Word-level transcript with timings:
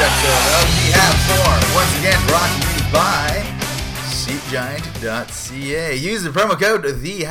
episode 0.00 0.46
of 0.54 0.66
The 0.78 0.92
Habs 0.94 1.22
Forum. 1.26 1.62
Once 1.74 1.98
again, 1.98 2.20
brought 2.28 2.48
to 2.54 2.58
you 2.70 2.92
by 2.92 3.42
SeatGiant.ca. 4.06 5.96
Use 5.96 6.22
the 6.22 6.30
promo 6.30 6.56
code 6.58 6.84
The 6.84 7.24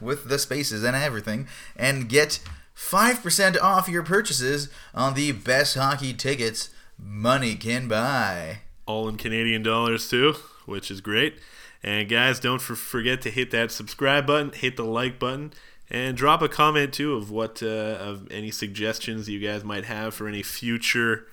with 0.00 0.28
the 0.28 0.38
spaces 0.40 0.82
and 0.82 0.96
everything, 0.96 1.46
and 1.76 2.08
get 2.08 2.40
5% 2.76 3.60
off 3.62 3.88
your 3.88 4.02
purchases 4.02 4.68
on 4.94 5.14
the 5.14 5.30
best 5.30 5.76
hockey 5.76 6.12
tickets 6.12 6.70
money 6.98 7.54
can 7.54 7.86
buy. 7.86 8.58
all 8.86 9.08
in 9.08 9.16
Canadian 9.16 9.62
dollars 9.62 10.08
too, 10.10 10.34
which 10.66 10.90
is 10.90 11.00
great. 11.00 11.38
And 11.84 12.08
guys, 12.08 12.40
don't 12.40 12.60
for- 12.60 12.74
forget 12.74 13.22
to 13.22 13.30
hit 13.30 13.52
that 13.52 13.70
subscribe 13.70 14.26
button, 14.26 14.50
hit 14.52 14.76
the 14.76 14.84
like 14.84 15.20
button, 15.20 15.52
and 15.88 16.16
drop 16.16 16.42
a 16.42 16.48
comment 16.48 16.92
too 16.92 17.14
of 17.14 17.30
what 17.30 17.62
uh, 17.62 17.66
of 17.66 18.26
any 18.32 18.50
suggestions 18.50 19.28
you 19.28 19.38
guys 19.38 19.62
might 19.62 19.84
have 19.84 20.14
for 20.14 20.26
any 20.26 20.42
future 20.42 21.26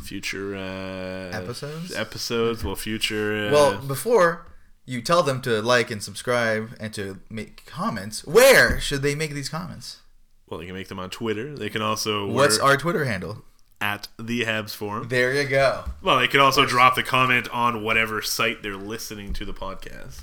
future 0.00 0.54
uh, 0.56 1.36
Episodes? 1.36 1.94
Episodes, 1.94 2.64
well, 2.64 2.74
future. 2.76 3.48
Uh, 3.48 3.52
Well, 3.52 3.78
before 3.78 4.46
you 4.84 5.02
tell 5.02 5.22
them 5.22 5.40
to 5.42 5.60
like 5.62 5.90
and 5.90 6.02
subscribe 6.02 6.76
and 6.78 6.92
to 6.94 7.20
make 7.30 7.66
comments, 7.66 8.24
where 8.24 8.78
should 8.80 9.02
they 9.02 9.14
make 9.14 9.32
these 9.32 9.48
comments? 9.48 9.98
well, 10.48 10.60
they 10.60 10.66
can 10.66 10.74
make 10.76 10.86
them 10.88 11.00
on 11.00 11.10
Twitter. 11.10 11.56
They 11.56 11.68
can 11.68 11.82
also 11.82 12.26
What's 12.28 12.58
our 12.58 12.76
Twitter 12.76 13.04
handle? 13.04 13.42
at 13.80 14.08
the 14.18 14.42
Habs 14.44 14.74
Forum. 14.74 15.08
There 15.08 15.34
you 15.34 15.46
go. 15.48 15.84
Well, 16.02 16.18
they 16.18 16.28
can 16.28 16.40
also 16.40 16.64
drop 16.64 16.94
the 16.94 17.02
comment 17.02 17.48
on 17.50 17.82
whatever 17.82 18.22
site 18.22 18.62
they're 18.62 18.76
listening 18.76 19.32
to 19.34 19.44
the 19.44 19.52
podcast. 19.52 20.22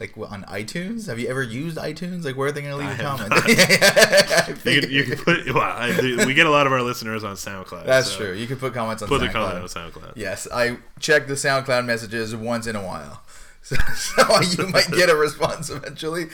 Like 0.00 0.16
what, 0.16 0.30
on 0.30 0.44
iTunes? 0.44 1.06
Have 1.08 1.18
you 1.18 1.28
ever 1.28 1.42
used 1.42 1.76
iTunes? 1.76 2.24
Like 2.24 2.34
where 2.34 2.48
are 2.48 2.52
they 2.52 2.62
going 2.62 2.72
to 2.72 2.78
leave 2.78 2.88
I 2.88 2.94
a 2.94 3.02
comment? 3.02 4.64
You 4.64 4.80
can, 4.80 4.90
you 4.90 5.04
can 5.04 5.16
put 5.24 5.54
well, 5.54 5.62
I, 5.62 6.24
we 6.26 6.32
get 6.32 6.46
a 6.46 6.50
lot 6.50 6.66
of 6.66 6.72
our 6.72 6.80
listeners 6.80 7.22
on 7.22 7.36
SoundCloud. 7.36 7.84
That's 7.84 8.10
so 8.10 8.16
true. 8.16 8.32
You 8.32 8.46
can 8.46 8.56
put 8.56 8.72
comments 8.72 9.02
on 9.02 9.08
Put 9.08 9.20
the 9.20 9.26
SoundCloud. 9.26 9.32
comment 9.32 9.58
on 9.58 9.68
SoundCloud. 9.68 10.12
Yes, 10.16 10.48
I 10.52 10.78
check 10.98 11.26
the 11.26 11.34
SoundCloud 11.34 11.84
messages 11.84 12.34
once 12.34 12.66
in 12.66 12.76
a 12.76 12.82
while, 12.82 13.22
so, 13.62 13.76
so 13.94 14.40
you 14.40 14.68
might 14.68 14.90
get 14.90 15.10
a 15.10 15.14
response 15.16 15.68
eventually. 15.68 16.28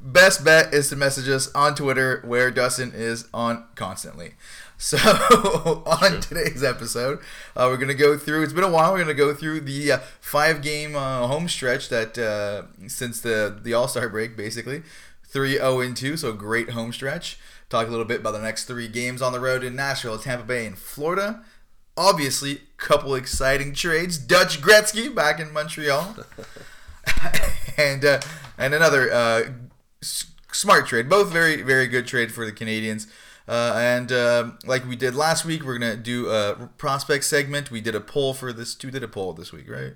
Best 0.00 0.44
bet 0.44 0.72
is 0.72 0.88
to 0.90 0.96
message 0.96 1.28
us 1.28 1.50
on 1.54 1.74
Twitter, 1.74 2.22
where 2.24 2.50
Dustin 2.50 2.92
is 2.94 3.28
on 3.34 3.64
constantly. 3.74 4.34
So 4.78 4.98
on 5.86 6.20
today's 6.20 6.62
episode, 6.62 7.18
uh, 7.56 7.66
we're 7.70 7.78
gonna 7.78 7.94
go 7.94 8.18
through. 8.18 8.42
It's 8.42 8.52
been 8.52 8.64
a 8.64 8.70
while. 8.70 8.92
We're 8.92 9.00
gonna 9.00 9.14
go 9.14 9.34
through 9.34 9.60
the 9.60 9.92
uh, 9.92 9.98
five-game 10.20 10.94
uh, 10.94 11.26
home 11.26 11.48
stretch 11.48 11.88
that 11.88 12.18
uh, 12.18 12.64
since 12.86 13.20
the 13.20 13.58
the 13.62 13.72
All 13.72 13.88
Star 13.88 14.08
break, 14.08 14.36
basically 14.36 14.82
three 15.24 15.54
zero 15.54 15.80
and 15.80 15.96
two. 15.96 16.16
So 16.16 16.32
great 16.32 16.70
home 16.70 16.92
stretch. 16.92 17.38
Talk 17.70 17.88
a 17.88 17.90
little 17.90 18.04
bit 18.04 18.20
about 18.20 18.32
the 18.32 18.42
next 18.42 18.66
three 18.66 18.86
games 18.86 19.22
on 19.22 19.32
the 19.32 19.40
road 19.40 19.64
in 19.64 19.74
Nashville, 19.74 20.18
Tampa 20.18 20.44
Bay, 20.44 20.66
and 20.66 20.78
Florida 20.78 21.42
obviously, 21.96 22.60
couple 22.76 23.14
exciting 23.14 23.72
trades. 23.72 24.18
Dutch 24.18 24.60
Gretzky 24.60 25.14
back 25.14 25.40
in 25.40 25.52
Montreal, 25.52 26.16
and 27.78 28.04
uh, 28.04 28.20
and 28.58 28.74
another 28.74 29.10
uh, 29.12 29.42
s- 30.02 30.26
smart 30.52 30.86
trade. 30.86 31.08
Both 31.08 31.32
very 31.32 31.62
very 31.62 31.86
good 31.86 32.06
trade 32.06 32.32
for 32.32 32.44
the 32.44 32.52
Canadians. 32.52 33.06
Uh, 33.48 33.74
and 33.76 34.10
uh, 34.10 34.50
like 34.64 34.86
we 34.86 34.96
did 34.96 35.14
last 35.14 35.44
week, 35.44 35.62
we're 35.64 35.78
gonna 35.78 35.96
do 35.96 36.28
a 36.28 36.68
prospect 36.78 37.24
segment. 37.24 37.70
We 37.70 37.80
did 37.80 37.94
a 37.94 38.00
poll 38.00 38.34
for 38.34 38.52
this. 38.52 38.76
We 38.82 38.90
did 38.90 39.02
a 39.04 39.08
poll 39.08 39.32
this 39.34 39.52
week, 39.52 39.70
right? 39.70 39.94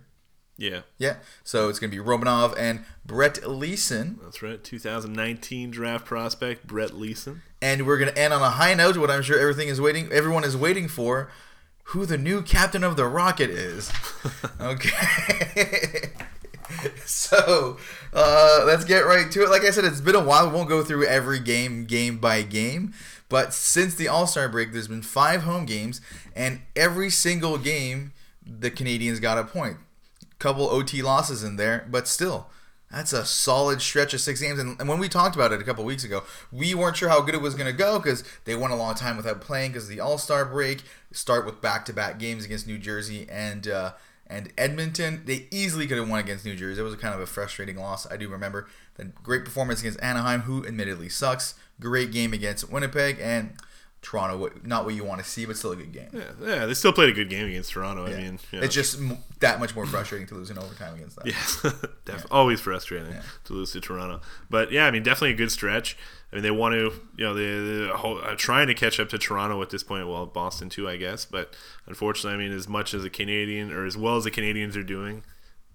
Yeah, 0.57 0.83
Yeah. 0.99 1.17
So 1.43 1.69
it's 1.71 1.79
gonna 1.79 1.91
be 1.91 1.97
Romanov 1.97 2.55
and 2.59 2.85
Brett 3.07 3.49
Leason, 3.49 4.19
that's 4.23 4.43
right. 4.43 4.63
2019 4.63 5.71
draft 5.71 6.05
prospect 6.05 6.67
Brett 6.67 6.93
Leason. 6.95 7.41
and 7.63 7.87
we're 7.87 7.97
gonna 7.99 8.11
end 8.13 8.35
on 8.35 8.43
a 8.43 8.51
high 8.51 8.75
note. 8.75 8.99
What 8.99 9.11
I'm 9.11 9.23
sure 9.23 9.39
everything 9.41 9.69
is 9.69 9.81
waiting, 9.81 10.13
everyone 10.13 10.45
is 10.45 10.57
waiting 10.59 10.87
for, 10.87 11.31
who 11.85 12.05
the 12.05 12.19
new 12.19 12.43
captain 12.43 12.85
of 12.85 12.97
the 12.97 13.07
Rocket 13.07 13.49
is. 13.51 13.91
Okay. 14.61 16.11
so 17.07 17.79
uh, 18.13 18.63
let's 18.67 18.85
get 18.85 19.01
right 19.07 19.31
to 19.33 19.43
it. 19.43 19.49
Like 19.51 19.63
I 19.65 19.71
said, 19.71 19.85
it's 19.85 20.01
been 20.03 20.15
a 20.15 20.21
while. 20.23 20.49
We 20.49 20.55
won't 20.55 20.69
go 20.69 20.83
through 20.85 21.07
every 21.07 21.41
game, 21.41 21.87
game 21.87 22.19
by 22.19 22.43
game. 22.43 22.93
But 23.31 23.55
since 23.55 23.95
the 23.95 24.09
All 24.09 24.27
Star 24.27 24.47
break, 24.51 24.73
there's 24.73 24.89
been 24.89 25.01
five 25.01 25.45
home 25.45 25.65
games, 25.65 26.03
and 26.37 26.61
every 26.77 27.09
single 27.09 27.57
game, 27.57 28.13
the 28.45 28.71
Canadians 28.71 29.21
got 29.21 29.39
a 29.39 29.45
point. 29.45 29.79
Couple 30.39 30.69
OT 30.69 31.01
losses 31.01 31.43
in 31.43 31.57
there, 31.57 31.87
but 31.89 32.09
still, 32.09 32.49
that's 32.91 33.13
a 33.13 33.25
solid 33.25 33.81
stretch 33.81 34.15
of 34.15 34.21
six 34.21 34.41
games. 34.41 34.59
And, 34.59 34.77
when 34.89 34.99
we 34.99 35.09
talked 35.09 35.37
about 35.37 35.53
it 35.53 35.61
a 35.61 35.65
couple 35.65 35.85
weeks 35.85 36.03
ago, 36.03 36.25
we 36.51 36.75
weren't 36.75 36.97
sure 36.97 37.09
how 37.09 37.21
good 37.21 37.37
it 37.37 37.41
was 37.41 37.55
going 37.55 37.71
to 37.71 37.77
go 37.77 38.01
because 38.01 38.25
they 38.47 38.57
went 38.57 38.73
a 38.73 38.77
long 38.77 38.97
time 38.97 39.17
without 39.17 39.41
playing 39.41 39.71
because 39.71 39.87
the 39.87 40.01
All 40.01 40.19
Star 40.19 40.45
break. 40.45 40.83
Start 41.13 41.47
with 41.47 41.61
back 41.61 41.85
to 41.85 41.93
back 41.93 42.19
games 42.19 42.45
against 42.45 42.67
New 42.67 42.79
Jersey 42.79 43.29
and 43.31 43.69
uh, 43.69 43.93
and 44.31 44.53
Edmonton. 44.57 45.23
They 45.27 45.49
easily 45.51 45.87
could 45.87 45.99
have 45.99 46.09
won 46.09 46.21
against 46.21 46.45
New 46.45 46.57
Jersey. 46.57 46.81
It 46.81 46.85
was 46.85 46.95
kind 46.97 47.15
of 47.15 47.21
a 47.21 47.27
frustrating 47.27 47.77
loss. 47.77 48.11
I 48.11 48.17
do 48.17 48.29
remember. 48.29 48.69
the 48.97 49.07
great 49.07 49.45
performance 49.45 49.81
against 49.81 50.01
Anaheim, 50.03 50.43
who 50.43 50.65
admittedly 50.67 51.09
sucks. 51.09 51.55
Great 51.81 52.13
game 52.13 52.33
against 52.33 52.71
Winnipeg 52.71 53.19
and 53.21 53.55
Toronto. 54.03 54.51
Not 54.65 54.85
what 54.87 54.95
you 54.95 55.05
want 55.05 55.23
to 55.23 55.29
see, 55.29 55.45
but 55.45 55.57
still 55.57 55.73
a 55.73 55.77
good 55.77 55.93
game. 55.93 56.09
Yeah, 56.13 56.23
yeah, 56.43 56.67
they 56.67 56.75
still 56.75 56.93
played 56.93 57.11
a 57.11 57.13
good 57.13 57.29
game 57.29 57.47
against 57.47 57.71
Toronto. 57.73 58.07
I 58.07 58.17
mean, 58.17 58.39
you 58.51 58.59
know, 58.59 58.65
It's 58.65 58.75
just 58.75 58.99
m- 58.99 59.19
that 59.41 59.61
much 59.61 59.75
more 59.75 59.85
frustrating 59.87 60.27
to 60.29 60.35
lose 60.35 60.51
in 60.51 60.57
overtime 60.59 60.95
against 60.95 61.17
them. 61.17 61.27
Yeah, 61.65 61.71
def- 62.07 62.27
always 62.31 62.61
frustrating 62.61 63.15
to 63.45 63.53
lose 63.53 63.73
to 63.73 63.81
Toronto. 63.81 64.21
But 64.49 64.73
yeah, 64.73 64.87
I 64.87 64.91
mean, 64.91 65.03
definitely 65.03 65.33
a 65.33 65.37
good 65.37 65.53
stretch. 65.53 65.99
I 66.33 66.37
mean, 66.37 66.43
they 66.43 66.51
want 66.51 66.75
to, 66.75 66.93
you 67.17 67.25
know, 67.25 67.35
they, 67.35 67.43
they're 67.87 67.95
uh, 67.95 68.35
trying 68.37 68.69
to 68.69 68.75
catch 68.75 68.99
up 69.01 69.09
to 69.11 69.19
Toronto 69.19 69.61
at 69.63 69.71
this 69.71 69.83
point. 69.83 70.09
Well, 70.09 70.27
Boston 70.27 70.69
too, 70.71 70.89
I 70.89 70.97
guess. 70.97 71.25
But 71.25 71.55
unfortunately, 71.87 72.43
I 72.43 72.49
mean, 72.49 72.57
as 72.57 72.69
much 72.69 72.95
as 72.95 73.03
the 73.03 73.11
Canadian 73.11 73.73
or 73.73 73.85
as 73.85 73.97
well 73.97 74.17
as 74.17 74.25
the 74.25 74.31
Canadians 74.31 74.77
are 74.77 74.83
doing, 74.85 75.25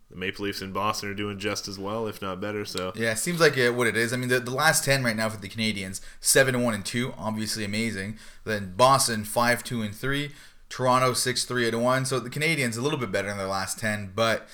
the 0.10 0.16
Maple 0.16 0.46
Leafs 0.46 0.62
in 0.62 0.72
Boston 0.72 1.10
are 1.10 1.16
doing 1.16 1.40
just 1.40 1.68
as 1.68 1.80
well, 1.80 2.08
if 2.08 2.22
not 2.22 2.40
better. 2.40 2.64
So 2.66 2.94
Yeah, 2.96 3.12
it 3.12 3.18
seems 3.18 3.40
like 3.40 3.58
uh, 3.58 3.72
what 3.74 3.88
it 3.88 3.98
is. 3.98 4.14
I 4.14 4.18
mean, 4.18 4.30
the, 4.30 4.40
the 4.40 4.52
last 4.52 4.84
ten 4.84 5.04
right 5.04 5.16
now 5.16 5.30
for 5.30 5.42
the 5.42 5.50
Canadians, 5.50 6.02
seven 6.20 6.62
one 6.62 6.74
and 6.74 6.86
two, 6.86 7.14
obviously 7.18 7.64
amazing. 7.66 8.18
Then 8.44 8.74
Boston 8.76 9.24
five 9.24 9.64
two 9.64 9.82
and 9.82 9.96
three, 9.96 10.32
Toronto 10.70 11.14
six 11.14 11.44
three 11.46 11.68
and 11.68 11.84
one. 11.84 12.06
So 12.06 12.20
the 12.20 12.30
Canadians 12.30 12.78
a 12.78 12.82
little 12.82 13.00
bit 13.00 13.12
better 13.12 13.30
in 13.30 13.38
their 13.38 13.48
last 13.48 13.80
ten, 13.80 14.12
but 14.16 14.48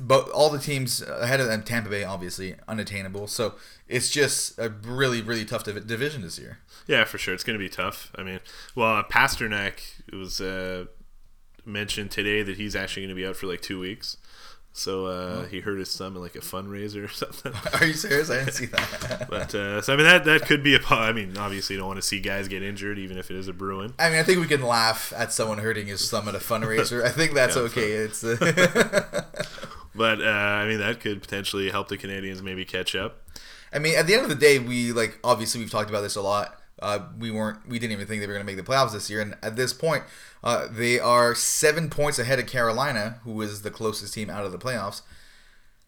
but 0.00 0.30
all 0.30 0.48
the 0.48 0.58
teams 0.58 1.02
ahead 1.02 1.40
of 1.40 1.46
them, 1.46 1.62
Tampa 1.62 1.90
Bay 1.90 2.04
obviously 2.04 2.54
unattainable. 2.66 3.26
So 3.26 3.54
it's 3.86 4.10
just 4.10 4.58
a 4.58 4.70
really 4.70 5.20
really 5.20 5.44
tough 5.44 5.64
div- 5.64 5.86
division 5.86 6.22
this 6.22 6.38
year. 6.38 6.58
Yeah, 6.86 7.04
for 7.04 7.18
sure. 7.18 7.34
It's 7.34 7.44
going 7.44 7.58
to 7.58 7.62
be 7.62 7.68
tough. 7.68 8.10
I 8.14 8.22
mean, 8.22 8.40
well, 8.74 8.96
uh, 8.96 9.02
Pastrnak 9.02 10.00
it 10.10 10.14
was 10.14 10.40
uh, 10.40 10.86
mentioned 11.66 12.10
today 12.10 12.42
that 12.42 12.56
he's 12.56 12.74
actually 12.74 13.02
going 13.02 13.14
to 13.14 13.20
be 13.20 13.26
out 13.26 13.36
for 13.36 13.46
like 13.46 13.60
two 13.60 13.78
weeks. 13.78 14.16
So 14.72 15.06
uh, 15.06 15.46
he 15.46 15.58
hurt 15.60 15.78
his 15.78 15.96
thumb 15.96 16.14
in 16.14 16.22
like 16.22 16.36
a 16.36 16.40
fundraiser 16.40 17.04
or 17.04 17.08
something. 17.12 17.52
Are 17.80 17.84
you 17.86 17.94
serious? 17.94 18.30
I 18.30 18.38
didn't 18.44 18.52
see 18.52 18.66
that. 18.66 19.26
But 19.30 19.54
uh, 19.54 19.82
so 19.82 19.92
I 19.92 19.96
mean 19.96 20.06
that 20.06 20.24
that 20.24 20.42
could 20.46 20.62
be 20.62 20.74
a. 20.76 20.78
po- 20.78 20.94
I 20.96 21.12
mean, 21.12 21.36
obviously 21.36 21.74
you 21.74 21.80
don't 21.80 21.88
want 21.88 21.98
to 21.98 22.06
see 22.06 22.20
guys 22.20 22.46
get 22.48 22.62
injured, 22.62 22.98
even 22.98 23.18
if 23.18 23.30
it 23.30 23.36
is 23.36 23.48
a 23.48 23.52
Bruin. 23.52 23.94
I 23.98 24.08
mean, 24.10 24.18
I 24.18 24.22
think 24.22 24.40
we 24.40 24.46
can 24.46 24.62
laugh 24.62 25.12
at 25.16 25.32
someone 25.32 25.58
hurting 25.58 25.88
his 25.88 26.08
thumb 26.08 26.28
at 26.28 26.34
a 26.34 26.38
fundraiser. 26.38 27.04
I 27.04 27.08
think 27.10 27.34
that's 27.34 27.56
Yeah, 27.56 27.62
okay. 27.62 27.90
It's 27.90 28.22
uh, 28.22 29.24
But 29.94 30.20
uh, 30.22 30.24
I 30.24 30.66
mean 30.68 30.78
that 30.78 31.00
could 31.00 31.22
potentially 31.22 31.70
help 31.70 31.88
the 31.88 31.96
Canadians 31.96 32.40
maybe 32.42 32.64
catch 32.64 32.94
up. 32.94 33.22
I 33.72 33.78
mean, 33.80 33.96
at 33.98 34.06
the 34.06 34.14
end 34.14 34.22
of 34.22 34.28
the 34.28 34.34
day, 34.36 34.58
we 34.58 34.92
like 34.92 35.18
obviously 35.24 35.60
we've 35.60 35.70
talked 35.70 35.90
about 35.90 36.02
this 36.02 36.16
a 36.16 36.22
lot. 36.22 36.54
Uh, 36.80 37.00
we 37.18 37.32
weren't, 37.32 37.68
we 37.68 37.80
didn't 37.80 37.90
even 37.90 38.06
think 38.06 38.20
they 38.20 38.26
were 38.28 38.34
going 38.34 38.46
to 38.46 38.52
make 38.52 38.56
the 38.56 38.62
playoffs 38.62 38.92
this 38.92 39.10
year, 39.10 39.20
and 39.20 39.36
at 39.42 39.56
this 39.56 39.72
point, 39.72 40.04
uh, 40.44 40.66
they 40.70 40.98
are 41.00 41.34
seven 41.34 41.90
points 41.90 42.18
ahead 42.18 42.38
of 42.38 42.46
Carolina, 42.46 43.20
who 43.24 43.40
is 43.42 43.62
the 43.62 43.70
closest 43.70 44.14
team 44.14 44.30
out 44.30 44.44
of 44.44 44.52
the 44.52 44.58
playoffs. 44.58 45.02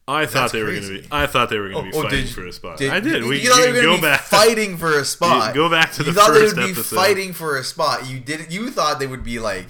I 0.09 0.27
thought 0.27 0.51
That's 0.51 0.53
they 0.55 0.63
were 0.63 0.71
going 0.73 0.83
to 0.83 1.03
be. 1.03 1.09
I 1.13 1.27
thought 1.29 1.51
they 1.51 1.59
were 1.59 1.69
going 1.69 1.85
to 1.85 1.89
Oh, 1.91 1.93
be 1.93 1.97
oh, 1.99 2.03
fighting 2.11 2.25
did- 2.27 2.35
for 2.35 2.47
a 2.47 2.53
spot. 2.53 2.79
Did- 2.79 2.91
I 2.91 2.99
did. 2.99 3.23
We 3.25 3.41
you 3.43 3.49
thought 3.51 3.61
they 3.61 3.67
were 3.69 3.75
going 3.75 3.85
go 3.85 3.91
to 3.97 4.03
be 4.03 4.09
back. 4.09 4.21
fighting 4.23 4.77
for 4.77 4.99
a 4.99 5.05
spot. 5.17 5.55
go 5.55 5.71
back 5.71 5.93
to 5.93 6.03
you 6.03 6.11
the 6.13 6.21
thought 6.21 6.33
they 6.35 6.41
first 6.41 6.57
would 6.57 6.67
be 6.67 6.73
fighting 6.75 7.33
for 7.33 7.57
a 7.57 7.63
spot. 7.63 8.09
You 8.11 8.19
didn't. 8.19 8.51
You 8.51 8.71
thought 8.71 8.99
they 8.99 9.07
would 9.07 9.23
be 9.23 9.39
like, 9.39 9.67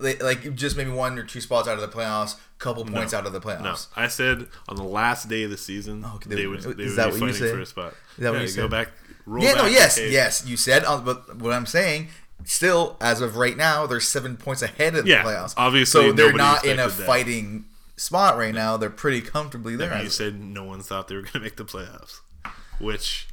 like, 0.00 0.54
just 0.56 0.76
maybe 0.76 0.90
one 0.90 1.18
or 1.18 1.22
two 1.24 1.40
spots 1.40 1.68
out 1.68 1.74
of 1.74 1.80
the 1.82 1.88
playoffs, 1.96 2.34
couple 2.58 2.84
points 2.84 3.14
out 3.14 3.26
of 3.26 3.32
the 3.32 3.38
No, 3.38 3.46
playoffs. 3.46 3.86
I 3.94 4.08
said 4.08 4.48
on 4.68 4.74
the 4.76 4.82
last 4.82 5.28
day 5.28 5.44
of 5.44 5.50
the 5.50 5.56
season 5.56 6.04
okay, 6.04 6.30
they, 6.30 6.34
they- 6.36 6.46
would 6.48 6.58
is 6.58 6.66
would 6.66 6.76
that 6.78 6.86
be 6.86 6.92
what 6.96 7.12
you 7.14 7.20
fighting 7.20 7.34
said? 7.34 7.50
for 7.50 7.60
a 7.60 7.66
spot. 7.66 7.94
Is 8.18 8.24
that 8.24 8.32
what 8.32 8.40
yeah, 8.40 8.46
you 8.48 8.56
Go 8.56 8.68
back. 8.68 8.88
Roll 9.26 9.44
Yeah, 9.44 9.52
back 9.54 9.62
no, 9.62 9.68
yes, 9.68 9.98
yes, 10.00 10.44
you 10.46 10.56
said. 10.56 10.84
uh, 10.84 10.98
But 10.98 11.36
what 11.36 11.52
I'm 11.52 11.64
saying, 11.66 12.08
still, 12.44 12.96
as 13.00 13.20
of 13.20 13.36
right 13.36 13.56
now, 13.56 13.86
they're 13.86 14.00
seven 14.00 14.36
points 14.36 14.62
ahead 14.62 14.94
of 14.94 15.06
Yeah, 15.06 15.22
the 15.22 15.28
playoffs. 15.30 15.54
obviously 15.56 16.02
so 16.08 16.12
they're 16.12 16.32
not 16.32 16.64
in 16.64 16.78
a 16.78 16.88
that. 16.88 16.90
fighting 17.06 17.64
spot 17.96 18.36
right 18.36 18.54
now. 18.54 18.76
They're 18.76 18.90
pretty 18.90 19.20
comfortably 19.20 19.76
there. 19.76 20.02
You 20.02 20.10
said 20.10 20.40
no 20.40 20.64
one 20.64 20.80
thought 20.80 21.08
they 21.08 21.14
were 21.14 21.22
going 21.22 21.32
to 21.32 21.40
make 21.40 21.56
the 21.56 21.64
playoffs, 21.64 22.20
which 22.78 23.28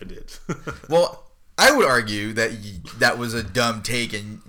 I 0.00 0.04
did. 0.04 0.32
well, 0.88 1.30
I 1.58 1.70
would 1.76 1.86
argue 1.86 2.32
that 2.34 2.50
y- 2.52 2.80
that 2.98 3.16
was 3.18 3.32
a 3.34 3.42
dumb 3.42 3.82
take, 3.82 4.12
and 4.12 4.40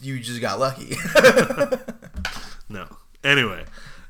you 0.00 0.20
just 0.20 0.40
got 0.40 0.58
lucky. 0.58 0.96
no. 2.68 2.86
Anyway, 3.22 3.64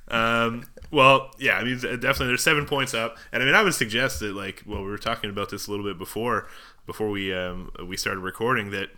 um, 0.09 0.65
well, 0.93 1.31
yeah, 1.39 1.57
I 1.57 1.65
mean, 1.65 1.79
definitely 1.81 2.29
they're 2.29 2.37
seven 2.37 2.67
points 2.67 2.95
up, 2.95 3.17
and 3.33 3.43
I 3.43 3.47
mean, 3.47 3.55
I 3.55 3.63
would 3.63 3.75
suggest 3.75 4.21
that, 4.21 4.35
like, 4.35 4.63
well, 4.67 4.83
we 4.83 4.89
were 4.91 4.99
talking 4.99 5.31
about 5.31 5.51
this 5.51 5.67
a 5.67 5.71
little 5.71 5.85
bit 5.85 5.99
before, 5.99 6.47
before 6.87 7.11
we 7.11 7.35
um, 7.35 7.73
we 7.87 7.97
started 7.97 8.21
recording, 8.21 8.71
that 8.71 8.91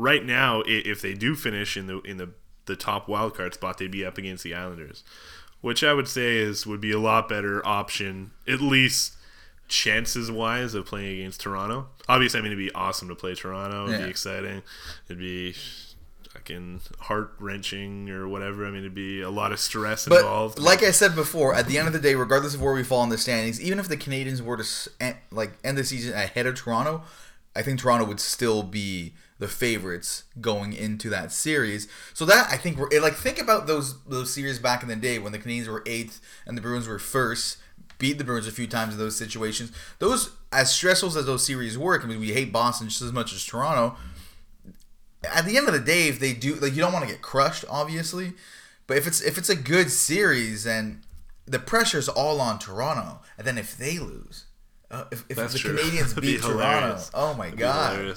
right 0.00 0.24
now, 0.24 0.62
if 0.66 1.00
they 1.02 1.14
do 1.14 1.34
finish 1.36 1.76
in 1.76 1.86
the 1.86 2.00
in 2.00 2.16
the 2.16 2.30
the 2.66 2.76
top 2.76 3.08
wild 3.08 3.34
card 3.36 3.54
spot, 3.54 3.78
they'd 3.78 3.90
be 3.90 4.04
up 4.04 4.16
against 4.18 4.44
the 4.44 4.54
Islanders, 4.54 5.02
which 5.60 5.82
I 5.84 5.92
would 5.92 6.08
say 6.08 6.36
is 6.36 6.66
would 6.66 6.80
be 6.80 6.92
a 6.92 6.98
lot 7.00 7.28
better 7.28 7.66
option, 7.66 8.30
at 8.48 8.60
least 8.60 9.14
chances 9.68 10.30
wise 10.30 10.74
of 10.74 10.84
playing 10.86 11.18
against 11.20 11.40
Toronto. 11.40 11.88
Obviously, 12.08 12.38
I 12.40 12.42
mean 12.42 12.52
it'd 12.52 12.64
be 12.64 12.72
awesome 12.74 13.08
to 13.08 13.14
play 13.14 13.34
Toronto. 13.34 13.84
It'd 13.86 14.00
Yeah. 14.00 14.04
be 14.06 14.10
exciting. 14.10 14.62
It'd 15.06 15.18
be 15.18 15.54
fucking 16.32 16.80
heart 17.00 17.34
wrenching 17.38 18.08
or 18.10 18.28
whatever. 18.28 18.64
I 18.66 18.70
mean, 18.70 18.80
it'd 18.80 18.94
be 18.94 19.20
a 19.20 19.30
lot 19.30 19.50
of 19.52 19.58
stress 19.60 20.06
But 20.06 20.20
involved. 20.20 20.58
like 20.58 20.82
I 20.82 20.90
said 20.92 21.14
before, 21.16 21.54
at 21.54 21.66
the 21.66 21.76
end 21.78 21.88
of 21.88 21.92
the 21.92 21.98
day, 21.98 22.14
regardless 22.14 22.54
of 22.54 22.62
where 22.62 22.72
we 22.72 22.84
fall 22.84 23.02
in 23.02 23.08
the 23.10 23.18
standings, 23.18 23.60
even 23.60 23.78
if 23.80 23.88
the 23.88 23.96
Canadians 23.96 24.40
were 24.40 24.56
to 24.56 24.62
s- 24.62 24.88
en- 25.00 25.16
like 25.32 25.52
end 25.64 25.76
the 25.76 25.84
season 25.84 26.12
ahead 26.14 26.46
of 26.46 26.54
Toronto, 26.54 27.02
I 27.56 27.62
think 27.62 27.80
Toronto 27.80 28.06
would 28.06 28.20
still 28.20 28.62
be 28.62 29.14
the 29.40 29.48
favorites 29.48 30.24
going 30.40 30.72
into 30.72 31.10
that 31.10 31.32
series. 31.32 31.88
So 32.14 32.24
that 32.26 32.48
I 32.50 32.56
think 32.56 32.78
we're 32.78 33.00
like 33.00 33.14
think 33.14 33.40
about 33.40 33.66
those 33.66 34.00
those 34.04 34.32
series 34.32 34.60
back 34.60 34.82
in 34.82 34.88
the 34.88 34.96
day 34.96 35.18
when 35.18 35.32
the 35.32 35.38
Canadians 35.38 35.68
were 35.68 35.82
eighth 35.86 36.20
and 36.46 36.56
the 36.56 36.62
Bruins 36.62 36.86
were 36.86 37.00
first. 37.00 37.58
Beat 37.98 38.16
the 38.16 38.24
Bruins 38.24 38.46
a 38.46 38.52
few 38.52 38.66
times 38.66 38.94
in 38.94 38.98
those 38.98 39.16
situations. 39.16 39.72
Those 39.98 40.30
as 40.52 40.72
stressful 40.72 41.08
as 41.18 41.26
those 41.26 41.44
series 41.44 41.76
were. 41.76 42.00
I 42.00 42.06
mean, 42.06 42.20
we 42.20 42.32
hate 42.32 42.50
Boston 42.50 42.88
just 42.88 43.02
as 43.02 43.12
much 43.12 43.34
as 43.34 43.44
Toronto 43.44 43.96
at 45.24 45.44
the 45.44 45.56
end 45.56 45.68
of 45.68 45.74
the 45.74 45.80
day, 45.80 46.08
if 46.08 46.18
they 46.18 46.32
do, 46.32 46.54
like, 46.56 46.74
you 46.74 46.80
don't 46.80 46.92
want 46.92 47.06
to 47.06 47.10
get 47.10 47.22
crushed, 47.22 47.64
obviously. 47.68 48.32
But 48.86 48.96
if 48.96 49.06
it's 49.06 49.20
if 49.20 49.38
it's 49.38 49.48
a 49.48 49.56
good 49.56 49.90
series 49.90 50.66
and 50.66 51.02
the 51.46 51.58
pressure's 51.58 52.08
all 52.08 52.40
on 52.40 52.58
Toronto, 52.58 53.20
and 53.38 53.46
then 53.46 53.56
if 53.56 53.76
they 53.76 53.98
lose, 53.98 54.46
uh, 54.90 55.04
if, 55.12 55.24
if 55.28 55.36
the 55.36 55.58
true. 55.58 55.76
Canadians 55.76 56.14
That'd 56.14 56.22
be 56.22 56.32
beat 56.34 56.42
Toronto, 56.42 57.00
oh 57.14 57.34
my 57.34 57.48
It'd 57.48 57.58
god. 57.58 58.16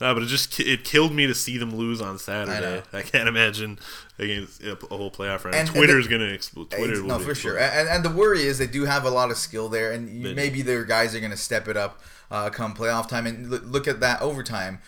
No, 0.00 0.12
but 0.12 0.24
it 0.24 0.26
just 0.26 0.58
it 0.58 0.82
killed 0.82 1.12
me 1.12 1.26
to 1.28 1.34
see 1.34 1.56
them 1.56 1.74
lose 1.74 2.00
on 2.00 2.18
Saturday. 2.18 2.60
know. 2.60 2.82
I, 2.92 3.02
can't 3.02 3.28
imagine 3.28 3.78
against 4.18 4.60
a 4.62 4.74
whole 4.90 5.10
playoff 5.10 5.44
round. 5.44 5.54
And- 5.54 5.68
Twitter's 5.68 6.06
the- 6.06 6.10
gonna 6.18 6.32
explode. 6.32 6.70
Twitter 6.70 7.00
will 7.00 7.10
no, 7.10 7.18
for 7.20 7.34
sure. 7.34 7.58
And, 7.58 7.88
and 7.88 8.04
the 8.04 8.10
worry 8.10 8.42
is 8.42 8.58
they 8.58 8.66
do 8.66 8.86
have 8.86 9.04
a 9.04 9.10
lot 9.10 9.30
of 9.30 9.36
skill 9.36 9.68
there, 9.68 9.92
and 9.92 10.08
you- 10.08 10.34
maybe 10.34 10.62
their 10.62 10.84
guys 10.84 11.14
are 11.14 11.20
going 11.20 11.30
to 11.30 11.36
step 11.36 11.68
it 11.68 11.76
up 11.76 12.00
uh, 12.30 12.50
come 12.50 12.74
playoff 12.74 13.08
time. 13.08 13.26
And 13.26 13.48
look, 13.48 13.62
look 13.64 13.88
at 13.88 14.00
that 14.00 14.20
overtime. 14.20 14.80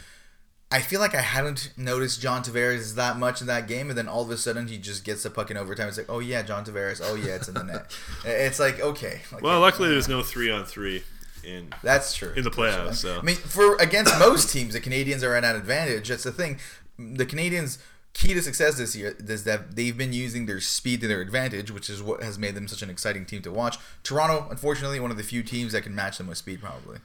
I 0.72 0.80
feel 0.80 0.98
like 0.98 1.14
I 1.14 1.20
hadn't 1.20 1.72
noticed 1.76 2.20
John 2.20 2.42
Tavares 2.42 2.96
that 2.96 3.16
much 3.16 3.40
in 3.40 3.46
that 3.46 3.68
game, 3.68 3.88
and 3.88 3.96
then 3.96 4.08
all 4.08 4.22
of 4.22 4.30
a 4.30 4.36
sudden 4.36 4.66
he 4.66 4.78
just 4.78 5.04
gets 5.04 5.22
the 5.22 5.30
puck 5.30 5.48
in 5.52 5.56
overtime. 5.56 5.86
It's 5.86 5.96
like, 5.96 6.10
oh 6.10 6.18
yeah, 6.18 6.42
John 6.42 6.64
Tavares. 6.64 7.00
Oh 7.02 7.14
yeah, 7.14 7.36
it's 7.36 7.46
in 7.46 7.54
the 7.54 7.62
net. 7.62 7.96
It's 8.24 8.58
like 8.58 8.80
okay. 8.80 9.20
Like, 9.30 9.42
Well, 9.44 9.60
luckily 9.60 9.88
there's 9.88 10.08
no 10.08 10.24
three 10.24 10.50
on 10.50 10.64
three 10.64 11.04
in. 11.46 11.72
That's 11.82 12.14
true. 12.14 12.32
in 12.36 12.44
the 12.44 12.50
playoffs, 12.50 12.96
so. 12.96 13.18
I 13.18 13.22
mean, 13.22 13.36
for 13.36 13.76
against 13.76 14.18
most 14.18 14.50
teams, 14.50 14.74
the 14.74 14.80
Canadians 14.80 15.22
are 15.22 15.34
at 15.34 15.44
an 15.44 15.56
advantage. 15.56 16.08
That's 16.08 16.24
the 16.24 16.32
thing. 16.32 16.58
The 16.98 17.26
Canadians' 17.26 17.78
key 18.12 18.32
to 18.34 18.42
success 18.42 18.76
this 18.78 18.96
year 18.96 19.14
is 19.18 19.44
that 19.44 19.76
they've 19.76 19.96
been 19.96 20.12
using 20.12 20.46
their 20.46 20.60
speed 20.60 21.00
to 21.02 21.08
their 21.08 21.20
advantage, 21.20 21.70
which 21.70 21.88
is 21.90 22.02
what 22.02 22.22
has 22.22 22.38
made 22.38 22.54
them 22.54 22.66
such 22.68 22.82
an 22.82 22.90
exciting 22.90 23.24
team 23.26 23.42
to 23.42 23.50
watch. 23.52 23.76
Toronto, 24.02 24.48
unfortunately, 24.50 24.98
one 25.00 25.10
of 25.10 25.16
the 25.16 25.22
few 25.22 25.42
teams 25.42 25.72
that 25.72 25.82
can 25.82 25.94
match 25.94 26.18
them 26.18 26.26
with 26.26 26.38
speed, 26.38 26.60
probably. 26.60 26.98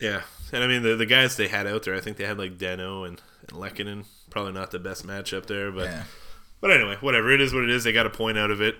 Yeah, 0.00 0.22
and 0.52 0.62
I 0.64 0.66
mean 0.66 0.82
the 0.82 0.96
the 0.96 1.06
guys 1.06 1.36
they 1.36 1.48
had 1.48 1.66
out 1.66 1.84
there. 1.84 1.94
I 1.94 2.00
think 2.00 2.16
they 2.16 2.24
had 2.24 2.38
like 2.38 2.58
Deno 2.58 3.06
and, 3.06 3.20
and 3.48 3.58
Lehkonen. 3.58 4.04
Probably 4.30 4.52
not 4.52 4.70
the 4.72 4.78
best 4.80 5.06
matchup 5.06 5.46
there, 5.46 5.70
but 5.70 5.84
Yeah. 5.84 6.04
but 6.60 6.70
anyway, 6.72 6.96
whatever. 7.00 7.30
It 7.32 7.40
is 7.40 7.54
what 7.54 7.62
it 7.64 7.70
is. 7.70 7.84
They 7.84 7.92
got 7.92 8.04
a 8.06 8.10
point 8.10 8.36
out 8.36 8.50
of 8.50 8.60
it. 8.60 8.74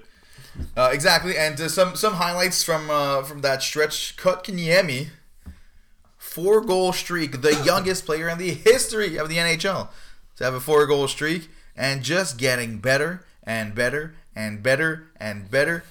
Uh, 0.77 0.91
exactly, 0.93 1.37
and 1.37 1.61
uh, 1.61 1.69
some 1.69 1.97
some 1.97 2.15
highlights 2.15 2.63
from 2.63 2.91
uh, 2.91 3.23
from 3.23 3.41
that 3.41 3.63
stretch. 3.63 4.17
Kotkaniemi, 4.17 5.09
four 6.17 6.61
goal 6.61 6.93
streak, 6.93 7.43
the 7.43 7.55
youngest 7.65 8.07
player 8.07 8.29
in 8.29 8.39
the 8.39 8.55
history 8.55 9.17
of 9.17 9.29
the 9.29 9.37
NHL 9.37 9.89
to 10.37 10.45
have 10.45 10.55
a 10.55 10.61
four 10.61 10.87
goal 10.87 11.09
streak, 11.09 11.49
and 11.77 12.03
just 12.03 12.39
getting 12.39 12.79
better 12.79 13.25
and 13.43 13.75
better 13.75 14.15
and 14.35 14.63
better 14.63 15.09
and 15.19 15.51
better. 15.51 15.85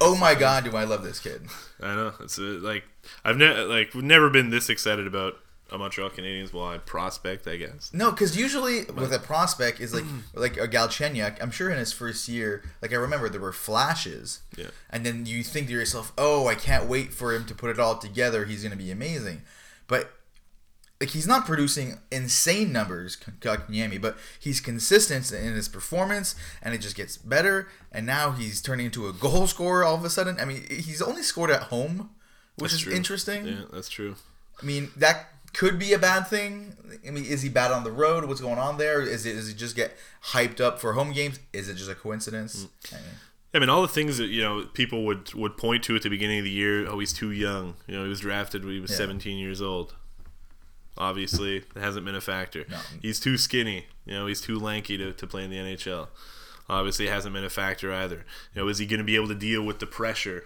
Oh 0.00 0.16
my 0.16 0.34
God, 0.34 0.64
do 0.64 0.76
I 0.76 0.84
love 0.84 1.02
this 1.02 1.18
kid! 1.20 1.42
I 1.80 1.94
know 1.94 2.12
it's 2.20 2.38
uh 2.38 2.58
like 2.60 2.84
I've 3.24 3.36
never 3.36 3.64
like 3.64 3.94
we've 3.94 4.04
never 4.04 4.30
been 4.30 4.50
this 4.50 4.68
excited 4.68 5.06
about 5.06 5.38
a 5.70 5.78
Montreal 5.78 6.10
Canadiens. 6.10 6.54
I 6.54 6.78
prospect, 6.78 7.46
I 7.46 7.56
guess. 7.56 7.90
No, 7.92 8.10
because 8.10 8.36
usually 8.36 8.84
with 8.84 9.12
a 9.12 9.18
prospect 9.18 9.80
is 9.80 9.92
like 9.94 10.04
like 10.34 10.56
a 10.56 10.66
Galchenyuk. 10.68 11.36
I'm 11.42 11.50
sure 11.50 11.70
in 11.70 11.78
his 11.78 11.92
first 11.92 12.28
year, 12.28 12.62
like 12.82 12.92
I 12.92 12.96
remember 12.96 13.28
there 13.28 13.40
were 13.40 13.52
flashes, 13.52 14.40
Yeah. 14.56 14.68
and 14.90 15.04
then 15.04 15.26
you 15.26 15.42
think 15.44 15.66
to 15.68 15.72
yourself, 15.72 16.12
"Oh, 16.18 16.46
I 16.46 16.54
can't 16.54 16.88
wait 16.88 17.12
for 17.12 17.34
him 17.34 17.44
to 17.46 17.54
put 17.54 17.70
it 17.70 17.78
all 17.78 17.96
together. 17.98 18.44
He's 18.46 18.62
going 18.62 18.72
to 18.72 18.82
be 18.82 18.90
amazing." 18.90 19.42
But 19.86 20.10
like 21.00 21.10
he's 21.10 21.26
not 21.28 21.46
producing 21.46 21.98
insane 22.10 22.72
numbers, 22.72 23.16
Kotkaniemi, 23.16 24.00
but 24.00 24.16
he's 24.40 24.60
consistent 24.60 25.30
in 25.30 25.54
his 25.54 25.68
performance, 25.68 26.34
and 26.60 26.74
it 26.74 26.78
just 26.78 26.96
gets 26.96 27.16
better. 27.16 27.68
And 27.92 28.04
now 28.04 28.32
he's 28.32 28.60
turning 28.60 28.86
into 28.86 29.06
a 29.06 29.12
goal 29.12 29.46
scorer 29.46 29.84
all 29.84 29.94
of 29.94 30.04
a 30.04 30.10
sudden. 30.10 30.38
I 30.40 30.44
mean, 30.44 30.64
he's 30.68 31.00
only 31.00 31.22
scored 31.22 31.50
at 31.50 31.64
home, 31.64 32.10
which 32.56 32.72
That's 32.72 32.74
is 32.74 32.80
true. 32.80 32.92
interesting. 32.94 33.46
Yeah, 33.46 33.60
that's 33.72 33.88
true. 33.88 34.16
I 34.60 34.66
mean, 34.66 34.90
that 34.96 35.28
could 35.52 35.78
be 35.78 35.92
a 35.92 35.98
bad 35.98 36.26
thing. 36.26 36.74
I 37.06 37.10
mean, 37.10 37.24
is 37.24 37.42
he 37.42 37.48
bad 37.48 37.70
on 37.70 37.84
the 37.84 37.92
road? 37.92 38.24
What's 38.26 38.40
going 38.40 38.58
on 38.58 38.78
there? 38.78 39.00
Is 39.00 39.26
it 39.26 39.36
he 39.36 39.54
just 39.54 39.76
get 39.76 39.92
hyped 40.32 40.60
up 40.60 40.80
for 40.80 40.92
home 40.94 41.12
games? 41.12 41.40
Is 41.52 41.68
it 41.68 41.74
just 41.74 41.90
a 41.90 41.94
coincidence? 41.94 42.64
Mm. 42.64 42.92
I 42.92 42.96
mean, 42.96 43.04
I 43.54 43.58
mean, 43.60 43.68
all 43.70 43.82
the 43.82 43.88
things 43.88 44.18
that 44.18 44.26
you 44.28 44.42
know 44.42 44.66
people 44.74 45.04
would 45.06 45.32
would 45.34 45.56
point 45.56 45.82
to 45.84 45.96
at 45.96 46.02
the 46.02 46.10
beginning 46.10 46.38
of 46.38 46.44
the 46.44 46.50
year. 46.50 46.86
Oh, 46.86 46.98
he's 46.98 47.12
too 47.12 47.30
young. 47.30 47.74
You 47.86 47.96
know, 47.96 48.02
he 48.02 48.08
was 48.08 48.20
drafted 48.20 48.64
when 48.64 48.74
he 48.74 48.80
was 48.80 48.90
Yeah. 48.90 48.98
17 48.98 49.38
years 49.38 49.62
old. 49.62 49.94
Obviously, 50.96 51.58
it 51.58 51.64
hasn't 51.76 52.04
been 52.04 52.16
a 52.16 52.20
factor. 52.20 52.64
No. 52.68 52.78
He's 53.00 53.20
too 53.20 53.38
skinny. 53.38 53.86
You 54.04 54.14
know, 54.14 54.26
he's 54.26 54.40
too 54.40 54.58
lanky 54.58 54.98
to, 54.98 55.12
to 55.12 55.26
play 55.28 55.44
in 55.44 55.50
the 55.50 55.56
NHL. 55.56 56.08
Obviously, 56.68 57.06
it 57.06 57.10
hasn't 57.12 57.32
been 57.34 57.44
a 57.44 57.50
factor 57.50 57.92
either. 57.92 58.24
You 58.52 58.62
know, 58.62 58.68
is 58.68 58.78
he 58.78 58.86
going 58.86 58.98
to 58.98 59.04
be 59.04 59.14
able 59.14 59.28
to 59.28 59.34
deal 59.34 59.62
with 59.62 59.78
the 59.78 59.86
pressure? 59.86 60.44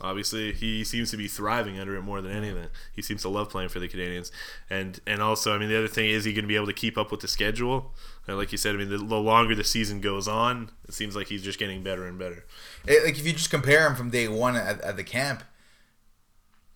Obviously, 0.00 0.52
he 0.52 0.84
seems 0.84 1.10
to 1.10 1.16
be 1.16 1.26
thriving 1.26 1.78
under 1.78 1.96
it 1.96 2.02
more 2.02 2.20
than 2.20 2.30
anything. 2.30 2.68
He 2.92 3.02
seems 3.02 3.22
to 3.22 3.28
love 3.28 3.50
playing 3.50 3.68
for 3.70 3.80
the 3.80 3.88
Canadians, 3.88 4.30
and 4.70 5.00
and 5.06 5.20
also, 5.20 5.54
I 5.54 5.58
mean, 5.58 5.68
the 5.68 5.76
other 5.78 5.88
thing 5.88 6.08
is 6.08 6.24
he 6.24 6.32
going 6.32 6.44
to 6.44 6.48
be 6.48 6.54
able 6.54 6.66
to 6.68 6.72
keep 6.72 6.96
up 6.96 7.10
with 7.10 7.20
the 7.20 7.26
schedule? 7.28 7.92
And 8.28 8.36
like 8.36 8.52
you 8.52 8.58
said, 8.58 8.74
I 8.74 8.78
mean, 8.78 8.90
the, 8.90 8.98
the 8.98 9.16
longer 9.16 9.54
the 9.56 9.64
season 9.64 10.00
goes 10.00 10.28
on, 10.28 10.70
it 10.86 10.94
seems 10.94 11.16
like 11.16 11.26
he's 11.26 11.42
just 11.42 11.58
getting 11.58 11.82
better 11.82 12.06
and 12.06 12.16
better. 12.18 12.44
it- 12.86 13.04
like 13.04 13.18
if 13.18 13.26
you 13.26 13.32
just 13.32 13.50
compare 13.50 13.86
him 13.88 13.96
from 13.96 14.10
day 14.10 14.28
one 14.28 14.54
at, 14.54 14.80
at 14.82 14.96
the 14.96 15.02
camp 15.04 15.42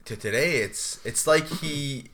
to 0.06 0.16
today, 0.16 0.56
it's 0.56 1.04
it's 1.06 1.26
like 1.26 1.46
he. 1.46 2.06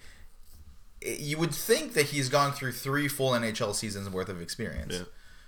You 1.00 1.38
would 1.38 1.54
think 1.54 1.94
that 1.94 2.06
he's 2.06 2.28
gone 2.28 2.52
through 2.52 2.72
three 2.72 3.06
full 3.08 3.30
NHL 3.30 3.74
seasons 3.74 4.10
worth 4.10 4.28
of 4.28 4.42
experience. 4.42 4.94
Yeah. 4.94 5.02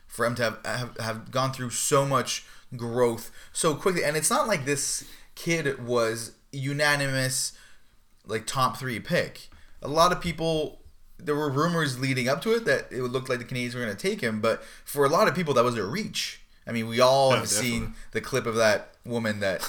For 0.07 0.25
him 0.25 0.35
to 0.37 0.43
have, 0.45 0.59
have 0.65 0.97
have 0.99 1.31
gone 1.31 1.53
through 1.53 1.71
so 1.71 2.07
much 2.07 2.45
growth 2.77 3.31
so 3.53 3.75
quickly, 3.75 4.05
and 4.05 4.17
it's 4.17 4.31
not 4.31 4.47
like 4.47 4.65
this 4.65 5.05
kid 5.43 5.87
was 5.87 6.33
unanimous 6.53 7.53
like 8.27 8.47
top 8.47 8.77
three 8.77 9.01
pick. 9.01 9.49
A 9.83 9.89
lot 9.89 10.13
of 10.13 10.21
people 10.21 10.81
there 11.19 11.35
were 11.35 11.51
rumors 11.51 11.99
leading 11.99 12.29
up 12.29 12.41
to 12.43 12.55
it 12.55 12.65
that 12.65 12.87
it 12.91 13.03
would 13.03 13.13
look 13.13 13.29
like 13.29 13.39
the 13.39 13.45
Canadians 13.45 13.75
were 13.75 13.83
going 13.83 13.95
to 13.95 14.09
take 14.09 14.23
him, 14.23 14.41
but 14.41 14.63
for 14.85 15.05
a 15.05 15.09
lot 15.09 15.29
of 15.29 15.35
people 15.35 15.53
that 15.55 15.65
was 15.65 15.77
a 15.77 15.85
reach. 15.85 16.41
I 16.67 16.73
mean, 16.73 16.89
we 16.89 17.01
all 17.01 17.33
have 17.33 17.43
definitely. 17.45 17.71
seen 17.71 17.95
the 18.13 18.21
clip 18.21 18.47
of 18.47 18.55
that 18.57 18.95
woman 19.05 19.41
that 19.41 19.67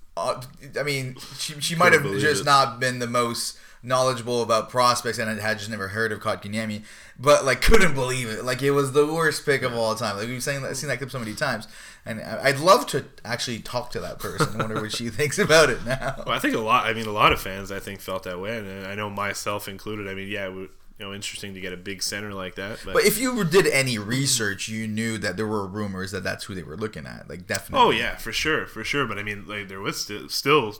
uh, 0.16 0.42
I 0.78 0.82
mean, 0.82 1.16
she, 1.38 1.60
she 1.60 1.74
might 1.74 1.92
have 1.92 2.02
just 2.18 2.42
it. 2.42 2.44
not 2.44 2.80
been 2.80 2.98
the 2.98 3.06
most 3.06 3.58
knowledgeable 3.82 4.42
about 4.42 4.68
prospects 4.68 5.18
and 5.18 5.40
had 5.40 5.58
just 5.58 5.70
never 5.70 5.88
heard 5.88 6.12
of 6.12 6.20
Kotkaniemi, 6.20 6.82
but 7.18 7.44
like 7.44 7.60
couldn't 7.60 7.94
believe 7.94 8.28
it. 8.28 8.44
Like 8.44 8.62
it 8.62 8.70
was 8.70 8.92
the 8.92 9.06
worst 9.06 9.44
pick 9.44 9.62
of 9.62 9.74
all 9.74 9.94
time. 9.94 10.16
Like 10.16 10.28
we've 10.28 10.42
seen 10.42 10.62
that, 10.62 10.76
seen 10.76 10.88
that 10.88 10.98
clip 10.98 11.10
so 11.10 11.18
many 11.18 11.34
times, 11.34 11.66
and 12.04 12.20
I- 12.20 12.44
I'd 12.48 12.58
love 12.60 12.86
to 12.88 13.04
actually 13.24 13.60
talk 13.60 13.90
to 13.92 14.00
that 14.00 14.18
person. 14.18 14.58
Wonder 14.58 14.80
what 14.80 14.92
she 14.92 15.08
thinks 15.18 15.38
about 15.38 15.70
it 15.70 15.84
now. 15.84 16.14
Well, 16.26 16.34
I 16.34 16.38
think 16.38 16.54
a 16.54 16.60
lot. 16.60 16.86
I 16.86 16.92
mean, 16.94 17.06
a 17.06 17.12
lot 17.12 17.32
of 17.32 17.40
fans, 17.40 17.70
I 17.72 17.78
think, 17.80 18.00
felt 18.00 18.22
that 18.24 18.40
way, 18.40 18.56
and 18.58 18.86
I 18.86 18.94
know 18.94 19.08
myself 19.10 19.68
included. 19.68 20.08
I 20.08 20.14
mean, 20.14 20.28
yeah, 20.28 20.46
it 20.46 20.52
would, 20.54 20.70
you 20.98 21.06
know, 21.06 21.12
interesting 21.14 21.54
to 21.54 21.60
get 21.60 21.72
a 21.72 21.76
big 21.76 22.02
center 22.02 22.32
like 22.34 22.54
that. 22.56 22.78
But, 22.84 22.94
But 22.94 23.04
if 23.04 23.18
you 23.18 23.44
did 23.44 23.66
any 23.66 23.98
research, 23.98 24.68
you 24.68 24.86
knew 24.86 25.18
that 25.18 25.36
there 25.36 25.46
were 25.46 25.66
rumors 25.66 26.10
that 26.12 26.22
that's 26.22 26.44
who 26.44 26.54
they 26.54 26.62
were 26.62 26.76
looking 26.76 27.06
at. 27.06 27.28
Like 27.28 27.46
definitely. 27.46 27.86
oh 27.86 27.90
yeah, 27.90 28.16
for 28.16 28.32
sure, 28.32 28.66
for 28.66 28.84
sure. 28.84 29.06
But 29.06 29.18
I 29.18 29.22
mean, 29.22 29.46
like 29.46 29.68
there 29.68 29.80
was 29.80 30.00
still, 30.00 30.28
still 30.28 30.76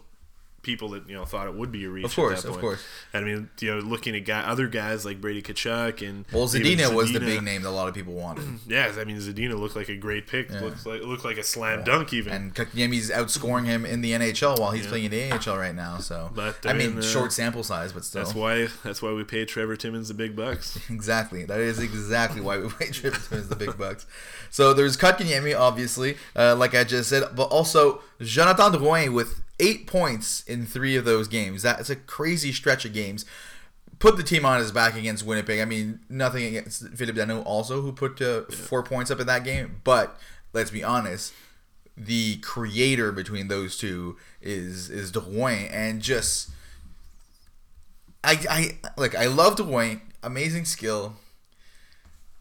people 0.62 0.90
that 0.90 1.08
you 1.08 1.14
know 1.14 1.24
thought 1.24 1.46
it 1.46 1.54
would 1.54 1.72
be 1.72 1.84
a 1.84 1.88
reach. 1.90 2.04
Of 2.04 2.14
course, 2.14 2.38
at 2.38 2.44
that 2.44 2.50
of 2.50 2.60
course. 2.60 2.82
And 3.12 3.24
I 3.24 3.28
mean, 3.28 3.50
you 3.60 3.74
know, 3.74 3.80
looking 3.80 4.14
at 4.16 4.24
guy, 4.24 4.40
other 4.40 4.68
guys 4.68 5.04
like 5.04 5.20
Brady 5.20 5.42
Tkachuk 5.42 6.06
and 6.08 6.24
Well, 6.32 6.46
Zadina 6.46 6.94
was 6.94 7.12
the 7.12 7.20
big 7.20 7.42
name 7.42 7.62
that 7.62 7.68
a 7.68 7.70
lot 7.70 7.88
of 7.88 7.94
people 7.94 8.14
wanted. 8.14 8.44
Yeah, 8.72 8.92
I 8.98 9.04
mean, 9.04 9.16
Zadina 9.18 9.58
looked 9.58 9.76
like 9.76 9.88
a 9.88 9.96
great 9.96 10.26
pick. 10.26 10.50
Yeah. 10.50 10.60
Looks 10.60 10.86
like 10.86 11.02
looked 11.02 11.24
like 11.24 11.36
a 11.36 11.42
slam 11.42 11.84
dunk 11.84 12.12
even. 12.12 12.32
And 12.32 12.54
Kotkaniemi's 12.54 13.10
outscoring 13.10 13.66
him 13.66 13.84
in 13.84 14.00
the 14.00 14.12
NHL 14.12 14.58
while 14.58 14.70
he's 14.70 14.86
playing 14.86 15.04
in 15.06 15.10
the 15.10 15.30
AHL 15.32 15.58
right 15.58 15.74
now. 15.74 15.98
So 15.98 16.30
But, 16.34 16.64
I 16.64 16.72
mean, 16.72 16.90
mean, 16.90 16.98
uh, 16.98 17.02
short 17.02 17.32
sample 17.32 17.64
size, 17.64 17.92
but 17.92 18.04
still. 18.04 18.22
that's 18.22 18.34
why 18.34 18.68
that's 18.84 19.02
why 19.02 19.12
we 19.12 19.24
paid 19.24 19.48
Trevor 19.48 19.76
Timmins 19.76 20.08
the 20.08 20.14
big 20.14 20.36
bucks. 20.36 20.78
Exactly. 20.90 21.44
That 21.44 21.58
is 21.60 21.80
exactly 21.80 22.40
why 22.40 22.58
we 22.58 22.68
paid 22.78 22.92
Trevor 22.92 23.18
Timmins 23.28 23.48
the 23.48 23.56
big 23.56 23.76
bucks. 23.76 24.06
So 24.50 24.72
there's 24.72 24.96
Kotkaniemi, 24.96 25.58
obviously, 25.58 26.16
uh, 26.36 26.54
like 26.56 26.74
I 26.74 26.84
just 26.84 27.08
said, 27.10 27.24
but 27.34 27.44
also 27.44 28.00
Jonathan 28.20 28.72
Drouin 28.72 29.12
with 29.14 29.40
eight 29.62 29.86
points 29.86 30.42
in 30.42 30.66
three 30.66 30.96
of 30.96 31.04
those 31.04 31.28
games. 31.28 31.62
That's 31.62 31.88
a 31.88 31.96
crazy 31.96 32.52
stretch 32.52 32.84
of 32.84 32.92
games. 32.92 33.24
put 34.00 34.16
the 34.16 34.24
team 34.24 34.44
on 34.44 34.58
his 34.58 34.72
back 34.72 34.96
against 34.96 35.24
Winnipeg. 35.24 35.60
I 35.60 35.64
mean, 35.64 36.00
nothing 36.08 36.44
against 36.44 36.88
Philip 36.88 37.46
also, 37.46 37.80
who 37.80 37.92
put 37.92 38.20
uh, 38.20 38.42
four 38.50 38.82
points 38.82 39.12
up 39.12 39.20
in 39.20 39.26
that 39.28 39.44
game. 39.44 39.80
But 39.84 40.18
let's 40.52 40.72
be 40.72 40.82
honest, 40.82 41.32
the 41.96 42.38
creator 42.38 43.12
between 43.12 43.46
those 43.46 43.78
two 43.78 44.16
is 44.40 44.90
is 44.90 45.12
Drouin, 45.12 45.68
and 45.70 46.02
just 46.02 46.50
I 48.24 48.40
I 48.50 48.78
like 48.96 49.14
I 49.14 49.26
love 49.26 49.54
Drouin, 49.56 50.00
amazing 50.22 50.64
skill, 50.64 51.14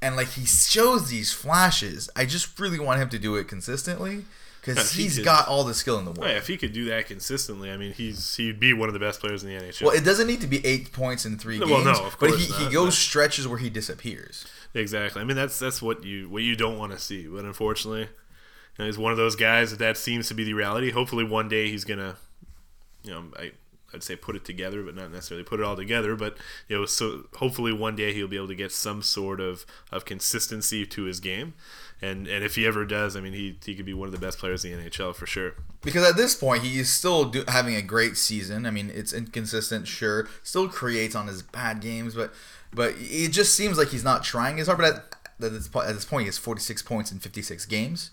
and 0.02 0.16
like 0.16 0.30
he 0.30 0.46
shows 0.46 1.10
these 1.10 1.32
flashes. 1.32 2.10
I 2.16 2.26
just 2.26 2.60
really 2.60 2.80
want 2.80 3.00
him 3.00 3.10
to 3.10 3.20
do 3.20 3.36
it 3.36 3.48
consistently 3.48 4.26
because 4.62 4.92
he 4.94 5.04
he's 5.04 5.16
could- 5.18 5.26
got 5.26 5.48
all 5.48 5.64
the 5.64 5.74
skill 5.74 5.98
in 6.00 6.06
the 6.06 6.12
world. 6.12 6.24
Oh, 6.24 6.32
yeah, 6.32 6.38
if 6.38 6.48
he 6.48 6.56
could 6.58 6.72
do 6.74 6.86
that 6.86 7.08
consistently, 7.08 7.70
I 7.72 7.78
mean, 7.78 7.92
he's 7.94 8.36
he'd 8.36 8.60
be 8.60 8.74
one 8.74 8.88
of 8.90 8.94
the 8.94 9.00
best 9.00 9.20
players 9.20 9.44
in 9.44 9.50
the 9.50 9.56
NHL. 9.56 9.82
Well, 9.88 9.96
it 9.96 10.04
doesn't 10.06 10.28
need 10.28 10.42
to 10.42 10.48
be 10.48 10.66
eight 10.66 10.92
points 10.94 11.26
in 11.26 11.38
three 11.38 11.60
Well, 11.60 11.68
games, 11.70 11.86
no, 11.86 12.06
of 12.06 12.18
but 12.20 12.30
course 12.30 12.48
he, 12.48 12.54
he 12.54 12.64
not, 12.66 12.72
goes 12.72 12.86
but- 12.88 12.94
stretches 12.94 13.48
where 13.48 13.58
he 13.60 13.70
disappears. 13.70 14.46
Exactly. 14.74 15.22
I 15.22 15.26
mean, 15.26 15.36
that's 15.36 15.60
that's 15.60 15.82
what 15.82 16.04
you 16.06 16.30
what 16.30 16.44
you 16.44 16.56
don't 16.56 16.78
want 16.78 16.92
to 16.94 17.00
see. 17.00 17.28
But 17.28 17.44
unfortunately, 17.44 18.02
you 18.02 18.08
know, 18.80 18.86
he's 18.86 18.98
one 18.98 19.12
of 19.12 19.18
those 19.18 19.36
guys 19.36 19.72
that 19.72 19.80
that 19.80 19.98
seems 19.98 20.28
to 20.30 20.34
be 20.34 20.44
the 20.46 20.54
reality. 20.54 20.92
Hopefully, 20.92 21.26
one 21.26 21.50
day 21.50 21.68
he's 21.70 21.84
gonna, 21.84 22.16
you 23.04 23.12
know, 23.12 23.24
I 23.38 23.52
I'd 23.94 24.04
say 24.04 24.16
put 24.16 24.36
it 24.36 24.46
together, 24.46 24.84
but 24.84 24.96
not 24.96 25.12
necessarily 25.12 25.44
put 25.44 25.60
it 25.60 25.66
all 25.66 25.76
together. 25.76 26.16
But 26.16 26.38
you 26.68 26.78
know, 26.78 26.86
so 26.86 27.26
hopefully 27.36 27.74
one 27.74 27.96
day 27.96 28.14
he'll 28.14 28.28
be 28.28 28.38
able 28.38 28.48
to 28.48 28.56
get 28.56 28.72
some 28.72 29.02
sort 29.02 29.40
of 29.40 29.66
of 29.92 30.06
consistency 30.06 30.86
to 30.86 31.04
his 31.04 31.20
game. 31.20 31.54
And 32.02 32.28
and 32.28 32.44
if 32.44 32.56
he 32.56 32.66
ever 32.66 32.86
does, 32.86 33.16
I 33.16 33.22
mean, 33.22 33.34
he 33.34 33.58
he 33.64 33.76
could 33.76 33.86
be 33.86 33.94
one 33.94 34.08
of 34.08 34.12
the 34.12 34.20
best 34.20 34.40
players 34.40 34.66
in 34.66 34.72
the 34.72 34.90
NHL 34.90 35.14
for 35.14 35.28
sure. 35.28 35.54
Because 35.84 36.08
at 36.08 36.18
this 36.18 36.36
point, 36.36 36.64
he 36.64 36.80
is 36.80 36.90
still 36.92 37.26
do, 37.26 37.44
having 37.48 37.76
a 37.76 37.82
great 37.82 38.18
season. 38.18 38.66
I 38.66 38.72
mean, 38.72 38.92
it's 38.94 39.14
inconsistent, 39.14 39.88
sure. 39.88 40.28
Still 40.44 40.68
creates 40.68 41.16
on 41.16 41.28
his 41.28 41.44
bad 41.44 41.80
games, 41.82 42.16
but 42.16 42.34
but 42.74 42.96
it 42.98 43.30
just 43.30 43.54
seems 43.54 43.78
like 43.78 43.90
he's 43.90 44.04
not 44.04 44.24
trying 44.24 44.60
as 44.60 44.68
hard. 44.68 44.80
But 44.80 44.88
at, 44.88 44.96
at, 44.96 45.52
this, 45.52 45.70
at 45.76 45.94
this 45.94 46.06
point, 46.06 46.22
he 46.22 46.28
has 46.28 46.38
46 46.38 46.82
points 46.84 47.12
in 47.12 47.20
56 47.20 47.66
games. 47.66 48.12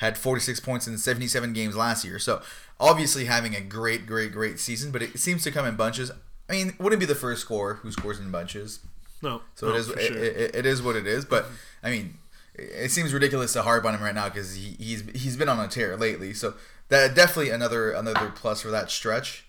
Had 0.00 0.18
46 0.18 0.60
points 0.60 0.86
in 0.86 0.98
77 0.98 1.52
games 1.52 1.76
last 1.76 2.04
year. 2.04 2.18
So 2.18 2.42
obviously 2.78 3.26
having 3.26 3.54
a 3.54 3.60
great, 3.60 4.06
great, 4.06 4.32
great 4.32 4.58
season. 4.58 4.90
But 4.90 5.02
it 5.02 5.18
seems 5.18 5.42
to 5.44 5.50
come 5.50 5.66
in 5.66 5.76
bunches. 5.76 6.10
I 6.48 6.52
mean, 6.52 6.74
wouldn't 6.78 7.00
be 7.00 7.06
the 7.06 7.14
first 7.14 7.42
scorer 7.42 7.74
who 7.74 7.92
scores 7.92 8.18
in 8.18 8.30
bunches. 8.30 8.80
No, 9.22 9.42
So 9.54 9.68
no, 9.68 9.74
it 9.74 9.78
is 9.78 9.88
for 9.88 9.98
it, 9.98 10.12
it, 10.12 10.54
it 10.56 10.66
is 10.66 10.82
what 10.82 10.96
it 10.96 11.06
is. 11.06 11.24
But 11.24 11.46
I 11.82 11.90
mean, 11.90 12.18
it 12.54 12.62
it 12.62 12.90
seems 12.90 13.12
ridiculous 13.12 13.52
to 13.54 13.62
harp 13.62 13.84
on 13.84 13.94
him 13.94 14.02
right 14.02 14.14
now 14.14 14.28
because 14.28 14.54
he, 14.54 14.76
he's 14.78 15.04
he's 15.14 15.36
been 15.36 15.48
on 15.48 15.60
a 15.60 15.68
tear 15.68 15.96
lately. 15.96 16.32
So 16.34 16.54
that 16.88 17.14
definitely 17.14 17.50
another 17.50 17.92
another 17.92 18.32
plus 18.34 18.62
for 18.62 18.70
that 18.70 18.90
stretch, 18.90 19.46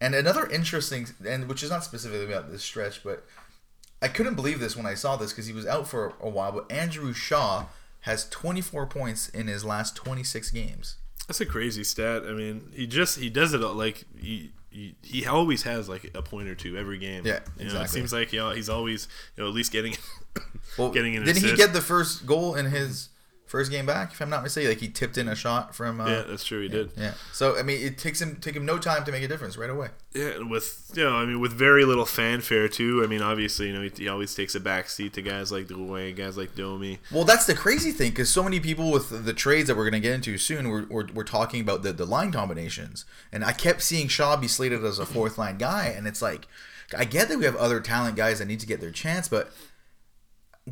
and 0.00 0.14
another 0.14 0.46
interesting 0.46 1.06
and 1.26 1.48
which 1.48 1.62
is 1.62 1.70
not 1.70 1.84
specifically 1.84 2.26
about 2.26 2.50
this 2.50 2.62
stretch, 2.62 3.02
but 3.02 3.24
I 4.02 4.08
couldn't 4.08 4.34
believe 4.34 4.58
this 4.58 4.76
when 4.76 4.86
I 4.86 4.94
saw 4.94 5.16
this 5.16 5.32
because 5.32 5.46
he 5.46 5.52
was 5.52 5.66
out 5.66 5.86
for 5.86 6.14
a 6.20 6.28
while. 6.28 6.52
But 6.52 6.70
Andrew 6.70 7.12
Shaw 7.12 7.66
has 8.02 8.28
24 8.28 8.86
points 8.86 9.28
in 9.30 9.46
his 9.48 9.64
last 9.64 9.96
26 9.96 10.50
games. 10.50 10.96
That's 11.28 11.40
a 11.40 11.46
crazy 11.46 11.84
stat. 11.84 12.22
I 12.26 12.32
mean, 12.32 12.70
he 12.74 12.86
just 12.86 13.18
he 13.18 13.30
does 13.30 13.54
it 13.54 13.62
all- 13.62 13.74
like 13.74 14.04
he 14.18 14.52
he, 14.70 14.94
he 15.02 15.26
always 15.26 15.62
has 15.64 15.88
like 15.88 16.10
a 16.14 16.22
point 16.22 16.48
or 16.48 16.54
two 16.54 16.76
every 16.78 16.98
game. 16.98 17.24
Yeah, 17.26 17.34
you 17.34 17.38
know, 17.38 17.42
it 17.58 17.64
exactly. 17.64 18.00
seems 18.00 18.12
like 18.12 18.32
you 18.32 18.40
know, 18.40 18.50
he's 18.50 18.68
always 18.68 19.06
you 19.36 19.42
know 19.42 19.48
at 19.48 19.54
least 19.54 19.70
getting 19.72 19.94
Well, 20.78 20.90
getting 20.90 21.16
an 21.16 21.24
didn't 21.24 21.42
he 21.42 21.54
get 21.54 21.72
the 21.72 21.80
first 21.82 22.26
goal 22.26 22.54
in 22.54 22.66
his 22.66 23.08
first 23.52 23.70
game 23.70 23.84
back? 23.84 24.12
If 24.12 24.20
I'm 24.22 24.30
not 24.30 24.42
mistaken, 24.42 24.70
like 24.70 24.80
he 24.80 24.88
tipped 24.88 25.18
in 25.18 25.28
a 25.28 25.36
shot 25.36 25.74
from. 25.74 26.00
Uh, 26.00 26.08
yeah, 26.08 26.22
that's 26.22 26.42
true. 26.42 26.62
He 26.62 26.68
did. 26.68 26.90
Yeah. 26.96 27.12
So 27.32 27.58
I 27.58 27.62
mean, 27.62 27.80
it 27.80 27.98
takes 27.98 28.20
him 28.20 28.36
take 28.40 28.56
him 28.56 28.64
no 28.64 28.78
time 28.78 29.04
to 29.04 29.12
make 29.12 29.22
a 29.22 29.28
difference 29.28 29.58
right 29.58 29.68
away. 29.68 29.88
Yeah, 30.14 30.38
with 30.38 30.90
you 30.94 31.04
know, 31.04 31.16
I 31.16 31.26
mean, 31.26 31.38
with 31.38 31.52
very 31.52 31.84
little 31.84 32.06
fanfare 32.06 32.68
too. 32.68 33.04
I 33.04 33.06
mean, 33.06 33.20
obviously, 33.20 33.68
you 33.68 33.74
know, 33.74 33.82
he, 33.82 33.90
he 33.94 34.08
always 34.08 34.34
takes 34.34 34.54
a 34.54 34.60
back 34.60 34.88
seat 34.88 35.12
to 35.12 35.22
guys 35.22 35.52
like 35.52 35.66
Drouin, 35.66 36.16
guys 36.16 36.36
like 36.38 36.54
Domi. 36.54 36.98
Well, 37.12 37.24
that's 37.24 37.44
the 37.44 37.54
crazy 37.54 37.92
thing 37.92 38.10
because 38.10 38.30
so 38.30 38.42
many 38.42 38.58
people 38.58 38.90
with 38.90 39.24
the 39.24 39.34
trades 39.34 39.68
that 39.68 39.76
we're 39.76 39.88
going 39.88 40.00
to 40.02 40.08
get 40.08 40.14
into 40.14 40.38
soon, 40.38 40.68
we're, 40.68 40.86
we're, 40.86 41.06
we're 41.12 41.24
talking 41.24 41.60
about 41.60 41.82
the, 41.82 41.92
the 41.92 42.06
line 42.06 42.32
combinations. 42.32 43.04
And 43.30 43.44
I 43.44 43.52
kept 43.52 43.82
seeing 43.82 44.08
Shaw 44.08 44.36
be 44.36 44.48
slated 44.48 44.84
as 44.84 44.98
a 44.98 45.06
fourth 45.06 45.38
line 45.38 45.58
guy. 45.58 45.86
And 45.86 46.06
it's 46.06 46.22
like, 46.22 46.46
I 46.96 47.04
get 47.04 47.28
that 47.28 47.38
we 47.38 47.44
have 47.44 47.56
other 47.56 47.80
talent 47.80 48.16
guys 48.16 48.38
that 48.38 48.46
need 48.46 48.60
to 48.60 48.66
get 48.66 48.80
their 48.80 48.90
chance, 48.90 49.28
but 49.28 49.52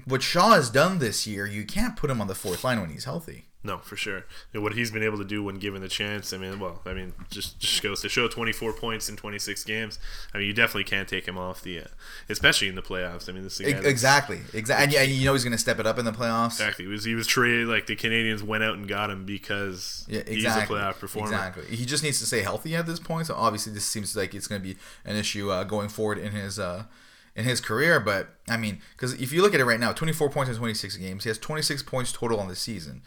what 0.05 0.23
Shaw 0.23 0.51
has 0.51 0.71
done 0.71 0.99
this 0.99 1.27
year, 1.27 1.47
you 1.47 1.65
can't 1.65 1.97
put 1.97 2.11
him 2.11 2.21
on 2.21 2.29
the 2.29 2.35
fourth 2.35 2.63
line 2.65 2.81
when 2.81 2.91
he's 2.91 3.05
healthy. 3.05 3.47
No, 3.63 3.77
for 3.77 3.95
sure. 3.95 4.25
And 4.55 4.63
what 4.63 4.73
he's 4.73 4.91
been 4.91 5.03
able 5.03 5.19
to 5.19 5.25
do 5.25 5.45
when 5.45 5.57
given 5.57 5.83
the 5.83 5.89
chance, 5.89 6.33
I 6.33 6.39
mean, 6.39 6.59
well, 6.59 6.81
I 6.87 6.95
mean, 6.95 7.13
just 7.29 7.61
just 7.61 7.83
goes 7.83 8.01
to 8.01 8.09
show 8.09 8.27
24 8.27 8.73
points 8.73 9.11
in 9.11 9.17
26 9.17 9.65
games. 9.65 9.99
I 10.33 10.39
mean, 10.39 10.47
you 10.47 10.55
definitely 10.55 10.85
can't 10.85 11.07
take 11.07 11.29
him 11.29 11.37
off 11.37 11.61
the, 11.61 11.81
uh, 11.81 11.85
especially 12.31 12.69
in 12.69 12.75
the 12.75 12.81
playoffs. 12.81 13.29
I 13.29 13.33
mean, 13.33 13.43
this 13.43 13.61
is 13.61 13.67
a 13.67 13.73
guy 13.75 13.79
Exactly. 13.87 14.41
Exactly. 14.55 14.85
And, 14.85 14.93
yeah, 14.95 15.03
you 15.03 15.27
know 15.27 15.35
he's 15.35 15.45
going 15.45 15.53
to 15.53 15.59
step 15.59 15.79
it 15.79 15.87
up 15.87 15.99
in 15.99 16.07
the 16.07 16.13
playoffs. 16.13 16.53
Exactly. 16.53 16.87
He 16.87 16.91
was 16.91 17.05
he 17.05 17.15
was 17.15 17.27
traded 17.27 17.69
like 17.69 17.87
the 17.87 17.97
Canadians 17.97 18.43
went 18.43 18.65
out 18.65 18.79
and 18.79 18.89
got 18.89 19.11
him 19.11 19.27
because 19.27 20.07
Yeah, 20.09 20.23
he's 20.27 20.43
exactly. 20.45 20.79
a 20.79 20.81
playoff 20.81 20.99
performer. 20.99 21.29
Exactly. 21.29 21.77
He 21.77 21.85
just 21.85 22.03
needs 22.03 22.19
to 22.21 22.27
stay 22.27 22.41
healthy 22.41 22.75
at 22.75 22.87
this 22.87 22.99
point. 22.99 23.27
So 23.27 23.35
obviously, 23.35 23.75
this 23.75 23.85
seems 23.85 24.17
like 24.17 24.35
it's 24.35 24.47
going 24.47 24.63
to 24.63 24.67
be 24.67 24.79
an 25.05 25.17
issue 25.17 25.51
uh, 25.51 25.65
going 25.65 25.91
forward 25.91 26.17
in 26.17 26.33
his 26.33 26.59
uh, 26.59 26.85
in 27.35 27.45
his 27.45 27.61
career. 27.61 28.01
But 28.01 28.29
I 28.49 28.57
mean, 28.57 28.81
because 28.93 29.15
if 29.15 29.33
you 29.33 29.43
look 29.43 29.55
at 29.55 29.61
it 29.61 29.65
right 29.65 29.81
now, 29.81 29.93
24 29.93 30.31
points 30.31 30.51
in 30.51 30.57
26 30.57 30.97
games. 30.97 31.25
He 31.25 31.31
has 31.31 31.39
26 31.39 31.83
points 31.85 32.13
total 32.13 32.41
on 32.41 32.49
the 32.49 32.57
season. 32.57 33.03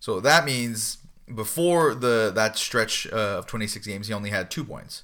So 0.00 0.20
that 0.20 0.44
means 0.44 0.98
before 1.34 1.94
the 1.94 2.30
that 2.34 2.56
stretch 2.56 3.06
uh, 3.12 3.38
of 3.38 3.46
26 3.46 3.86
games, 3.86 4.08
he 4.08 4.14
only 4.14 4.30
had 4.30 4.50
two 4.50 4.64
points. 4.64 5.02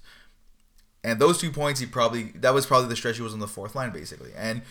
And 1.04 1.18
those 1.18 1.38
two 1.38 1.50
points, 1.50 1.80
he 1.80 1.86
probably 1.86 2.32
that 2.36 2.54
was 2.54 2.66
probably 2.66 2.88
the 2.88 2.96
stretch 2.96 3.16
he 3.16 3.22
was 3.22 3.32
on 3.32 3.40
the 3.40 3.48
fourth 3.48 3.74
line, 3.74 3.90
basically. 3.90 4.30
And 4.36 4.62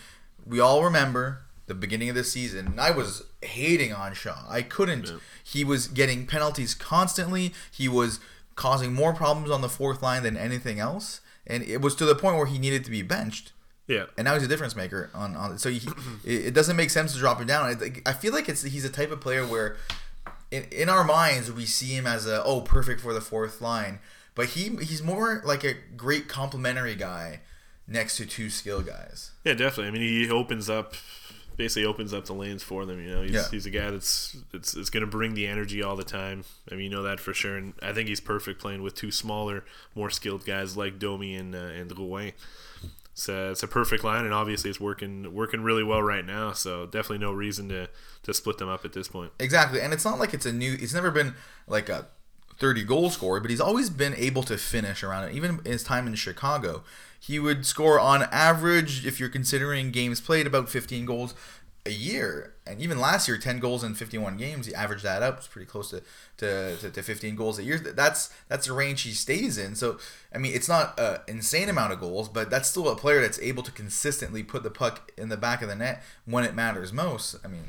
we 0.46 0.60
all 0.60 0.82
remember 0.82 1.42
the 1.66 1.74
beginning 1.74 2.08
of 2.08 2.14
the 2.14 2.24
season. 2.24 2.66
And 2.66 2.80
I 2.80 2.90
was 2.90 3.24
hating 3.42 3.92
on 3.92 4.14
Shaw. 4.14 4.44
I 4.48 4.62
couldn't. 4.62 5.12
He 5.44 5.64
was 5.64 5.86
getting 5.86 6.26
penalties 6.26 6.74
constantly. 6.74 7.52
He 7.70 7.88
was 7.88 8.20
causing 8.56 8.92
more 8.92 9.14
problems 9.14 9.50
on 9.50 9.60
the 9.60 9.68
fourth 9.68 10.02
line 10.02 10.22
than 10.22 10.36
anything 10.36 10.78
else. 10.78 11.20
And 11.46 11.62
it 11.62 11.80
was 11.80 11.94
to 11.96 12.04
the 12.04 12.14
point 12.14 12.36
where 12.36 12.46
he 12.46 12.58
needed 12.58 12.84
to 12.84 12.90
be 12.90 13.02
benched. 13.02 13.52
Yeah. 13.92 14.04
And 14.16 14.24
now 14.24 14.34
he's 14.34 14.42
a 14.44 14.48
difference 14.48 14.74
maker 14.74 15.10
on, 15.14 15.36
on 15.36 15.58
so 15.58 15.68
he, 15.70 15.80
it 16.24 16.54
doesn't 16.54 16.76
make 16.76 16.90
sense 16.90 17.12
to 17.12 17.18
drop 17.18 17.40
him 17.40 17.46
down. 17.46 17.66
I, 17.66 18.10
I 18.10 18.12
feel 18.14 18.32
like 18.32 18.48
it's 18.48 18.62
he's 18.62 18.84
a 18.84 18.90
type 18.90 19.10
of 19.10 19.20
player 19.20 19.46
where 19.46 19.76
in, 20.50 20.64
in 20.70 20.88
our 20.88 21.04
minds 21.04 21.50
we 21.52 21.66
see 21.66 21.94
him 21.94 22.06
as 22.06 22.26
a 22.26 22.42
oh 22.44 22.60
perfect 22.62 23.00
for 23.00 23.12
the 23.12 23.20
fourth 23.20 23.60
line, 23.60 23.98
but 24.34 24.46
he 24.50 24.70
he's 24.76 25.02
more 25.02 25.42
like 25.44 25.62
a 25.64 25.74
great 25.96 26.26
complementary 26.28 26.94
guy 26.94 27.40
next 27.86 28.16
to 28.16 28.26
two 28.26 28.48
skill 28.48 28.80
guys. 28.82 29.32
Yeah, 29.44 29.54
definitely. 29.54 29.88
I 29.88 29.90
mean, 29.90 30.02
he 30.02 30.30
opens 30.30 30.70
up, 30.70 30.94
basically 31.56 31.84
opens 31.84 32.14
up 32.14 32.24
the 32.26 32.32
lanes 32.32 32.62
for 32.62 32.86
them. 32.86 33.04
You 33.04 33.10
know, 33.14 33.22
he's, 33.22 33.32
Yeah. 33.32 33.50
he's 33.50 33.66
a 33.66 33.70
guy 33.70 33.90
that's 33.90 34.36
it's, 34.54 34.74
it's 34.74 34.88
going 34.88 35.02
to 35.02 35.06
bring 35.10 35.34
the 35.34 35.46
energy 35.46 35.82
all 35.82 35.96
the 35.96 36.04
time. 36.04 36.44
I 36.70 36.76
mean, 36.76 36.84
you 36.84 36.90
know 36.90 37.02
that 37.02 37.20
for 37.20 37.34
sure. 37.34 37.56
And 37.56 37.74
I 37.82 37.92
think 37.92 38.08
he's 38.08 38.20
perfect 38.20 38.60
playing 38.60 38.82
with 38.82 38.94
two 38.94 39.10
smaller, 39.10 39.64
more 39.94 40.10
skilled 40.10 40.46
guys 40.46 40.76
like 40.76 40.98
Domi 40.98 41.34
and 41.34 41.54
uh, 41.54 41.58
and 41.58 41.90
Drouin. 41.90 42.32
It's 43.12 43.28
a, 43.28 43.50
it's 43.50 43.62
a 43.62 43.68
perfect 43.68 44.04
line, 44.04 44.24
and 44.24 44.32
obviously 44.32 44.70
it's 44.70 44.80
working 44.80 45.34
working 45.34 45.62
really 45.62 45.84
well 45.84 46.02
right 46.02 46.24
now. 46.24 46.52
So 46.52 46.86
definitely 46.86 47.18
no 47.18 47.32
reason 47.32 47.68
to 47.68 47.88
to 48.22 48.34
split 48.34 48.58
them 48.58 48.68
up 48.68 48.84
at 48.84 48.94
this 48.94 49.08
point. 49.08 49.32
Exactly, 49.38 49.80
and 49.80 49.92
it's 49.92 50.04
not 50.04 50.18
like 50.18 50.32
it's 50.32 50.46
a 50.46 50.52
new. 50.52 50.76
It's 50.80 50.94
never 50.94 51.10
been 51.10 51.34
like 51.66 51.90
a 51.90 52.06
thirty 52.58 52.84
goal 52.84 53.10
scorer, 53.10 53.40
but 53.40 53.50
he's 53.50 53.60
always 53.60 53.90
been 53.90 54.14
able 54.16 54.42
to 54.44 54.56
finish 54.56 55.02
around 55.02 55.24
it. 55.24 55.34
Even 55.34 55.60
his 55.64 55.82
time 55.84 56.06
in 56.06 56.14
Chicago, 56.14 56.84
he 57.20 57.38
would 57.38 57.66
score 57.66 58.00
on 58.00 58.22
average, 58.32 59.04
if 59.06 59.20
you're 59.20 59.28
considering 59.28 59.90
games 59.90 60.20
played, 60.20 60.46
about 60.46 60.70
fifteen 60.70 61.04
goals 61.04 61.34
a 61.84 61.90
year. 61.90 62.54
And 62.66 62.80
even 62.80 63.00
last 63.00 63.26
year, 63.26 63.38
ten 63.38 63.58
goals 63.58 63.82
in 63.82 63.94
fifty-one 63.94 64.36
games, 64.36 64.66
he 64.66 64.74
averaged 64.74 65.02
that 65.02 65.22
up. 65.22 65.38
It's 65.38 65.48
pretty 65.48 65.66
close 65.66 65.90
to, 65.90 66.02
to, 66.36 66.76
to, 66.76 66.90
to 66.90 67.02
fifteen 67.02 67.34
goals 67.34 67.58
a 67.58 67.64
year. 67.64 67.78
That's 67.78 68.32
that's 68.48 68.66
the 68.68 68.72
range 68.72 69.02
he 69.02 69.10
stays 69.10 69.58
in. 69.58 69.74
So 69.74 69.98
I 70.32 70.38
mean, 70.38 70.52
it's 70.54 70.68
not 70.68 70.98
an 70.98 71.18
insane 71.26 71.68
amount 71.68 71.92
of 71.92 71.98
goals, 72.00 72.28
but 72.28 72.50
that's 72.50 72.68
still 72.68 72.88
a 72.88 72.94
player 72.94 73.20
that's 73.20 73.40
able 73.40 73.64
to 73.64 73.72
consistently 73.72 74.42
put 74.44 74.62
the 74.62 74.70
puck 74.70 75.10
in 75.18 75.28
the 75.28 75.36
back 75.36 75.60
of 75.60 75.68
the 75.68 75.74
net 75.74 76.02
when 76.24 76.44
it 76.44 76.54
matters 76.54 76.92
most. 76.92 77.34
I 77.44 77.48
mean. 77.48 77.64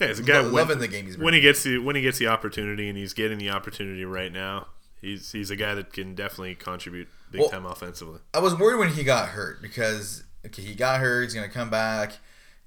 Yeah, 0.00 0.06
it's 0.06 0.20
a 0.20 0.22
guy 0.22 0.38
Lo- 0.38 0.44
when- 0.44 0.52
loving 0.54 0.78
the 0.78 0.88
game 0.88 1.06
he's 1.06 1.18
when 1.18 1.34
he 1.34 1.40
gets 1.40 1.62
the 1.64 1.78
when 1.78 1.96
he 1.96 2.02
gets 2.02 2.18
the 2.18 2.28
opportunity, 2.28 2.88
and 2.88 2.96
he's 2.96 3.12
getting 3.12 3.38
the 3.38 3.50
opportunity 3.50 4.04
right 4.04 4.32
now. 4.32 4.68
He's 5.02 5.32
he's 5.32 5.50
a 5.50 5.56
guy 5.56 5.74
that 5.74 5.92
can 5.92 6.14
definitely 6.14 6.54
contribute 6.54 7.08
big 7.32 7.40
Well- 7.40 7.50
time 7.50 7.66
offensively. 7.66 8.20
I 8.32 8.38
was 8.38 8.54
worried 8.56 8.78
when 8.78 8.90
he 8.90 9.02
got 9.02 9.30
hurt 9.30 9.60
because 9.60 10.22
okay, 10.46 10.62
he 10.62 10.74
got 10.74 11.00
hurt. 11.00 11.24
He's 11.24 11.34
gonna 11.34 11.48
come 11.48 11.68
back. 11.68 12.12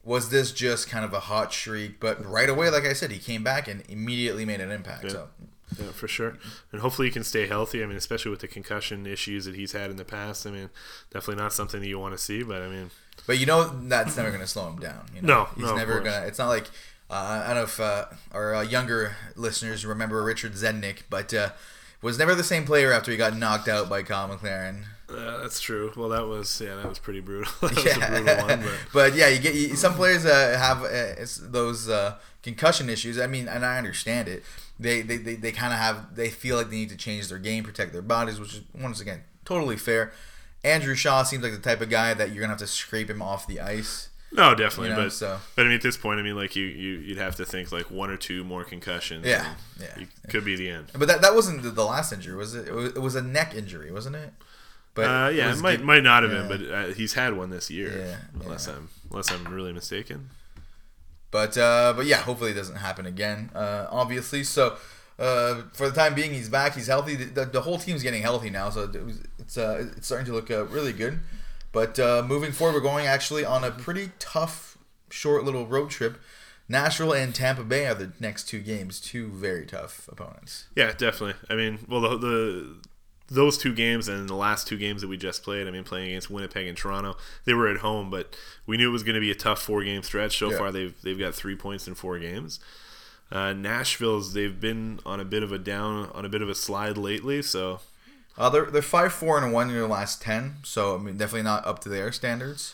Was 0.03 0.29
this 0.29 0.51
just 0.51 0.89
kind 0.89 1.05
of 1.05 1.13
a 1.13 1.22
hot 1.22 1.53
streak? 1.53 2.00
But 2.00 2.24
right 2.25 2.50
away, 2.50 2.69
like 2.69 2.86
I 2.86 2.93
said, 2.93 3.12
he 3.12 3.19
came 3.19 3.43
back 3.43 3.67
and 3.67 3.83
immediately 3.88 4.45
made 4.45 4.60
an 4.60 4.72
impact. 4.72 5.12
So 5.12 5.29
Yeah, 5.79 5.91
for 5.91 6.07
sure. 6.07 6.38
And 6.72 6.81
hopefully 6.81 7.07
he 7.07 7.12
can 7.12 7.24
stay 7.24 7.48
healthy. 7.48 7.81
I 7.81 7.86
mean, 7.86 7.98
especially 7.98 8.31
with 8.31 8.41
the 8.41 8.48
concussion 8.48 9.05
issues 9.07 9.45
that 9.45 9.55
he's 9.55 9.72
had 9.72 9.89
in 9.89 9.95
the 9.98 10.05
past. 10.05 10.45
I 10.45 10.51
mean, 10.51 10.69
definitely 11.12 11.41
not 11.41 11.53
something 11.53 11.79
that 11.79 11.88
you 11.88 12.00
want 12.00 12.15
to 12.15 12.22
see. 12.22 12.43
But 12.43 12.62
I 12.62 12.67
mean, 12.67 12.91
But 13.25 13.38
you 13.39 13.45
know 13.45 13.63
that's 13.88 14.17
never 14.17 14.29
going 14.29 14.41
to 14.41 14.48
slow 14.48 14.67
him 14.69 14.79
down. 14.79 15.05
You 15.15 15.22
know? 15.22 15.27
No, 15.27 15.50
he's 15.55 15.65
no, 15.65 15.75
never 15.75 16.00
gonna. 16.01 16.25
It's 16.25 16.38
not 16.38 16.50
like 16.50 16.67
uh, 17.10 17.43
I 17.45 17.48
don't 17.48 17.57
know 17.57 17.63
if 17.63 17.79
uh, 17.79 18.05
our 18.31 18.55
uh, 18.55 18.62
younger 18.62 19.15
listeners 19.36 19.86
remember 19.86 20.24
Richard 20.24 20.53
Zednik, 20.53 21.03
but 21.10 21.33
uh, 21.33 21.50
was 22.01 22.17
never 22.17 22.36
the 22.36 22.43
same 22.43 22.65
player 22.65 22.91
after 22.91 23.12
he 23.12 23.17
got 23.17 23.36
knocked 23.38 23.67
out 23.67 23.89
by 23.89 24.03
Kyle 24.03 24.27
McLaren. 24.27 24.83
Uh, 25.13 25.39
that's 25.41 25.60
true. 25.60 25.91
Well, 25.96 26.10
that 26.10 26.27
was 26.27 26.62
yeah, 26.62 26.75
that 26.75 26.88
was 26.88 27.00
pretty 27.00 27.20
brutal. 27.20 27.51
that 27.62 27.75
was 27.75 27.86
a 27.86 28.00
yeah. 28.00 28.10
brutal 28.10 28.48
one. 28.48 28.62
But 28.62 28.79
but 28.93 29.15
yeah, 29.15 29.27
you 29.27 29.39
get 29.39 29.55
you, 29.55 29.75
some 29.75 29.93
players 29.93 30.25
uh, 30.25 30.58
have 30.60 30.84
uh, 30.84 31.25
those 31.51 31.89
uh, 31.89 32.17
concussion 32.41 32.89
issues. 32.89 33.20
I 33.20 33.27
mean, 33.27 33.48
and 33.48 33.65
I 33.65 33.77
understand 33.77 34.27
it. 34.27 34.43
They 34.79 35.01
they, 35.01 35.17
they, 35.17 35.36
they 35.36 35.51
kind 35.51 35.74
of 35.74 35.79
have 35.79 36.15
they 36.15 36.29
feel 36.29 36.58
like 36.58 36.70
they 36.70 36.77
need 36.77 36.89
to 36.89 36.98
change 36.98 37.29
their 37.29 37.38
game, 37.39 37.63
protect 37.63 37.93
their 37.93 38.01
bodies, 38.01 38.39
which 38.39 38.55
is 38.55 38.62
once 38.74 39.00
again 39.00 39.24
totally 39.46 39.77
fair. 39.77 40.12
Andrew 40.63 40.96
Shaw 40.96 41.24
seems 41.24 41.43
like 41.43 41.51
the 41.51 41.60
type 41.60 41.82
of 41.82 41.89
guy 41.89 42.13
that 42.13 42.32
you're 42.32 42.41
gonna 42.41 42.53
have 42.53 42.60
to 42.60 42.67
scrape 42.67 43.10
him 43.10 43.22
off 43.22 43.46
the 43.46 43.60
ice. 43.60 44.10
no, 44.32 44.55
definitely. 44.55 44.89
You 44.89 44.96
know, 44.96 45.03
but 45.03 45.13
so- 45.13 45.39
but 45.55 45.63
I 45.63 45.65
mean, 45.65 45.75
at 45.75 45.82
this 45.84 45.98
point, 45.98 46.20
I 46.20 46.24
mean, 46.24 46.36
like 46.36 46.55
you 46.55 46.65
you 46.65 46.91
you'd 47.00 47.17
have 47.17 47.36
to 47.36 47.46
think 47.46 47.72
like 47.72 47.91
one 47.91 48.10
or 48.10 48.17
two 48.17 48.43
more 48.43 48.63
concussions. 48.63 49.25
Yeah, 49.27 49.55
yeah. 49.79 50.00
you- 50.00 50.08
could 50.29 50.46
be 50.46 50.55
the 50.55 50.70
end. 50.70 50.88
But 50.98 51.08
that, 51.08 51.22
that 51.22 51.36
wasn't 51.36 51.63
the, 51.63 51.70
the 51.70 51.84
last 51.86 52.12
injury, 52.13 52.36
was 52.36 52.55
it? 52.55 52.67
It 52.67 52.74
was, 52.74 52.86
it 52.93 53.01
was 53.01 53.15
a 53.15 53.22
neck 53.22 53.53
injury, 53.53 53.91
wasn't 53.91 54.15
it? 54.15 54.34
But 54.95 55.05
Uh, 55.05 55.29
yeah, 55.29 55.51
it 55.51 55.57
might 55.59 55.77
good- 55.77 55.85
might 55.85 56.03
not 56.03 56.23
have 56.23 56.31
yeah. 56.31 56.47
been, 56.47 56.65
but 56.67 56.71
uh, 56.71 56.85
he's 56.93 57.13
had 57.13 57.35
one 57.35 57.50
this 57.50 57.69
year. 57.71 57.91
Yeah, 57.97 58.17
unless 58.43 58.67
yeah. 58.67 58.73
I'm 58.75 58.89
unless 59.09 59.31
I'm 59.31 59.45
really 59.53 59.73
mistaken. 59.73 60.29
But 61.31 61.57
uh, 61.57 61.93
but 61.95 62.05
yeah, 62.05 62.17
hopefully 62.17 62.51
it 62.51 62.55
doesn't 62.55 62.75
happen 62.75 63.05
again. 63.05 63.50
Uh, 63.55 63.88
obviously, 63.89 64.43
so 64.43 64.77
uh, 65.17 65.63
for 65.73 65.89
the 65.89 65.95
time 65.95 66.13
being, 66.13 66.31
he's 66.33 66.50
back. 66.50 66.75
He's 66.75 66.88
healthy. 66.88 67.15
The, 67.15 67.25
the, 67.25 67.45
the 67.45 67.62
whole 67.62 67.79
team's 67.79 68.03
getting 68.03 68.21
healthy 68.21 68.51
now, 68.51 68.69
so 68.69 68.83
it 68.83 69.03
was, 69.03 69.19
it's 69.39 69.57
uh, 69.57 69.88
it's 69.97 70.05
starting 70.05 70.27
to 70.27 70.33
look 70.33 70.51
uh, 70.51 70.65
really 70.65 70.93
good. 70.93 71.19
But 71.71 71.97
uh, 71.97 72.21
moving 72.27 72.51
forward, 72.51 72.75
we're 72.75 72.81
going 72.88 73.07
actually 73.07 73.43
on 73.43 73.63
a 73.63 73.71
pretty 73.71 74.12
tough, 74.19 74.77
short 75.09 75.43
little 75.43 75.65
road 75.65 75.89
trip. 75.89 76.17
Nashville 76.69 77.13
and 77.13 77.33
Tampa 77.33 77.63
Bay 77.63 77.88
are 77.88 77.95
the 77.95 78.12
next 78.19 78.43
two 78.47 78.59
games. 78.62 79.01
Two 79.01 79.27
very 79.29 79.65
tough 79.65 80.07
opponents. 80.07 80.67
Yeah, 80.75 80.93
definitely. 80.95 81.33
I 81.50 81.55
mean, 81.55 81.79
well, 81.89 82.01
the, 82.01 82.17
the 82.17 82.75
those 83.33 83.57
two 83.57 83.73
games 83.73 84.07
and 84.07 84.29
the 84.29 84.35
last 84.35 84.67
two 84.67 84.77
games 84.77 85.01
that 85.01 85.07
we 85.07 85.17
just 85.17 85.43
played. 85.43 85.67
I 85.67 85.71
mean, 85.71 85.83
playing 85.83 86.09
against 86.09 86.29
Winnipeg 86.29 86.67
and 86.67 86.77
Toronto, 86.77 87.17
they 87.45 87.53
were 87.53 87.67
at 87.67 87.77
home, 87.77 88.09
but 88.09 88.35
we 88.65 88.77
knew 88.77 88.89
it 88.89 88.93
was 88.93 89.03
going 89.03 89.15
to 89.15 89.21
be 89.21 89.31
a 89.31 89.35
tough 89.35 89.61
four 89.61 89.83
game 89.83 90.03
stretch. 90.03 90.37
So 90.37 90.51
Yeah. 90.51 90.57
far, 90.57 90.71
they've 90.71 90.93
they've 91.01 91.19
got 91.19 91.33
three 91.35 91.55
points 91.55 91.87
in 91.87 91.95
four 91.95 92.19
games. 92.19 92.59
Uh, 93.31 93.53
Nashville's 93.53 94.33
they've 94.33 94.59
been 94.59 94.99
on 95.05 95.19
a 95.19 95.25
bit 95.25 95.41
of 95.43 95.51
a 95.51 95.57
down 95.57 96.09
on 96.13 96.23
a 96.25 96.29
bit 96.29 96.41
of 96.41 96.49
a 96.49 96.55
slide 96.55 96.97
lately. 96.97 97.41
So 97.41 97.79
Uh, 98.37 98.49
they're 98.49 98.65
they're 98.65 98.81
five 98.81 99.13
four 99.13 99.37
and 99.37 99.51
one 99.53 99.69
in 99.69 99.75
their 99.75 99.87
last 99.87 100.21
ten. 100.21 100.55
So 100.63 100.95
I 100.95 100.99
mean, 100.99 101.17
definitely 101.17 101.43
not 101.43 101.65
up 101.65 101.79
to 101.79 101.89
their 101.89 102.11
standards. 102.11 102.73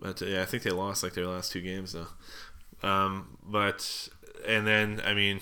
But 0.00 0.20
uh, 0.22 0.26
yeah, 0.26 0.42
I 0.42 0.44
think 0.46 0.62
they 0.62 0.70
lost 0.70 1.02
like 1.02 1.14
their 1.14 1.26
last 1.26 1.52
two 1.52 1.60
games 1.60 1.92
though. 1.92 2.08
Um, 2.88 3.36
but 3.44 4.08
and 4.46 4.66
then 4.66 5.00
I 5.04 5.14
mean, 5.14 5.40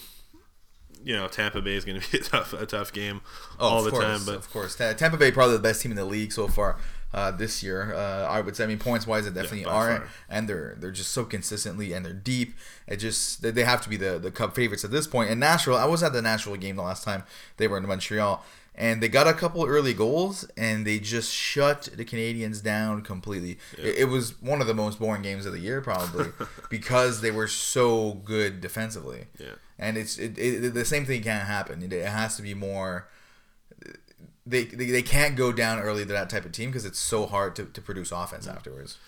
you 1.05 1.15
know, 1.15 1.29
Tampa 1.29 1.61
Bay 1.63 1.75
is 1.77 1.85
going 1.85 2.01
to 2.01 2.11
be 2.11 2.19
a 2.21 2.23
tough 2.23 2.53
a 2.53 2.67
tough 2.67 2.93
game 2.93 3.21
all 3.59 3.77
Oh, 3.77 3.79
of 3.79 3.85
the 3.85 3.91
course, 3.91 4.05
time. 4.05 4.21
But 4.27 4.35
of 4.37 4.51
course, 4.51 4.77
Ta- 4.77 4.93
Tampa 4.93 5.17
Bay 5.17 5.31
probably 5.31 5.57
the 5.57 5.63
best 5.63 5.83
team 5.83 5.91
in 5.93 5.97
the 5.97 6.05
league 6.05 6.33
so 6.33 6.47
far 6.49 6.77
uh, 7.13 7.31
this 7.33 7.63
year. 7.63 7.95
Uh, 7.95 8.27
I 8.29 8.41
would 8.41 8.55
say, 8.57 8.65
I 8.65 8.67
mean, 8.67 8.79
points 8.79 9.07
wise, 9.07 9.25
they 9.25 9.31
definitely 9.31 9.65
by 9.65 9.71
are, 9.71 9.97
far. 9.99 10.09
and 10.29 10.49
they're 10.49 10.77
they're 10.79 10.91
just 10.91 11.13
so 11.13 11.25
consistently 11.25 11.93
and 11.93 12.05
they're 12.05 12.13
deep. 12.13 12.55
It 12.87 12.97
just 12.97 13.43
they, 13.43 13.65
have 13.65 13.81
to 13.83 13.89
be 13.89 13.97
the 13.97 14.19
the 14.19 14.31
Cup 14.31 14.55
favorites 14.55 14.85
at 14.85 14.91
this 14.91 15.07
point. 15.07 15.31
And 15.31 15.41
Nashville, 15.41 15.77
I 15.77 15.87
was 15.87 16.03
at 16.03 16.13
the 16.13 16.23
Nashville 16.23 16.57
game 16.57 16.77
the 16.77 16.83
last 16.83 17.05
time 17.05 17.25
they 17.57 17.67
were 17.69 17.79
in 17.79 17.87
Montreal. 17.87 18.45
And 18.77 19.03
they 19.03 19.09
got 19.09 19.27
a 19.27 19.35
couple 19.35 19.67
early 19.67 19.93
goals, 19.93 20.49
and 20.57 20.87
they 20.87 21.01
just 21.01 21.31
shut 21.31 21.91
the 21.95 22.05
Canadians 22.05 22.63
down 22.63 23.03
completely. 23.03 23.59
It, 23.77 23.99
it 23.99 24.05
was 24.09 24.41
one 24.41 24.63
of 24.63 24.69
the 24.69 24.75
most 24.75 24.99
boring 24.99 25.21
games 25.21 25.45
of 25.45 25.53
the 25.53 25.59
year, 25.59 25.83
probably, 25.83 26.29
because 26.71 27.21
they 27.21 27.31
were 27.33 27.49
so 27.49 28.13
good 28.25 28.61
defensively. 28.63 29.25
Yeah. 29.39 29.57
And 29.81 29.97
it's 29.97 30.19
it, 30.19 30.39
it, 30.39 30.75
the 30.75 30.85
same 30.85 31.07
thing 31.07 31.23
can't 31.23 31.49
happen. 31.49 31.83
It, 31.83 32.05
has 32.05 32.37
to 32.37 32.43
be 32.43 32.55
more 32.55 33.09
they, 34.47 34.65
they, 34.65 34.87
they 34.87 35.03
can't 35.03 35.37
go 35.37 35.53
down 35.53 35.79
early 35.79 36.05
to 36.05 36.13
that 36.13 36.29
type 36.29 36.45
of 36.45 36.53
team 36.53 36.71
because 36.71 36.85
it's 36.85 36.99
so 36.99 37.27
hard 37.27 37.55
to, 37.57 37.65
to 37.65 37.81
produce 37.81 38.13
offense 38.13 38.47
afterwards. 38.47 38.99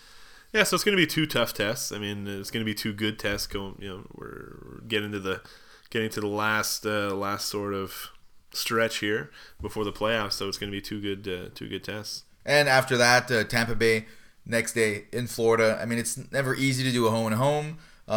Yeah, 0.53 0.63
so 0.63 0.75
it's 0.75 0.83
going 0.83 0.95
to 0.95 1.01
be 1.01 1.07
two 1.07 1.25
tough 1.25 1.53
tests. 1.53 1.91
I 1.91 1.97
mean, 1.97 2.27
it's 2.27 2.51
going 2.51 2.63
to 2.63 2.65
be 2.65 2.75
two 2.75 2.93
good 2.93 3.17
tests. 3.17 3.47
Going, 3.47 3.75
you 3.79 3.89
know, 3.89 4.05
we're 4.13 4.81
getting 4.87 5.11
to 5.11 5.19
the 5.19 5.41
getting 5.89 6.09
to 6.11 6.21
the 6.21 6.27
last 6.27 6.85
uh, 6.85 7.13
last 7.13 7.47
sort 7.47 7.73
of 7.73 8.11
stretch 8.51 8.97
here 8.97 9.31
before 9.59 9.83
the 9.83 9.91
playoffs. 9.91 10.33
So 10.33 10.47
it's 10.47 10.59
going 10.59 10.71
to 10.71 10.75
be 10.75 10.81
two 10.81 11.01
good 11.01 11.27
uh, 11.27 11.49
two 11.55 11.67
good 11.67 11.83
tests. 11.83 12.23
And 12.45 12.69
after 12.69 12.97
that, 12.97 13.31
uh, 13.31 13.43
Tampa 13.45 13.73
Bay 13.73 14.05
next 14.45 14.73
day 14.73 15.05
in 15.11 15.25
Florida. 15.25 15.79
I 15.81 15.85
mean, 15.85 15.97
it's 15.97 16.19
never 16.31 16.53
easy 16.53 16.83
to 16.83 16.91
do 16.91 17.07
a 17.07 17.09
home 17.09 17.27
and 17.27 17.35
home. 17.35 17.79
Uh, 18.07 18.11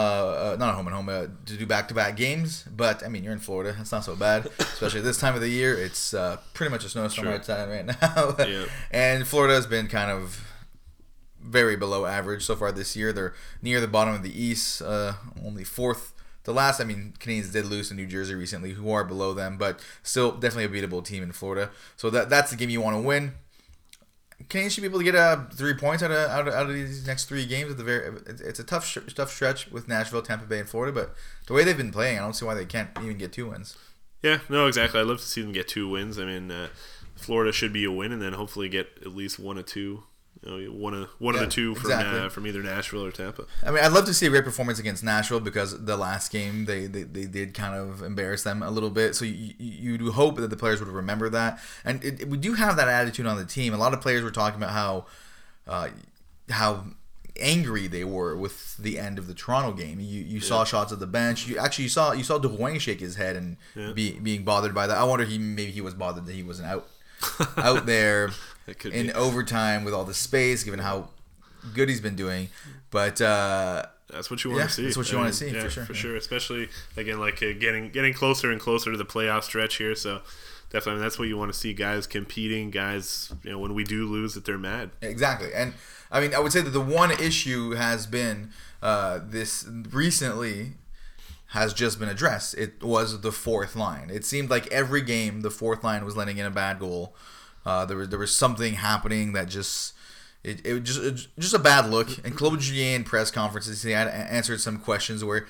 uh, 0.54 0.56
not 0.58 0.70
a 0.70 0.72
home 0.72 0.86
and 0.88 0.96
home 0.96 1.08
uh, 1.08 1.26
to 1.46 1.56
do 1.56 1.64
back 1.64 1.86
to 1.88 1.94
back 1.94 2.16
games, 2.16 2.64
but 2.74 3.04
I 3.04 3.08
mean 3.08 3.22
you're 3.22 3.32
in 3.32 3.38
Florida. 3.38 3.76
It's 3.80 3.92
not 3.92 4.04
so 4.04 4.16
bad, 4.16 4.46
especially 4.58 5.00
this 5.00 5.18
time 5.18 5.34
of 5.36 5.40
the 5.40 5.48
year. 5.48 5.76
It's 5.78 6.12
uh, 6.12 6.38
pretty 6.54 6.70
much 6.72 6.84
a 6.84 6.88
snowstorm 6.88 7.26
Sure. 7.28 7.34
outside 7.34 7.68
right 7.68 7.86
now, 7.86 8.34
Yeah. 8.44 8.64
and 8.90 9.26
Florida 9.28 9.54
has 9.54 9.66
been 9.66 9.86
kind 9.86 10.10
of 10.10 10.42
very 11.40 11.76
below 11.76 12.04
average 12.06 12.44
so 12.44 12.56
far 12.56 12.72
this 12.72 12.96
year. 12.96 13.12
They're 13.12 13.34
near 13.62 13.80
the 13.80 13.86
bottom 13.86 14.12
of 14.14 14.22
the 14.24 14.42
East, 14.42 14.82
uh, 14.82 15.12
only 15.44 15.62
fourth. 15.62 16.12
The 16.42 16.52
last, 16.52 16.80
I 16.80 16.84
mean, 16.84 17.14
Canadians 17.18 17.52
did 17.52 17.66
lose 17.66 17.88
to 17.88 17.94
New 17.94 18.06
Jersey 18.06 18.34
recently, 18.34 18.72
who 18.72 18.90
are 18.90 19.02
below 19.04 19.34
them, 19.34 19.56
but 19.56 19.80
still 20.02 20.32
definitely 20.32 20.64
a 20.78 20.82
beatable 20.82 21.04
team 21.04 21.22
in 21.22 21.32
Florida. 21.32 21.70
So 21.96 22.08
that 22.10 22.28
that's 22.30 22.50
the 22.50 22.56
game 22.56 22.70
you 22.70 22.80
want 22.80 22.96
to 22.96 23.02
win. 23.02 23.34
Canadians 24.48 24.74
should 24.74 24.82
be 24.82 24.86
able 24.86 24.98
to 24.98 25.04
get 25.04 25.14
uh, 25.14 25.44
three 25.52 25.74
points 25.74 26.02
out 26.02 26.10
of, 26.10 26.30
out 26.30 26.48
of 26.48 26.54
out 26.54 26.66
of 26.66 26.74
these 26.74 27.06
next 27.06 27.24
three 27.24 27.46
games. 27.46 27.70
At 27.70 27.78
the 27.78 27.84
very, 27.84 28.16
it's, 28.26 28.60
a 28.60 28.64
tough 28.64 28.96
tough 29.14 29.32
stretch 29.32 29.70
with 29.70 29.88
Nashville, 29.88 30.22
Tampa 30.22 30.46
Bay, 30.46 30.60
and 30.60 30.68
Florida. 30.68 30.92
But 30.92 31.14
the 31.46 31.52
way 31.52 31.64
they've 31.64 31.76
been 31.76 31.92
playing, 31.92 32.18
I 32.18 32.22
don't 32.22 32.34
see 32.34 32.44
why 32.44 32.54
they 32.54 32.64
can't 32.64 32.90
even 33.02 33.18
get 33.18 33.32
two 33.32 33.50
wins. 33.50 33.76
Yeah, 34.22 34.40
no, 34.48 34.66
exactly. 34.66 35.00
I'd 35.00 35.06
love 35.06 35.18
to 35.18 35.24
see 35.24 35.42
them 35.42 35.52
get 35.52 35.68
two 35.68 35.88
wins. 35.88 36.18
I 36.18 36.24
mean, 36.24 36.50
uh, 36.50 36.68
Florida 37.16 37.52
should 37.52 37.72
be 37.72 37.84
a 37.84 37.90
win, 37.90 38.12
and 38.12 38.22
then 38.22 38.34
hopefully 38.34 38.68
get 38.68 38.98
at 39.00 39.14
least 39.14 39.38
one 39.38 39.58
or 39.58 39.62
two. 39.62 40.04
You 40.44 40.68
know, 40.68 40.72
one 40.72 40.94
of 40.94 41.08
one 41.18 41.34
of 41.34 41.40
the 41.40 41.46
two 41.46 41.74
from 41.74 41.90
exactly. 41.90 42.18
uh, 42.20 42.28
from 42.28 42.46
either 42.46 42.62
Nashville 42.62 43.04
or 43.04 43.10
Tampa. 43.10 43.46
I 43.64 43.70
mean, 43.70 43.82
I'd 43.82 43.92
love 43.92 44.04
to 44.06 44.14
see 44.14 44.26
a 44.26 44.30
great 44.30 44.44
performance 44.44 44.78
against 44.78 45.02
Nashville 45.02 45.40
because 45.40 45.84
the 45.84 45.96
last 45.96 46.30
game 46.30 46.66
they, 46.66 46.86
they, 46.86 47.02
they 47.04 47.24
did 47.24 47.54
kind 47.54 47.74
of 47.74 48.02
embarrass 48.02 48.42
them 48.42 48.62
a 48.62 48.70
little 48.70 48.90
bit. 48.90 49.14
So 49.16 49.24
you, 49.24 49.54
you 49.58 49.98
do 49.98 50.12
hope 50.12 50.36
that 50.36 50.48
the 50.50 50.56
players 50.56 50.78
would 50.80 50.88
remember 50.90 51.28
that. 51.30 51.58
And 51.84 52.04
it, 52.04 52.20
it- 52.22 52.28
we 52.28 52.36
do 52.36 52.54
have 52.54 52.76
that 52.76 52.88
attitude 52.88 53.26
on 53.26 53.36
the 53.38 53.44
team. 53.44 53.72
A 53.74 53.78
lot 53.78 53.94
of 53.94 54.00
players 54.00 54.22
were 54.22 54.30
talking 54.30 54.60
about 54.62 54.72
how 54.72 55.06
uh, 55.66 55.88
how 56.50 56.84
angry 57.40 57.86
they 57.86 58.04
were 58.04 58.34
with 58.36 58.76
the 58.78 58.98
end 58.98 59.18
of 59.18 59.26
the 59.26 59.34
Toronto 59.34 59.72
game. 59.72 60.00
You 60.00 60.22
you 60.22 60.40
saw 60.40 60.64
shots 60.64 60.92
at 60.92 61.00
the 61.00 61.06
bench. 61.06 61.46
You 61.46 61.58
actually 61.58 61.84
you 61.84 61.90
saw 61.90 62.12
you 62.12 62.24
saw 62.24 62.38
Drouin 62.38 62.80
shake 62.80 63.00
his 63.00 63.16
head 63.16 63.36
and 63.36 63.56
Yeah. 63.74 63.92
be 63.92 64.12
being 64.18 64.44
bothered 64.44 64.74
by 64.74 64.86
that. 64.86 64.96
I 64.96 65.04
wonder 65.04 65.24
he 65.24 65.38
maybe 65.38 65.70
he 65.72 65.80
was 65.80 65.94
bothered 65.94 66.26
that 66.26 66.34
he 66.34 66.42
wasn't 66.42 66.68
out 66.68 66.88
out 67.56 67.86
there 67.86 68.30
in 68.84 69.06
be. 69.08 69.12
overtime 69.12 69.84
with 69.84 69.94
all 69.94 70.04
the 70.04 70.14
space, 70.14 70.62
given 70.64 70.80
how 70.80 71.08
good 71.74 71.88
he's 71.88 72.00
been 72.00 72.16
doing. 72.16 72.48
But 72.90 73.20
uh, 73.20 73.86
That's 74.10 74.30
what 74.30 74.44
you 74.44 74.50
want 74.50 74.60
Yeah, 74.60 74.66
to 74.68 74.72
see. 74.72 74.82
that's 74.84 74.96
what 74.96 75.10
you 75.10 75.18
I 75.18 75.20
wanna 75.22 75.30
mean, 75.30 75.34
see, 75.34 75.50
for 75.50 75.70
sure, 75.70 75.84
For 75.84 75.92
yeah. 75.92 75.98
sure, 75.98 76.16
especially 76.16 76.68
again, 76.96 77.18
like 77.20 77.42
uh, 77.42 77.52
getting 77.58 77.90
getting 77.90 78.14
closer 78.14 78.50
and 78.50 78.60
closer 78.60 78.90
to 78.92 78.96
the 78.96 79.04
playoff 79.04 79.42
stretch 79.44 79.76
here. 79.76 79.94
So 79.94 80.20
definitely, 80.70 80.92
I 80.92 80.94
mean, 80.96 81.02
that's 81.02 81.18
what 81.18 81.28
you 81.28 81.36
want 81.36 81.52
to 81.52 81.58
see: 81.58 81.72
guys 81.74 82.06
competing, 82.06 82.70
guys. 82.70 83.32
You 83.42 83.50
know, 83.52 83.58
when 83.58 83.74
we 83.74 83.82
do 83.84 84.06
lose, 84.06 84.34
that 84.34 84.44
they're 84.44 84.58
mad. 84.58 84.90
Exactly, 85.02 85.52
and 85.54 85.74
I 86.10 86.20
mean, 86.20 86.34
I 86.34 86.38
would 86.38 86.52
say 86.52 86.60
that 86.60 86.70
the 86.70 86.80
one 86.80 87.10
issue 87.10 87.72
has 87.72 88.06
been 88.06 88.50
uh, 88.80 89.18
this 89.22 89.66
recently 89.90 90.74
has 91.50 91.72
just 91.74 91.98
been 91.98 92.08
addressed. 92.08 92.54
It 92.54 92.82
was 92.82 93.20
the 93.20 93.32
fourth 93.32 93.74
line. 93.76 94.10
It 94.10 94.24
seemed 94.24 94.50
like 94.50 94.66
every 94.68 95.00
game 95.02 95.40
the 95.42 95.50
fourth 95.50 95.82
line 95.84 96.04
was 96.04 96.16
letting 96.16 96.38
in 96.38 96.46
a 96.46 96.50
bad 96.50 96.78
goal. 96.78 97.14
Uh, 97.66 97.84
there 97.84 97.96
was 97.96 98.08
there 98.08 98.18
was 98.18 98.34
something 98.34 98.74
happening 98.74 99.32
that 99.34 99.48
just. 99.48 99.92
It, 100.44 100.64
it 100.64 100.72
was 100.74 100.82
just 100.82 101.00
it, 101.02 101.40
just 101.40 101.54
a 101.54 101.58
bad 101.58 101.90
look. 101.90 102.24
And 102.24 102.36
Claude 102.36 102.60
Julien 102.60 103.02
press 103.02 103.32
conferences, 103.32 103.82
he 103.82 103.90
had 103.90 104.06
answered 104.06 104.60
some 104.60 104.78
questions 104.78 105.24
where 105.24 105.44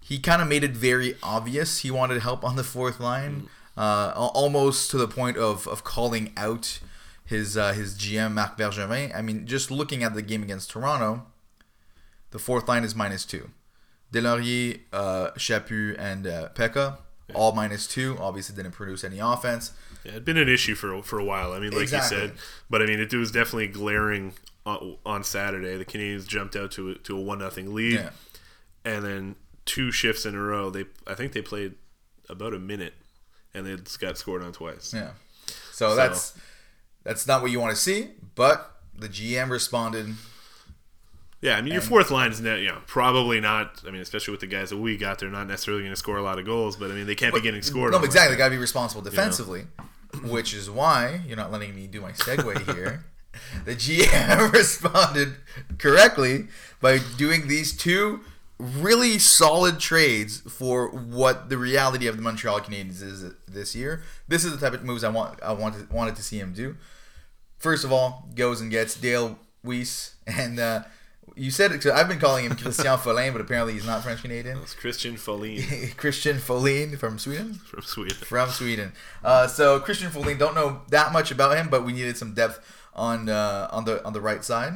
he 0.00 0.20
kind 0.20 0.40
of 0.40 0.46
made 0.46 0.62
it 0.62 0.70
very 0.70 1.16
obvious 1.20 1.78
he 1.78 1.90
wanted 1.90 2.22
help 2.22 2.44
on 2.44 2.54
the 2.54 2.62
fourth 2.62 3.00
line, 3.00 3.48
uh, 3.76 4.12
almost 4.16 4.90
to 4.92 4.98
the 4.98 5.08
point 5.08 5.36
of, 5.36 5.66
of 5.66 5.82
calling 5.82 6.32
out 6.36 6.78
his 7.24 7.56
uh, 7.56 7.72
his 7.72 7.96
GM 7.96 8.34
Marc 8.34 8.56
Bergevin. 8.56 9.14
I 9.14 9.20
mean, 9.20 9.46
just 9.46 9.70
looking 9.70 10.04
at 10.04 10.14
the 10.14 10.22
game 10.22 10.44
against 10.44 10.70
Toronto, 10.70 11.26
the 12.30 12.38
fourth 12.38 12.68
line 12.68 12.84
is 12.84 12.94
minus 12.94 13.24
two. 13.24 13.50
Deslauriers, 14.12 14.80
uh, 14.92 15.30
Chaput, 15.36 15.96
and 15.98 16.26
uh, 16.26 16.48
Peca 16.54 16.98
all 17.34 17.52
minus 17.52 17.86
two. 17.86 18.16
Obviously, 18.20 18.54
didn't 18.56 18.72
produce 18.72 19.04
any 19.04 19.18
offense. 19.18 19.72
Yeah, 20.04 20.12
it'd 20.12 20.24
been 20.24 20.36
an 20.38 20.48
issue 20.48 20.74
for 20.74 21.02
for 21.02 21.18
a 21.18 21.24
while. 21.24 21.52
I 21.52 21.60
mean, 21.60 21.72
like 21.72 21.82
Exactly. 21.82 22.16
you 22.18 22.26
said, 22.28 22.36
but 22.68 22.82
I 22.82 22.86
mean, 22.86 23.00
it 23.00 23.12
was 23.12 23.30
definitely 23.30 23.68
glaring 23.68 24.34
on, 24.66 24.96
on 25.04 25.24
Saturday. 25.24 25.76
The 25.76 25.84
Canadians 25.84 26.26
jumped 26.26 26.56
out 26.56 26.70
to 26.72 26.90
a, 26.90 26.94
to 26.96 27.16
a 27.16 27.20
one 27.20 27.38
nothing 27.38 27.74
lead, 27.74 27.94
Yeah. 27.94 28.10
and 28.84 29.04
then 29.04 29.34
two 29.66 29.90
shifts 29.90 30.24
in 30.26 30.34
a 30.34 30.40
row. 30.40 30.70
They 30.70 30.84
I 31.06 31.14
think 31.14 31.32
they 31.32 31.42
played 31.42 31.74
about 32.28 32.54
a 32.54 32.58
minute, 32.58 32.94
and 33.54 33.66
they 33.66 33.76
just 33.76 34.00
got 34.00 34.16
scored 34.18 34.42
on 34.42 34.52
twice. 34.52 34.92
Yeah. 34.94 35.10
So, 35.72 35.94
that's 35.96 36.34
that's 37.02 37.26
not 37.26 37.40
what 37.42 37.50
you 37.50 37.58
want 37.60 37.74
to 37.74 37.80
see. 37.80 38.10
But 38.34 38.70
the 38.96 39.08
GM 39.08 39.50
responded. 39.50 40.14
Yeah, 41.42 41.56
I 41.56 41.62
mean, 41.62 41.72
your 41.72 41.82
fourth 41.82 42.10
line 42.10 42.30
is, 42.30 42.40
you 42.40 42.66
know, 42.66 42.78
probably 42.86 43.40
not. 43.40 43.82
I 43.86 43.90
mean, 43.90 44.02
especially 44.02 44.32
with 44.32 44.40
the 44.40 44.46
guys 44.46 44.70
that 44.70 44.76
we 44.76 44.98
got, 44.98 45.18
they're 45.18 45.30
not 45.30 45.46
necessarily 45.46 45.82
going 45.82 45.92
to 45.92 45.96
score 45.96 46.18
a 46.18 46.22
lot 46.22 46.38
of 46.38 46.44
goals. 46.44 46.76
But 46.76 46.90
I 46.90 46.94
mean, 46.94 47.06
they 47.06 47.14
can't 47.14 47.34
be 47.34 47.40
getting 47.40 47.62
scored. 47.62 47.92
No, 47.92 47.98
on 47.98 48.04
exactly. 48.04 48.36
Got 48.36 48.46
to 48.46 48.50
be 48.50 48.58
responsible 48.58 49.00
defensively. 49.00 49.64
which 50.24 50.52
is 50.52 50.70
why 50.70 51.22
you're 51.26 51.36
not 51.36 51.50
letting 51.50 51.74
me 51.74 51.86
do 51.86 52.00
my 52.00 52.12
segue 52.12 52.74
here. 52.74 53.06
the 53.64 53.74
GM 53.74 54.52
responded 54.52 55.36
correctly 55.78 56.48
by 56.80 56.98
doing 57.16 57.48
these 57.48 57.76
two 57.76 58.20
really 58.58 59.18
solid 59.18 59.80
trades 59.80 60.40
for 60.40 60.88
what 60.90 61.48
the 61.48 61.56
reality 61.56 62.06
of 62.06 62.16
the 62.16 62.22
Montreal 62.22 62.60
Canadiens 62.60 63.02
is 63.02 63.32
this 63.48 63.74
year. 63.74 64.02
This 64.28 64.44
is 64.44 64.52
the 64.52 64.58
type 64.58 64.78
of 64.78 64.84
moves 64.84 65.02
I 65.02 65.08
want 65.08 65.42
I 65.42 65.52
wanted 65.52 65.90
wanted 65.90 66.16
to 66.16 66.22
see 66.22 66.38
him 66.38 66.52
do. 66.52 66.76
First 67.58 67.84
of 67.84 67.92
all, 67.92 68.28
goes 68.34 68.60
and 68.60 68.70
gets 68.70 68.94
Dale 68.94 69.38
Weise 69.64 70.12
and 70.26 70.58
uh, 70.58 70.82
you 71.40 71.50
said 71.50 71.72
it. 71.72 71.86
I've 71.86 72.06
been 72.06 72.18
calling 72.18 72.44
him 72.44 72.54
Christian 72.54 72.84
Folin, 72.98 73.32
but 73.32 73.40
apparently 73.40 73.72
he's 73.72 73.86
not 73.86 74.02
French 74.02 74.20
Canadian. 74.20 74.58
It's 74.58 74.74
Christian 74.74 75.14
Folin. 75.14 75.96
Christian 75.96 76.36
Folin 76.36 76.98
from 76.98 77.18
Sweden. 77.18 77.54
From 77.54 77.82
Sweden. 77.82 78.16
From 78.16 78.50
Sweden. 78.50 78.92
Uh, 79.24 79.46
so 79.46 79.80
Christian 79.80 80.10
Folin, 80.10 80.38
don't 80.38 80.54
know 80.54 80.82
that 80.90 81.14
much 81.14 81.30
about 81.30 81.56
him, 81.56 81.70
but 81.70 81.82
we 81.82 81.94
needed 81.94 82.18
some 82.18 82.34
depth 82.34 82.60
on 82.94 83.30
uh, 83.30 83.68
on 83.72 83.86
the 83.86 84.04
on 84.04 84.12
the 84.12 84.20
right 84.20 84.44
side, 84.44 84.74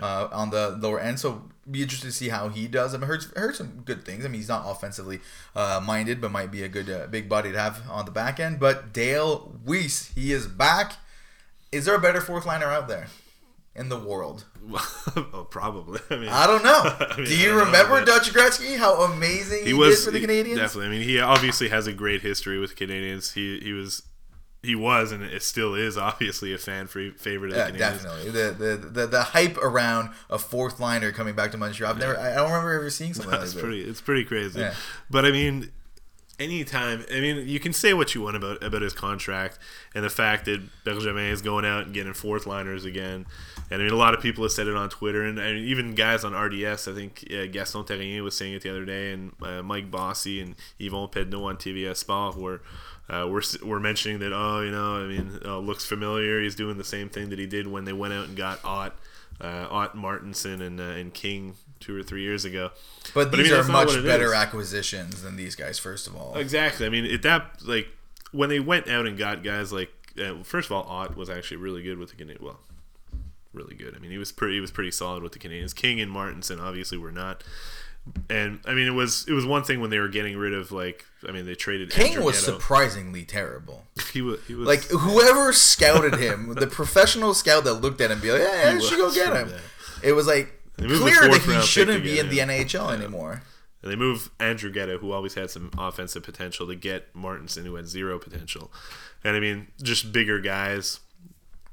uh, 0.00 0.28
on 0.30 0.50
the 0.50 0.78
lower 0.80 1.00
end. 1.00 1.18
So 1.18 1.48
be 1.68 1.82
interested 1.82 2.06
to 2.06 2.12
see 2.12 2.28
how 2.28 2.50
he 2.50 2.68
does. 2.68 2.94
I've 2.94 3.02
heard 3.02 3.24
heard 3.34 3.56
some 3.56 3.82
good 3.84 4.04
things. 4.04 4.24
I 4.24 4.28
mean, 4.28 4.40
he's 4.40 4.48
not 4.48 4.62
offensively 4.64 5.18
uh, 5.56 5.80
minded, 5.84 6.20
but 6.20 6.30
might 6.30 6.52
be 6.52 6.62
a 6.62 6.68
good 6.68 6.88
uh, 6.88 7.08
big 7.08 7.28
body 7.28 7.50
to 7.50 7.58
have 7.58 7.82
on 7.90 8.04
the 8.04 8.12
back 8.12 8.38
end. 8.38 8.60
But 8.60 8.92
Dale 8.92 9.58
Weise, 9.64 10.14
he 10.14 10.32
is 10.32 10.46
back. 10.46 10.98
Is 11.72 11.84
there 11.84 11.96
a 11.96 12.00
better 12.00 12.20
fourth 12.20 12.46
liner 12.46 12.66
out 12.66 12.86
there? 12.86 13.08
in 13.76 13.88
the 13.88 13.98
world? 13.98 14.44
oh, 15.16 15.46
probably. 15.50 16.00
I 16.10 16.16
mean, 16.16 16.28
I 16.28 16.46
don't 16.46 16.64
know. 16.64 16.80
I 17.10 17.16
mean, 17.16 17.26
Do 17.26 17.36
you 17.36 17.58
remember 17.58 18.00
know, 18.00 18.06
Dutch 18.06 18.32
Gretzky? 18.32 18.76
How 18.76 19.02
amazing 19.02 19.60
he, 19.60 19.66
he 19.66 19.74
was 19.74 20.04
for 20.04 20.10
the 20.10 20.20
Canadians. 20.20 20.58
Definitely. 20.58 20.86
I 20.86 20.90
mean, 20.90 21.02
he 21.02 21.20
obviously 21.20 21.68
has 21.68 21.86
a 21.86 21.92
great 21.92 22.22
history 22.22 22.58
with 22.58 22.76
Canadians. 22.76 23.32
He 23.32 23.60
he 23.60 23.72
was. 23.72 24.02
He 24.62 24.74
was 24.74 25.12
and 25.12 25.22
it 25.22 25.44
still 25.44 25.76
is 25.76 25.96
obviously 25.96 26.52
a 26.52 26.58
fan 26.58 26.88
favorite 26.88 27.52
of 27.52 27.56
yeah, 27.56 27.70
the. 27.70 27.78
Definitely, 27.78 28.30
the, 28.30 28.50
the 28.58 28.76
the 28.76 29.06
the 29.06 29.22
hype 29.22 29.56
around 29.58 30.10
a 30.28 30.38
fourth 30.38 30.80
liner 30.80 31.12
coming 31.12 31.36
back 31.36 31.52
to 31.52 31.58
Montreal. 31.58 31.92
I've 31.92 32.00
yeah. 32.00 32.06
never, 32.06 32.18
I 32.18 32.34
don't 32.34 32.50
remember 32.50 32.72
ever 32.72 32.90
seeing 32.90 33.14
something 33.14 33.30
no, 33.32 33.38
like 33.38 33.48
that. 33.48 33.60
Pretty, 33.60 33.82
it's 33.82 34.00
pretty 34.00 34.24
crazy. 34.24 34.58
Yeah. 34.58 34.74
But 35.08 35.24
I 35.24 35.30
mean, 35.30 35.70
anytime 36.38 37.04
I 37.10 37.20
mean 37.20 37.48
you 37.48 37.58
can 37.60 37.72
say 37.72 37.94
what 37.94 38.14
you 38.14 38.22
want 38.22 38.36
about 38.36 38.62
about 38.62 38.82
his 38.82 38.92
contract 38.92 39.58
and 39.94 40.04
the 40.04 40.10
fact 40.10 40.44
that 40.46 40.60
Bergevin 40.84 41.30
is 41.30 41.42
going 41.42 41.64
out 41.64 41.84
and 41.84 41.94
getting 41.94 42.12
fourth 42.12 42.46
liners 42.46 42.84
again. 42.84 43.26
And 43.70 43.80
I 43.80 43.84
mean 43.84 43.92
a 43.92 43.96
lot 43.96 44.14
of 44.14 44.20
people 44.20 44.44
have 44.44 44.52
said 44.52 44.66
it 44.66 44.76
on 44.76 44.88
Twitter 44.88 45.22
and, 45.22 45.38
and 45.38 45.58
even 45.58 45.94
guys 45.94 46.24
on 46.24 46.34
RDS. 46.34 46.88
I 46.88 46.94
think 46.94 47.24
uh, 47.30 47.46
Gaston 47.46 47.84
Therrien 47.84 48.22
was 48.22 48.36
saying 48.36 48.54
it 48.54 48.62
the 48.62 48.70
other 48.70 48.84
day, 48.84 49.12
and 49.12 49.32
uh, 49.42 49.62
Mike 49.62 49.90
Bossy 49.90 50.40
and 50.40 50.54
Yvon 50.78 51.12
Pedneault 51.12 51.44
on 51.44 51.56
TVA 51.56 51.96
Sport 51.96 52.36
were. 52.36 52.62
Uh, 53.08 53.24
we're, 53.30 53.42
we're 53.62 53.78
mentioning 53.78 54.18
that 54.18 54.32
oh 54.32 54.62
you 54.62 54.72
know 54.72 54.96
I 54.96 55.06
mean 55.06 55.38
uh, 55.44 55.58
looks 55.58 55.86
familiar 55.86 56.42
he's 56.42 56.56
doing 56.56 56.76
the 56.76 56.82
same 56.82 57.08
thing 57.08 57.30
that 57.30 57.38
he 57.38 57.46
did 57.46 57.68
when 57.68 57.84
they 57.84 57.92
went 57.92 58.12
out 58.12 58.26
and 58.26 58.36
got 58.36 58.58
Ott 58.64 58.98
uh, 59.40 59.68
Ott 59.70 59.94
Martinsen 59.94 60.60
and 60.60 60.80
uh, 60.80 60.82
and 60.82 61.14
King 61.14 61.54
two 61.80 61.98
or 61.98 62.02
three 62.02 62.22
years 62.22 62.44
ago. 62.44 62.70
But, 63.14 63.30
but 63.30 63.38
these 63.38 63.52
I 63.52 63.62
mean, 63.62 63.70
are 63.70 63.72
much 63.72 64.04
better 64.04 64.26
is. 64.26 64.32
acquisitions 64.32 65.22
than 65.22 65.36
these 65.36 65.54
guys. 65.54 65.78
First 65.78 66.06
of 66.06 66.16
all, 66.16 66.36
exactly. 66.36 66.86
I 66.86 66.88
mean, 66.88 67.04
at 67.06 67.22
that 67.22 67.62
like 67.64 67.88
when 68.32 68.48
they 68.48 68.60
went 68.60 68.88
out 68.88 69.06
and 69.06 69.16
got 69.16 69.42
guys 69.42 69.72
like 69.72 69.92
uh, 70.18 70.42
first 70.42 70.70
of 70.70 70.72
all, 70.72 70.84
Ott 70.84 71.16
was 71.16 71.30
actually 71.30 71.58
really 71.58 71.82
good 71.82 71.98
with 71.98 72.10
the 72.10 72.22
Canadiens. 72.22 72.40
Well, 72.40 72.60
really 73.52 73.74
good. 73.74 73.94
I 73.96 73.98
mean, 73.98 74.10
he 74.10 74.18
was 74.18 74.32
pretty 74.32 74.54
he 74.54 74.60
was 74.60 74.70
pretty 74.70 74.90
solid 74.90 75.22
with 75.22 75.32
the 75.32 75.38
Canadiens. 75.38 75.74
King 75.74 76.00
and 76.00 76.10
Martinsen 76.10 76.60
obviously 76.60 76.98
were 76.98 77.12
not. 77.12 77.42
And 78.30 78.60
I 78.64 78.74
mean, 78.74 78.86
it 78.86 78.92
was 78.92 79.26
it 79.26 79.32
was 79.32 79.44
one 79.44 79.64
thing 79.64 79.80
when 79.80 79.90
they 79.90 79.98
were 79.98 80.08
getting 80.08 80.36
rid 80.36 80.54
of 80.54 80.70
like 80.70 81.04
I 81.26 81.32
mean 81.32 81.46
they 81.46 81.54
traded. 81.54 81.90
King 81.90 82.22
was 82.22 82.38
surprisingly 82.38 83.24
terrible. 83.24 83.84
he 84.12 84.22
was 84.22 84.38
he 84.46 84.54
was 84.54 84.68
like 84.68 84.84
whoever 84.84 85.52
scouted 85.52 86.14
him, 86.16 86.54
the 86.54 86.68
professional 86.68 87.34
scout 87.34 87.64
that 87.64 87.74
looked 87.74 88.00
at 88.00 88.10
him, 88.10 88.20
be 88.20 88.30
like, 88.30 88.42
yeah, 88.42 88.74
I 88.76 88.78
should 88.78 88.98
go 88.98 89.12
get 89.12 89.34
him. 89.34 89.52
It 90.02 90.12
was 90.12 90.26
like 90.26 90.55
clear 90.76 91.28
that 91.28 91.42
he 91.42 91.60
shouldn't 91.62 92.02
be 92.02 92.18
in 92.18 92.28
the 92.28 92.38
NHL 92.38 92.88
yeah. 92.88 92.94
anymore. 92.94 93.42
And 93.82 93.92
they 93.92 93.96
move 93.96 94.30
Andrighetto, 94.38 94.98
who 94.98 95.12
always 95.12 95.34
had 95.34 95.50
some 95.50 95.70
offensive 95.78 96.22
potential, 96.22 96.66
to 96.66 96.74
get 96.74 97.14
Martinsen, 97.14 97.64
who 97.64 97.76
had 97.76 97.86
zero 97.86 98.18
potential. 98.18 98.72
And 99.22 99.36
I 99.36 99.40
mean, 99.40 99.68
just 99.82 100.12
bigger 100.12 100.40
guys. 100.40 101.00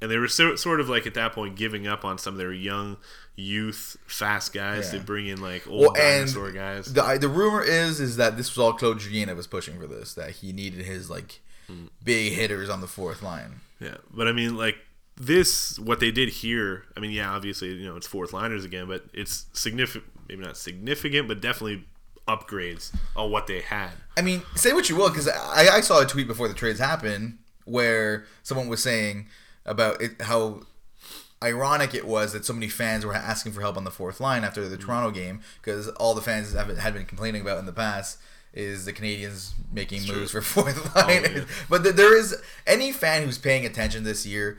And 0.01 0.11
they 0.11 0.17
were 0.17 0.27
so, 0.27 0.55
sort 0.55 0.81
of 0.81 0.89
like 0.89 1.07
at 1.07 1.13
that 1.13 1.33
point 1.33 1.55
giving 1.55 1.87
up 1.87 2.03
on 2.03 2.17
some 2.17 2.33
of 2.33 2.37
their 2.37 2.51
young 2.51 2.97
youth, 3.35 3.97
fast 4.05 4.53
guys 4.53 4.91
yeah. 4.91 4.99
to 4.99 5.05
bring 5.05 5.27
in 5.27 5.41
like 5.41 5.67
old 5.67 5.81
well, 5.81 5.93
dinosaur 5.93 6.51
guys. 6.51 6.93
The, 6.93 7.17
the 7.19 7.29
rumor 7.29 7.63
is 7.63 7.99
is 7.99 8.17
that 8.17 8.37
this 8.37 8.49
was 8.51 8.59
all 8.59 8.73
Claude 8.73 8.99
Julien 8.99 9.27
that 9.27 9.35
was 9.35 9.47
pushing 9.47 9.79
for 9.79 9.87
this, 9.87 10.13
that 10.13 10.31
he 10.31 10.51
needed 10.51 10.85
his 10.85 11.09
like 11.09 11.41
mm. 11.69 11.89
big 12.03 12.33
hitters 12.33 12.69
on 12.69 12.81
the 12.81 12.87
fourth 12.87 13.23
line. 13.23 13.61
Yeah, 13.79 13.97
but 14.11 14.27
I 14.27 14.33
mean, 14.33 14.57
like 14.57 14.77
this 15.15 15.78
what 15.80 15.99
they 15.99 16.12
did 16.12 16.30
here 16.30 16.86
i 16.97 16.99
mean 16.99 17.12
yeah 17.12 17.32
obviously 17.32 17.73
you 17.73 17.86
know 17.86 17.95
it's 17.95 18.08
fourth 18.08 18.34
liners 18.34 18.65
again 18.65 18.88
but 18.88 19.04
it's 19.13 19.45
significant 19.54 20.06
maybe 20.28 20.41
not 20.41 20.58
significant 20.58 21.28
but 21.28 21.39
definitely 21.39 21.84
upgrades 22.28 22.93
on 23.15 23.30
what 23.30 23.47
they 23.47 23.62
had 23.62 23.91
i 24.17 24.21
mean 24.21 24.41
say 24.56 24.73
what 24.73 24.89
you 24.89 24.95
will 24.95 25.10
because 25.10 25.28
I, 25.28 25.67
I 25.76 25.82
saw 25.82 26.02
a 26.02 26.06
tweet 26.06 26.26
before 26.26 26.47
the 26.47 26.54
trades 26.54 26.80
happened 26.80 27.38
where 27.65 28.26
someone 28.43 28.67
was 28.67 28.82
saying 28.82 29.28
about 29.65 30.02
it, 30.02 30.21
how 30.21 30.62
ironic 31.43 31.93
it 31.93 32.08
was 32.08 32.34
that 32.34 32.45
so 32.45 32.54
many 32.54 32.69
fans 32.69 33.06
were 33.06 33.13
asking 33.13 33.52
for 33.52 33.62
help 33.62 33.76
on 33.76 33.84
the 33.84 33.91
fourth 33.91 34.19
line 34.19 34.43
after 34.43 34.67
the 34.67 34.78
mm-hmm. 34.78 34.86
toronto 34.86 35.12
game 35.12 35.41
because 35.62 35.89
all 35.89 36.13
the 36.13 36.21
fans 36.21 36.54
have, 36.54 36.76
had 36.78 36.93
been 36.93 37.06
complaining 37.06 37.41
about 37.41 37.60
in 37.60 37.65
the 37.65 37.73
past 37.73 38.17
is 38.54 38.86
the 38.86 38.93
Canadians 38.93 39.54
making 39.71 40.06
moves 40.08 40.32
for 40.32 40.41
fourth 40.41 40.95
line. 40.95 41.23
Oh, 41.26 41.38
yeah. 41.38 41.43
but 41.69 41.84
there 41.95 42.15
is 42.15 42.36
any 42.67 42.91
fan 42.91 43.23
who's 43.23 43.38
paying 43.38 43.65
attention 43.65 44.04
this 44.04 44.26
year 44.26 44.58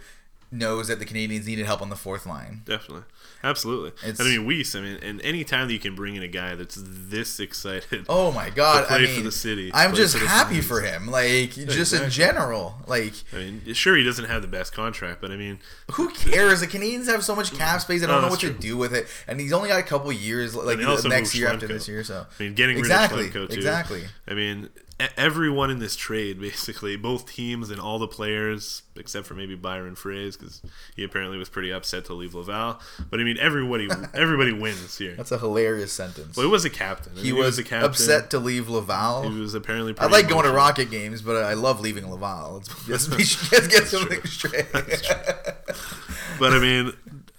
knows 0.54 0.88
that 0.88 0.98
the 0.98 1.04
Canadians 1.04 1.46
needed 1.46 1.66
help 1.66 1.82
on 1.82 1.90
the 1.90 1.96
fourth 1.96 2.26
line. 2.26 2.62
Definitely. 2.64 3.04
Absolutely. 3.42 3.92
It's, 4.08 4.20
I 4.20 4.24
mean, 4.24 4.46
Weise. 4.46 4.74
I 4.74 4.80
mean, 4.80 4.98
and 5.02 5.20
any 5.20 5.44
time 5.44 5.66
that 5.66 5.74
you 5.74 5.78
can 5.78 5.94
bring 5.94 6.16
in 6.16 6.22
a 6.22 6.28
guy 6.28 6.54
that's 6.54 6.82
this 6.82 7.38
excited. 7.38 8.06
Oh 8.16 8.30
my 8.32 8.48
God! 8.50 8.86
I 8.90 9.00
mean, 9.00 9.16
for 9.16 9.22
the 9.22 9.32
city. 9.32 9.70
I'm 9.74 9.94
just 9.94 10.16
happy 10.16 10.60
for 10.60 10.80
him. 10.80 11.10
Like 11.10 11.50
just 11.50 11.92
exactly. 11.92 12.04
in 12.04 12.10
general. 12.10 12.74
Like 12.86 13.14
I 13.32 13.36
mean, 13.36 13.74
sure 13.74 13.96
he 13.96 14.04
doesn't 14.04 14.26
have 14.26 14.40
the 14.42 14.48
best 14.48 14.72
contract, 14.72 15.20
but 15.20 15.30
I 15.30 15.36
mean, 15.36 15.58
who 15.92 16.10
cares? 16.10 16.60
The 16.60 16.66
Canadians 16.66 17.08
have 17.08 17.24
so 17.24 17.34
much 17.34 17.52
cap 17.54 17.80
space. 17.80 18.02
I 18.02 18.06
don't 18.06 18.16
no, 18.16 18.22
know 18.22 18.28
what 18.28 18.40
true. 18.40 18.52
to 18.52 18.58
do 18.58 18.76
with 18.76 18.94
it, 18.94 19.08
and 19.26 19.40
he's 19.40 19.52
only 19.52 19.68
got 19.68 19.80
a 19.80 19.84
couple 19.84 20.12
years, 20.12 20.54
like 20.54 20.78
next 20.78 21.34
year 21.34 21.48
after 21.48 21.66
this 21.66 21.88
year. 21.88 22.04
So 22.04 22.26
I 22.38 22.42
mean, 22.42 22.54
getting 22.54 22.78
exactly, 22.78 23.24
rid 23.24 23.36
of 23.36 23.48
too. 23.48 23.56
Exactly. 23.56 24.04
I 24.28 24.34
mean, 24.34 24.68
everyone 25.16 25.70
in 25.70 25.78
this 25.78 25.96
trade, 25.96 26.40
basically, 26.40 26.96
both 26.96 27.30
teams 27.30 27.70
and 27.70 27.80
all 27.80 27.98
the 27.98 28.06
players, 28.06 28.82
except 28.96 29.26
for 29.26 29.34
maybe 29.34 29.54
Byron 29.54 29.94
Froese, 29.94 30.38
because 30.38 30.62
he 30.94 31.02
apparently 31.04 31.36
was 31.36 31.48
pretty 31.48 31.72
upset 31.72 32.04
to 32.06 32.14
leave 32.14 32.34
Laval. 32.34 32.80
But 33.10 33.20
I 33.20 33.24
mean, 33.24 33.36
everybody, 33.38 33.88
everybody 34.14 34.52
wins 34.52 34.96
here. 34.96 35.14
That's 35.16 35.32
a 35.32 35.38
hilarious 35.38 35.92
sentence. 35.92 36.36
Well, 36.36 36.46
it 36.46 36.50
was 36.50 36.64
a 36.64 36.70
captain. 36.70 37.12
I 37.12 37.16
mean, 37.16 37.24
he, 37.24 37.32
was 37.32 37.46
was 37.46 37.58
a 37.58 37.64
captain. 37.64 37.90
upset 37.90 38.30
to 38.30 38.38
leave 38.38 38.68
Laval. 38.68 39.30
He 39.30 39.40
was 39.40 39.54
apparently. 39.54 39.94
I 39.98 40.06
like 40.06 40.28
going 40.28 40.44
to 40.44 40.52
Rocket 40.52 40.90
games, 40.90 41.22
but 41.22 41.44
I 41.44 41.54
love 41.54 41.80
leaving 41.80 42.08
Laval. 42.10 42.54
Let's, 42.54 42.88
let's, 42.88 43.52
let's 43.52 43.68
get 43.68 43.86
something 43.86 44.22
straight. 44.24 44.72
but 44.72 46.52
I 46.52 46.58
mean, 46.60 46.92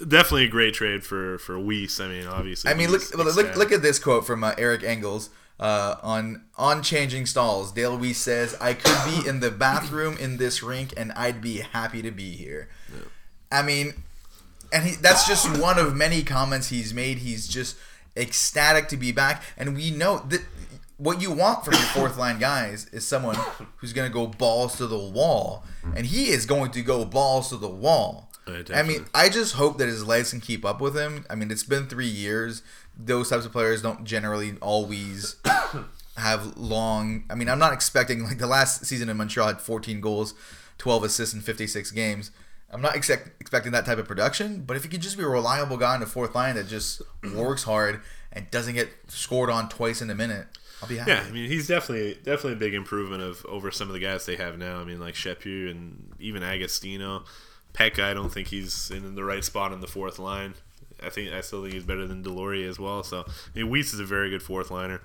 definitely 0.06 0.46
a 0.46 0.50
great 0.50 0.74
trade 0.74 1.04
for 1.04 1.38
for 1.40 1.56
Weise. 1.56 2.04
I 2.04 2.08
mean, 2.08 2.28
obviously. 2.28 2.70
I 2.70 2.74
mean, 2.74 2.92
look 2.92 3.02
look, 3.16 3.56
look 3.56 3.72
at 3.72 3.82
this 3.82 4.00
quote 4.00 4.26
from 4.26 4.44
uh, 4.44 4.54
Eric 4.58 4.84
Engels. 4.84 5.30
Uh, 5.58 5.96
on 6.04 6.44
on 6.58 6.84
changing 6.84 7.26
stalls, 7.26 7.72
Dale 7.72 7.98
Weise 7.98 8.16
says, 8.16 8.58
"I 8.60 8.74
could 8.74 8.98
be 9.06 9.28
in 9.28 9.40
the 9.40 9.52
bathroom 9.52 10.18
in 10.18 10.36
this 10.36 10.62
rink, 10.62 10.94
and 10.98 11.14
I'd 11.14 11.42
be 11.42 11.60
happy 11.60 12.02
to 12.02 12.12
be 12.12 12.32
here." 12.32 12.68
Yeah. 12.94 13.06
I 13.52 13.62
mean, 13.62 14.04
and 14.74 14.84
he, 14.84 14.96
that's 14.96 15.26
just 15.26 15.58
one 15.58 15.80
of 15.80 15.96
many 15.96 16.24
comments 16.24 16.68
he's 16.68 16.94
made. 16.94 17.20
He's 17.20 17.48
just 17.48 17.78
ecstatic 18.18 18.90
to 18.90 18.98
be 18.98 19.14
back, 19.14 19.44
and 19.58 19.78
we 19.78 19.92
know 19.92 20.20
that 20.28 20.42
what 20.98 21.22
you 21.22 21.32
want 21.32 21.64
from 21.66 21.74
your 21.74 21.84
fourth 21.84 22.18
line 22.18 22.40
guys 22.40 22.88
is 22.92 23.08
someone 23.08 23.38
who's 23.78 23.94
going 23.94 24.10
to 24.10 24.14
go 24.14 24.28
balls 24.28 24.78
to 24.78 24.88
the 24.88 24.98
wall, 24.98 25.64
and 25.96 26.06
he 26.06 26.30
is 26.30 26.46
going 26.46 26.72
to 26.72 26.82
go 26.82 27.06
balls 27.06 27.50
to 27.50 27.58
the 27.58 27.70
wall. 27.70 28.30
I 28.76 28.84
mean, 28.84 29.06
I 29.14 29.30
just 29.30 29.56
hope 29.56 29.78
that 29.80 29.88
his 29.88 30.06
legs 30.06 30.30
can 30.30 30.40
keep 30.40 30.64
up 30.64 30.80
with 30.80 30.96
him. 30.96 31.26
I 31.30 31.36
mean, 31.36 31.50
it's 31.50 31.64
been 31.64 31.88
three 31.88 32.08
years 32.08 32.62
those 32.98 33.30
types 33.30 33.46
of 33.46 33.52
players 33.52 33.82
don't 33.82 34.04
generally 34.04 34.56
always 34.62 35.36
have 36.18 36.58
long. 36.58 37.26
I 37.30 37.36
mean, 37.36 37.50
I'm 37.50 37.60
not 37.60 37.74
expecting 37.74 38.24
like 38.24 38.38
the 38.38 38.48
last 38.48 38.86
season 38.86 39.10
in 39.10 39.18
Montreal 39.18 39.48
had 39.48 39.62
14 39.62 40.02
goals, 40.02 40.34
12 40.78 41.04
assists 41.06 41.34
in 41.34 41.42
56 41.42 41.92
games. 41.92 42.32
I'm 42.72 42.82
not 42.82 42.96
expect, 42.96 43.30
expecting 43.40 43.72
that 43.74 43.86
type 43.86 44.00
of 44.00 44.08
production, 44.08 44.64
but 44.64 44.76
if 44.76 44.84
he 44.84 44.90
could 44.90 45.02
just 45.02 45.18
be 45.18 45.24
a 45.24 45.28
reliable 45.28 45.78
guy 45.78 45.94
in 45.96 46.02
the 46.02 46.08
fourth 46.08 46.36
line 46.36 46.56
that 46.56 46.68
just 46.68 47.02
works 47.36 47.64
hard 47.64 48.02
and 48.34 48.50
doesn't 48.52 48.74
get 48.74 48.90
scored 49.08 49.50
on 49.50 49.70
twice 49.70 50.02
in 50.02 50.10
a 50.10 50.16
minute, 50.16 50.48
I'll 50.82 50.90
be 50.90 50.98
happy. 50.98 51.12
Yeah, 51.12 51.24
I 51.26 51.32
mean, 51.32 51.50
he's 51.50 51.68
definitely 51.68 52.16
definitely 52.16 52.54
a 52.54 52.58
big 52.58 52.74
improvement 52.74 53.22
of 53.22 53.46
over 53.46 53.72
some 53.72 53.88
of 53.88 53.94
the 53.94 54.00
guys 54.00 54.26
they 54.26 54.36
have 54.36 54.58
now. 54.58 54.80
I 54.80 54.84
mean, 54.84 55.00
like 55.00 55.14
Chaput 55.14 55.72
and 55.72 56.14
even 56.20 56.44
Agostino. 56.44 57.24
Peca, 57.74 58.04
I 58.04 58.14
don't 58.14 58.30
think 58.30 58.48
he's 58.48 58.90
in 58.90 59.16
the 59.16 59.24
right 59.24 59.44
spot 59.44 59.74
in 59.74 59.82
the 59.82 59.88
fourth 59.88 60.18
line. 60.18 60.56
I 61.06 61.10
think 61.10 61.32
I 61.34 61.42
still 61.42 61.62
think 61.62 61.74
he's 61.74 61.84
better 61.84 62.08
than 62.08 62.24
Deslauriers 62.24 62.70
as 62.70 62.80
well. 62.80 63.04
So 63.04 63.26
I 63.28 63.60
mean, 63.60 63.72
Weise 63.72 63.94
is 63.94 64.00
a 64.00 64.06
very 64.06 64.30
good 64.30 64.42
fourth 64.44 64.72
liner, 64.72 65.02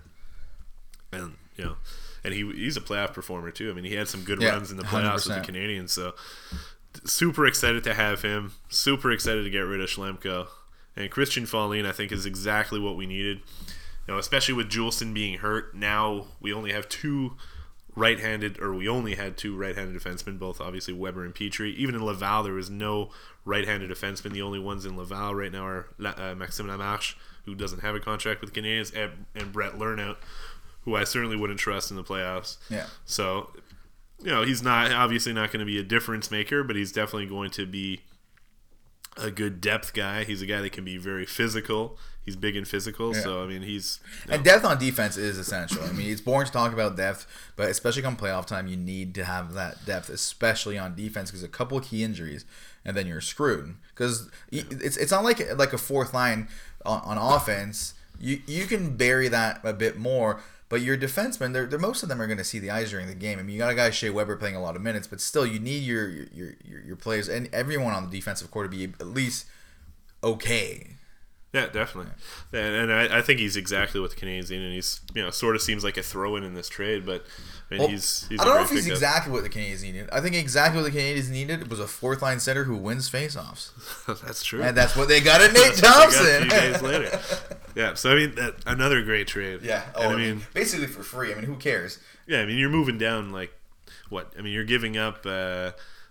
and 1.12 1.36
you 1.56 1.64
know, 1.64 1.76
and 2.24 2.34
he 2.34 2.50
he's 2.52 2.76
a 2.76 2.80
playoff 2.80 3.12
performer 3.12 3.50
too. 3.50 3.70
I 3.70 3.74
mean, 3.74 3.84
he 3.84 3.94
had 3.94 4.08
some 4.08 4.22
good 4.22 4.40
Yeah, 4.40 4.50
runs 4.50 4.70
in 4.70 4.76
the 4.76 4.82
playoffs 4.84 5.26
with 5.26 5.36
100%. 5.36 5.40
the 5.40 5.46
Canadians. 5.46 5.92
So 5.92 6.14
super 7.04 7.46
excited 7.46 7.84
to 7.84 7.94
have 7.94 8.22
him. 8.22 8.52
Super 8.68 9.10
excited 9.10 9.44
to 9.44 9.50
get 9.50 9.60
rid 9.60 9.80
of 9.80 9.88
Schlemko. 9.88 10.48
And 10.96 11.10
Christian 11.10 11.44
Folin, 11.44 11.86
I 11.86 11.92
think, 11.92 12.10
is 12.12 12.26
exactly 12.26 12.80
what 12.80 12.96
we 12.96 13.06
needed. 13.06 13.38
You 14.08 14.14
know, 14.14 14.18
especially 14.18 14.54
with 14.54 14.68
Juulsen 14.70 15.14
being 15.14 15.38
hurt. 15.38 15.74
Now 15.74 16.26
we 16.40 16.52
only 16.52 16.72
have 16.72 16.88
two 16.88 17.36
right-handed, 17.96 18.60
or 18.60 18.72
we 18.72 18.88
only 18.88 19.16
had 19.16 19.36
two 19.36 19.56
right-handed 19.56 20.00
defensemen, 20.00 20.38
both 20.38 20.60
obviously 20.60 20.94
Weber 20.94 21.24
and 21.24 21.34
Petry. 21.34 21.74
Even 21.74 21.94
in 21.94 22.04
Laval, 22.04 22.42
there 22.42 22.52
was 22.52 22.70
no 22.70 23.10
right-handed 23.44 23.90
defenseman. 23.90 24.32
The 24.32 24.42
only 24.42 24.58
ones 24.60 24.84
in 24.84 24.96
Laval 24.96 25.34
right 25.34 25.50
now 25.50 25.66
are 25.66 25.88
La- 25.98 26.14
uh, 26.16 26.34
Maxime 26.34 26.66
Lamarche, 26.66 27.16
who 27.44 27.54
doesn't 27.54 27.80
have 27.80 27.94
a 27.94 28.00
contract 28.00 28.40
with 28.40 28.50
the 28.50 28.54
Canadians, 28.54 28.90
and, 28.92 29.26
and 29.34 29.52
Brett 29.52 29.72
Lernout, 29.72 30.16
who 30.82 30.94
I 30.94 31.04
certainly 31.04 31.36
wouldn't 31.36 31.58
trust 31.58 31.90
in 31.90 31.96
the 31.96 32.04
playoffs. 32.04 32.58
Yeah. 32.68 32.86
So, 33.04 33.50
you 34.22 34.30
know, 34.30 34.44
he's 34.44 34.62
not 34.62 34.92
obviously 34.92 35.32
not 35.32 35.50
going 35.50 35.60
to 35.60 35.66
be 35.66 35.78
a 35.78 35.82
difference 35.82 36.30
maker, 36.30 36.62
but 36.62 36.76
he's 36.76 36.92
definitely 36.92 37.26
going 37.26 37.50
to 37.52 37.66
be 37.66 38.02
a 39.16 39.30
good 39.30 39.60
depth 39.60 39.92
guy. 39.92 40.24
He's 40.24 40.42
a 40.42 40.46
guy 40.46 40.60
that 40.60 40.72
can 40.72 40.84
be 40.84 40.96
very 40.96 41.26
physical. 41.26 41.98
He's 42.24 42.36
big 42.36 42.56
and 42.56 42.66
physical. 42.66 43.14
Yeah. 43.14 43.22
So 43.22 43.42
I 43.42 43.46
mean, 43.46 43.62
he's 43.62 44.00
you 44.26 44.34
And 44.34 44.44
depth 44.44 44.64
on 44.64 44.78
defense 44.78 45.16
is 45.16 45.38
essential. 45.38 45.82
I 45.82 45.92
mean, 45.92 46.10
it's 46.10 46.20
boring 46.20 46.46
to 46.46 46.52
talk 46.52 46.72
about 46.72 46.96
depth, 46.96 47.26
but 47.56 47.68
especially 47.70 48.02
come 48.02 48.16
playoff 48.16 48.46
time, 48.46 48.66
you 48.66 48.76
need 48.76 49.14
to 49.16 49.24
have 49.24 49.54
that 49.54 49.84
depth, 49.86 50.08
especially 50.08 50.78
on 50.78 50.94
defense, 50.94 51.30
because 51.30 51.42
a 51.42 51.48
couple 51.48 51.80
key 51.80 52.04
injuries, 52.04 52.44
and 52.84 52.96
then 52.96 53.06
you're 53.06 53.20
screwed. 53.20 53.74
Because 53.88 54.28
it's 54.50 54.96
it's 54.96 55.10
not 55.10 55.24
like 55.24 55.40
like 55.56 55.72
a 55.72 55.78
fourth 55.78 56.14
line 56.14 56.48
on, 56.84 57.00
on 57.00 57.18
offense. 57.18 57.94
You 58.20 58.40
you 58.46 58.66
can 58.66 58.96
bury 58.96 59.28
that 59.28 59.60
a 59.64 59.72
bit 59.72 59.98
more, 59.98 60.40
but 60.70 60.82
your 60.82 60.96
defensemen, 60.96 61.52
they're, 61.52 61.66
they're 61.66 61.80
most 61.80 62.04
of 62.04 62.08
them 62.08 62.22
are 62.22 62.26
going 62.28 62.38
to 62.38 62.44
see 62.44 62.60
the 62.60 62.70
eyes 62.70 62.92
during 62.92 63.08
the 63.08 63.14
game. 63.14 63.40
I 63.40 63.42
mean, 63.42 63.52
you 63.52 63.58
got 63.58 63.72
a 63.72 63.74
guy 63.74 63.90
Shea 63.90 64.08
Weber 64.08 64.36
playing 64.36 64.54
a 64.54 64.62
lot 64.62 64.76
of 64.76 64.82
minutes, 64.82 65.08
but 65.08 65.20
still, 65.20 65.44
you 65.44 65.58
need 65.58 65.82
your 65.82 66.08
your 66.08 66.54
your, 66.64 66.80
your 66.86 66.96
players 66.96 67.28
and 67.28 67.50
everyone 67.52 67.92
on 67.92 68.08
the 68.08 68.16
defensive 68.16 68.50
court 68.52 68.70
to 68.70 68.76
be 68.76 68.84
at 68.84 69.06
least 69.06 69.46
okay. 70.22 70.96
Yeah, 71.52 71.66
definitely. 71.66 72.12
And, 72.52 72.90
and 72.90 72.92
I, 72.92 73.18
I 73.18 73.22
think 73.22 73.40
he's 73.40 73.56
exactly 73.56 74.00
what 74.00 74.10
the 74.10 74.16
Canadians 74.16 74.50
need, 74.50 74.62
and 74.62 74.72
he's 74.72 75.00
you 75.14 75.22
know 75.22 75.30
sort 75.30 75.56
of 75.56 75.62
seems 75.62 75.82
like 75.82 75.96
a 75.96 76.02
throw-in 76.02 76.44
in 76.44 76.54
this 76.54 76.68
trade, 76.68 77.04
but 77.04 77.24
I 77.70 77.74
mean, 77.74 77.80
Well, 77.80 77.88
he's, 77.88 78.26
he's 78.28 78.40
I 78.40 78.44
don't 78.44 78.56
know 78.56 78.62
if 78.62 78.70
he's 78.70 78.86
exactly 78.88 79.32
what 79.32 79.42
the 79.42 79.48
Canadians 79.48 79.82
needed. 79.82 80.08
I 80.12 80.20
think 80.20 80.34
exactly 80.36 80.80
what 80.80 80.84
the 80.84 80.96
Canadians 80.96 81.30
needed 81.30 81.68
was 81.70 81.80
a 81.80 81.86
fourth 81.86 82.22
line 82.22 82.40
center 82.40 82.64
who 82.64 82.76
wins 82.76 83.10
faceoffs, 83.10 83.70
that's 84.24 84.42
true. 84.44 84.62
and 84.62 84.76
that's 84.76 84.96
what 84.96 85.08
they 85.08 85.20
got 85.20 85.40
in 85.40 85.52
Nate 85.54 85.74
Thompson. 85.74 86.26
a 86.26 86.40
few 86.42 86.50
days 86.50 86.82
later. 86.82 87.20
Yeah, 87.76 87.94
so 87.94 88.10
I 88.10 88.14
mean, 88.16 88.34
that, 88.34 88.56
another 88.66 89.00
great 89.04 89.28
trade. 89.28 89.60
yeah, 89.62 89.84
oh, 89.94 90.02
and 90.02 90.12
I 90.12 90.16
mean, 90.16 90.42
basically 90.52 90.88
for 90.88 91.04
free. 91.04 91.30
I 91.30 91.36
mean, 91.36 91.44
who 91.44 91.54
cares? 91.54 92.00
Yeah, 92.26 92.40
I 92.40 92.46
mean 92.46 92.58
you're 92.58 92.68
moving 92.68 92.98
down 92.98 93.30
like 93.30 93.52
what? 94.08 94.32
I 94.36 94.42
mean 94.42 94.52
you're 94.52 94.64
giving 94.64 94.96
up. 94.96 95.24
Uh, 95.24 95.70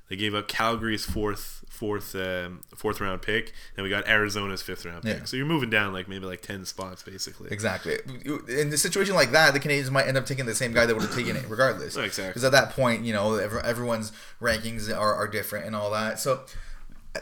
they 0.09 0.15
gave 0.15 0.33
up 0.35 0.47
Calgary's 0.47 1.05
fourth 1.05 1.63
fourth 1.69 2.13
um, 2.15 2.61
fourth 2.75 2.99
round 2.99 3.21
pick, 3.21 3.53
and 3.77 3.83
we 3.83 3.89
got 3.89 4.07
Arizona's 4.07 4.61
fifth 4.61 4.85
round 4.85 5.03
pick. 5.03 5.19
Yeah. 5.19 5.23
So 5.23 5.37
you're 5.37 5.45
moving 5.45 5.69
down 5.69 5.93
like 5.93 6.09
maybe 6.09 6.25
like 6.25 6.41
ten 6.41 6.65
spots 6.65 7.03
basically. 7.03 7.49
Exactly. 7.51 7.99
In 8.25 8.73
a 8.73 8.77
situation 8.77 9.15
like 9.15 9.31
that, 9.31 9.53
the 9.53 9.59
Canadians 9.59 9.91
might 9.91 10.07
end 10.07 10.17
up 10.17 10.25
taking 10.25 10.45
the 10.45 10.55
same 10.55 10.73
guy 10.73 10.85
that 10.85 10.93
would 10.93 11.03
have 11.03 11.15
taken 11.15 11.35
it 11.35 11.45
regardless. 11.47 11.95
Exactly. 11.95 12.27
Because 12.27 12.43
at 12.43 12.51
that 12.51 12.71
point, 12.71 13.05
you 13.05 13.13
know, 13.13 13.35
everyone's 13.35 14.11
rankings 14.41 14.93
are, 14.93 15.13
are 15.13 15.27
different 15.27 15.67
and 15.67 15.75
all 15.75 15.91
that. 15.91 16.19
So, 16.19 16.41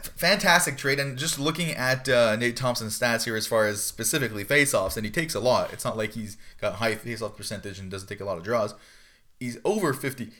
fantastic 0.02 0.78
trade. 0.78 0.98
And 0.98 1.18
just 1.18 1.38
looking 1.38 1.70
at 1.70 2.08
uh, 2.08 2.36
Nate 2.36 2.56
Thompson's 2.56 2.98
stats 2.98 3.24
here, 3.24 3.36
as 3.36 3.46
far 3.46 3.66
as 3.66 3.82
specifically 3.82 4.44
faceoffs, 4.44 4.96
and 4.96 5.04
he 5.04 5.12
takes 5.12 5.34
a 5.34 5.40
lot. 5.40 5.72
It's 5.72 5.84
not 5.84 5.96
like 5.96 6.14
he's 6.14 6.38
got 6.60 6.76
high 6.76 6.94
faceoff 6.94 7.36
percentage 7.36 7.78
and 7.78 7.90
doesn't 7.90 8.08
take 8.08 8.20
a 8.20 8.24
lot 8.24 8.38
of 8.38 8.44
draws. 8.44 8.74
He's 9.38 9.58
over 9.64 9.92
50 9.92 10.30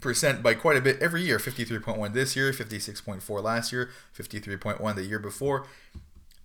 percent 0.00 0.42
by 0.42 0.54
quite 0.54 0.76
a 0.76 0.80
bit 0.80 1.00
every 1.00 1.22
year 1.22 1.38
53.1 1.38 2.12
this 2.12 2.36
year 2.36 2.52
56.4 2.52 3.42
last 3.42 3.72
year 3.72 3.90
53.1 4.16 4.94
the 4.94 5.04
year 5.04 5.18
before 5.18 5.66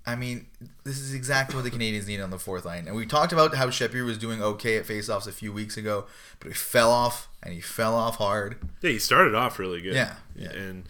I 0.05 0.15
mean, 0.15 0.47
this 0.83 0.99
is 0.99 1.13
exactly 1.13 1.55
what 1.55 1.63
the 1.63 1.71
Canadians 1.71 2.07
need 2.07 2.19
on 2.19 2.29
the 2.29 2.37
fourth 2.37 2.65
line. 2.65 2.87
And 2.87 2.95
we 2.97 3.05
talked 3.05 3.31
about 3.31 3.55
how 3.55 3.69
Shepard 3.69 4.03
was 4.03 4.17
doing 4.17 4.41
okay 4.43 4.75
at 4.75 4.83
faceoffs 4.85 5.27
a 5.27 5.31
few 5.31 5.53
weeks 5.53 5.77
ago, 5.77 6.07
but 6.41 6.49
he 6.49 6.53
fell 6.53 6.91
off, 6.91 7.29
and 7.41 7.53
he 7.53 7.61
fell 7.61 7.95
off 7.95 8.17
hard. 8.17 8.57
Yeah, 8.81 8.89
he 8.91 8.99
started 8.99 9.33
off 9.33 9.59
really 9.59 9.79
good. 9.79 9.93
Yeah, 9.95 10.15
yeah. 10.35 10.49
and 10.51 10.83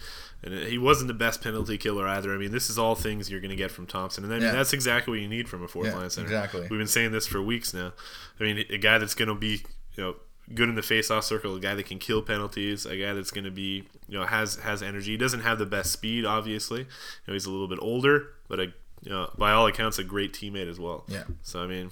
and 0.44 0.56
he 0.68 0.80
wasn't 0.80 1.10
the 1.10 1.14
best 1.14 1.44
penalty 1.44 1.78
killer 1.78 2.08
either. 2.08 2.34
I 2.34 2.38
mean, 2.40 2.52
this 2.52 2.72
is 2.72 2.80
all 2.80 2.96
things 2.96 3.30
you're 3.30 3.40
going 3.40 3.52
to 3.52 3.56
get 3.56 3.70
from 3.70 3.86
Thompson, 3.86 4.24
and 4.24 4.34
I 4.34 4.38
mean, 4.38 4.46
Yeah. 4.48 4.54
that's 4.54 4.74
exactly 4.74 5.12
what 5.12 5.22
you 5.22 5.28
need 5.28 5.48
from 5.48 5.62
a 5.64 5.68
fourth 5.68 5.90
Yeah, 5.90 5.96
line 5.98 6.10
center. 6.10 6.26
exactly. 6.26 6.62
We've 6.62 6.80
been 6.80 6.88
saying 6.88 7.12
this 7.12 7.28
for 7.28 7.40
weeks 7.40 7.72
now. 7.72 7.94
I 8.40 8.44
mean, 8.44 8.66
a 8.72 8.80
guy 8.80 8.98
that's 8.98 9.14
going 9.14 9.30
to 9.30 9.36
be 9.36 9.64
you 9.96 10.04
know 10.04 10.16
good 10.54 10.70
in 10.70 10.76
the 10.76 10.82
face-off 10.82 11.24
circle, 11.24 11.56
a 11.56 11.60
guy 11.60 11.76
that 11.76 11.86
can 11.86 12.00
kill 12.00 12.22
penalties, 12.22 12.86
a 12.86 12.98
guy 12.98 13.14
that's 13.14 13.32
going 13.32 13.46
to 13.46 13.52
be 13.52 13.88
you 14.08 14.20
know 14.20 14.26
has 14.26 14.56
has 14.58 14.82
energy. 14.82 15.12
He 15.12 15.18
doesn't 15.18 15.42
have 15.42 15.60
the 15.60 15.66
best 15.66 15.92
speed, 15.92 16.26
obviously. 16.26 16.82
You 16.82 16.88
know, 17.28 17.34
he's 17.34 17.46
a 17.46 17.52
little 17.52 17.68
bit 17.68 17.80
older, 17.82 18.30
but 18.48 18.60
a 18.60 18.66
you 19.02 19.10
know 19.10 19.32
by 19.38 19.52
all 19.52 19.68
accounts 19.68 20.00
a 20.00 20.04
great 20.04 20.34
teammate 20.34 20.70
as 20.70 20.80
well. 20.80 21.06
Yeah. 21.08 21.24
So 21.42 21.64
I 21.64 21.68
mean, 21.68 21.92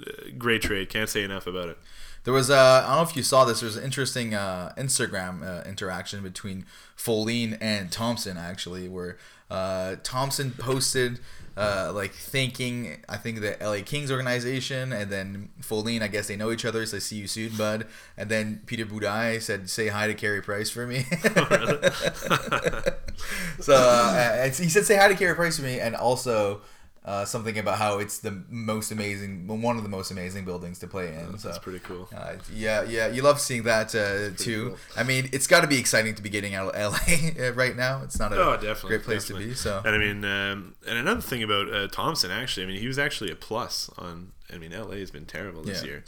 uh, 0.00 0.10
great 0.36 0.62
trade. 0.62 0.88
Can't 0.88 1.08
say 1.08 1.22
enough 1.22 1.46
about 1.46 1.68
it. 1.68 1.78
There 2.24 2.34
was, 2.34 2.50
uh, 2.50 2.82
I 2.84 2.88
don't 2.88 2.96
know 2.96 3.08
if 3.08 3.16
you 3.16 3.22
saw 3.22 3.44
this, 3.44 3.60
there 3.60 3.68
was 3.68 3.76
an 3.76 3.84
interesting 3.84 4.34
uh, 4.34 4.74
Instagram 4.76 5.42
uh, 5.42 5.66
interaction 5.66 6.22
between 6.22 6.66
Folin 6.96 7.56
and 7.60 7.90
Thompson, 7.90 8.36
actually, 8.36 8.86
where 8.86 9.16
uh, 9.50 9.96
Thompson 10.02 10.50
posted, 10.50 11.20
uh, 11.58 11.92
like, 11.92 12.12
thanking, 12.12 12.98
I 13.08 13.16
think, 13.16 13.40
the 13.40 13.56
LA 13.60 13.82
Kings 13.84 14.10
organization, 14.10 14.92
and 14.92 15.10
then 15.10 15.50
Folin, 15.60 16.02
I 16.02 16.08
guess 16.08 16.28
they 16.28 16.36
know 16.36 16.52
each 16.52 16.64
other, 16.64 16.86
so 16.86 16.98
see 16.98 17.16
you 17.16 17.26
soon, 17.26 17.56
bud. 17.56 17.86
And 18.16 18.30
then 18.30 18.62
Peter 18.66 18.86
Budaj 18.86 19.42
said, 19.42 19.68
say 19.68 19.88
hi 19.88 20.06
to 20.06 20.14
Carey 20.14 20.42
Price 20.42 20.70
for 20.70 20.86
me. 20.86 21.02
so 23.60 23.74
uh, 23.74 24.44
he 24.44 24.68
said, 24.68 24.86
say 24.86 24.96
hi 24.96 25.08
to 25.08 25.14
Carey 25.14 25.34
Price 25.34 25.56
for 25.56 25.64
me, 25.64 25.80
and 25.80 25.96
also. 25.96 26.60
Uh, 27.08 27.24
something 27.24 27.56
about 27.58 27.78
how 27.78 27.98
it's 27.98 28.18
the 28.18 28.42
most 28.50 28.92
amazing, 28.92 29.46
one 29.62 29.78
of 29.78 29.82
the 29.82 29.88
most 29.88 30.10
amazing 30.10 30.44
buildings 30.44 30.78
to 30.78 30.86
play 30.86 31.08
in. 31.14 31.38
So 31.38 31.48
That's 31.48 31.58
pretty 31.58 31.78
cool. 31.78 32.06
uh, 32.14 32.34
yeah, 32.52 32.82
yeah, 32.82 33.06
you 33.08 33.22
love 33.22 33.40
seeing 33.40 33.62
that 33.62 33.94
uh, 33.94 34.36
too. 34.36 34.68
cool. 34.68 34.78
I 34.94 35.04
mean, 35.04 35.30
it's 35.32 35.46
got 35.46 35.62
to 35.62 35.66
be 35.66 35.78
exciting 35.78 36.14
to 36.16 36.22
be 36.22 36.28
getting 36.28 36.54
out 36.54 36.74
of 36.74 36.92
LA 36.92 37.50
right 37.62 37.74
now. 37.74 38.02
It's 38.04 38.18
not 38.18 38.34
a 38.34 38.36
Oh, 38.36 38.52
definitely, 38.58 38.90
great 38.90 39.04
place 39.04 39.22
definitely. 39.22 39.44
to 39.44 39.50
be. 39.52 39.56
So 39.56 39.80
And 39.86 39.94
I 39.94 39.98
mean, 39.98 40.22
um, 40.26 40.74
and 40.86 40.98
another 40.98 41.22
thing 41.22 41.42
about 41.42 41.72
uh, 41.72 41.88
Thompson, 41.88 42.30
actually, 42.30 42.64
I 42.64 42.66
mean, 42.66 42.80
he 42.80 42.86
was 42.88 42.98
actually 42.98 43.30
a 43.30 43.36
plus 43.36 43.88
on. 43.96 44.32
I 44.52 44.58
mean, 44.58 44.72
LA 44.72 44.96
has 44.96 45.10
been 45.10 45.24
terrible 45.26 45.62
this 45.62 45.80
Yeah, 45.82 45.88
year. 45.88 46.04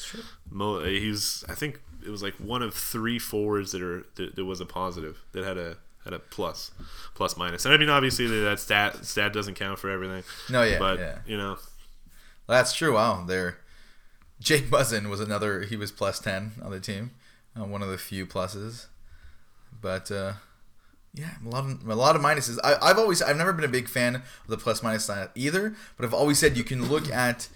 Mo, 0.50 0.80
uh, 0.80 0.84
he 0.84 1.08
was, 1.08 1.44
I 1.48 1.54
think, 1.54 1.80
it 2.04 2.10
was 2.10 2.22
like 2.22 2.34
one 2.34 2.62
of 2.62 2.74
three 2.74 3.18
forwards 3.18 3.72
that 3.72 3.80
are 3.82 4.04
that, 4.16 4.36
that 4.36 4.44
was 4.44 4.60
a 4.60 4.66
positive 4.66 5.16
that 5.32 5.44
had 5.44 5.56
a 5.56 5.76
had 6.10 6.20
a 6.20 6.22
plus, 6.22 6.70
plus 7.14 7.36
minus. 7.36 7.64
And 7.64 7.74
I 7.74 7.76
mean, 7.76 7.88
obviously, 7.88 8.26
that 8.26 8.60
stat 8.60 9.04
stat 9.04 9.32
doesn't 9.32 9.54
count 9.54 9.78
for 9.78 9.90
everything. 9.90 10.22
No, 10.50 10.62
yeah, 10.62 10.78
but 10.78 10.98
yeah. 10.98 11.18
you 11.26 11.36
know, 11.36 11.58
that's 12.46 12.74
true. 12.74 12.94
Wow, 12.94 13.24
there. 13.26 13.58
Jake 14.40 14.70
Muzzin 14.70 15.08
was 15.10 15.20
another. 15.20 15.62
He 15.62 15.76
was 15.76 15.92
plus 15.92 16.18
ten 16.18 16.52
on 16.62 16.70
the 16.70 16.80
team, 16.80 17.12
uh, 17.58 17.64
one 17.64 17.82
of 17.82 17.88
the 17.88 17.98
few 17.98 18.26
pluses. 18.26 18.86
But 19.80 20.10
uh, 20.10 20.34
yeah, 21.14 21.30
a 21.44 21.48
lot 21.48 21.64
of 21.64 21.88
a 21.88 21.94
lot 21.94 22.16
of 22.16 22.22
minuses. 22.22 22.58
I, 22.64 22.76
I've 22.80 22.98
always 22.98 23.22
I've 23.22 23.36
never 23.36 23.52
been 23.52 23.64
a 23.64 23.68
big 23.68 23.88
fan 23.88 24.16
of 24.16 24.22
the 24.48 24.56
plus 24.56 24.82
minus 24.82 25.04
sign 25.04 25.28
either. 25.34 25.74
But 25.96 26.06
I've 26.06 26.14
always 26.14 26.38
said 26.38 26.56
you 26.56 26.64
can 26.64 26.88
look 26.88 27.10
at 27.12 27.48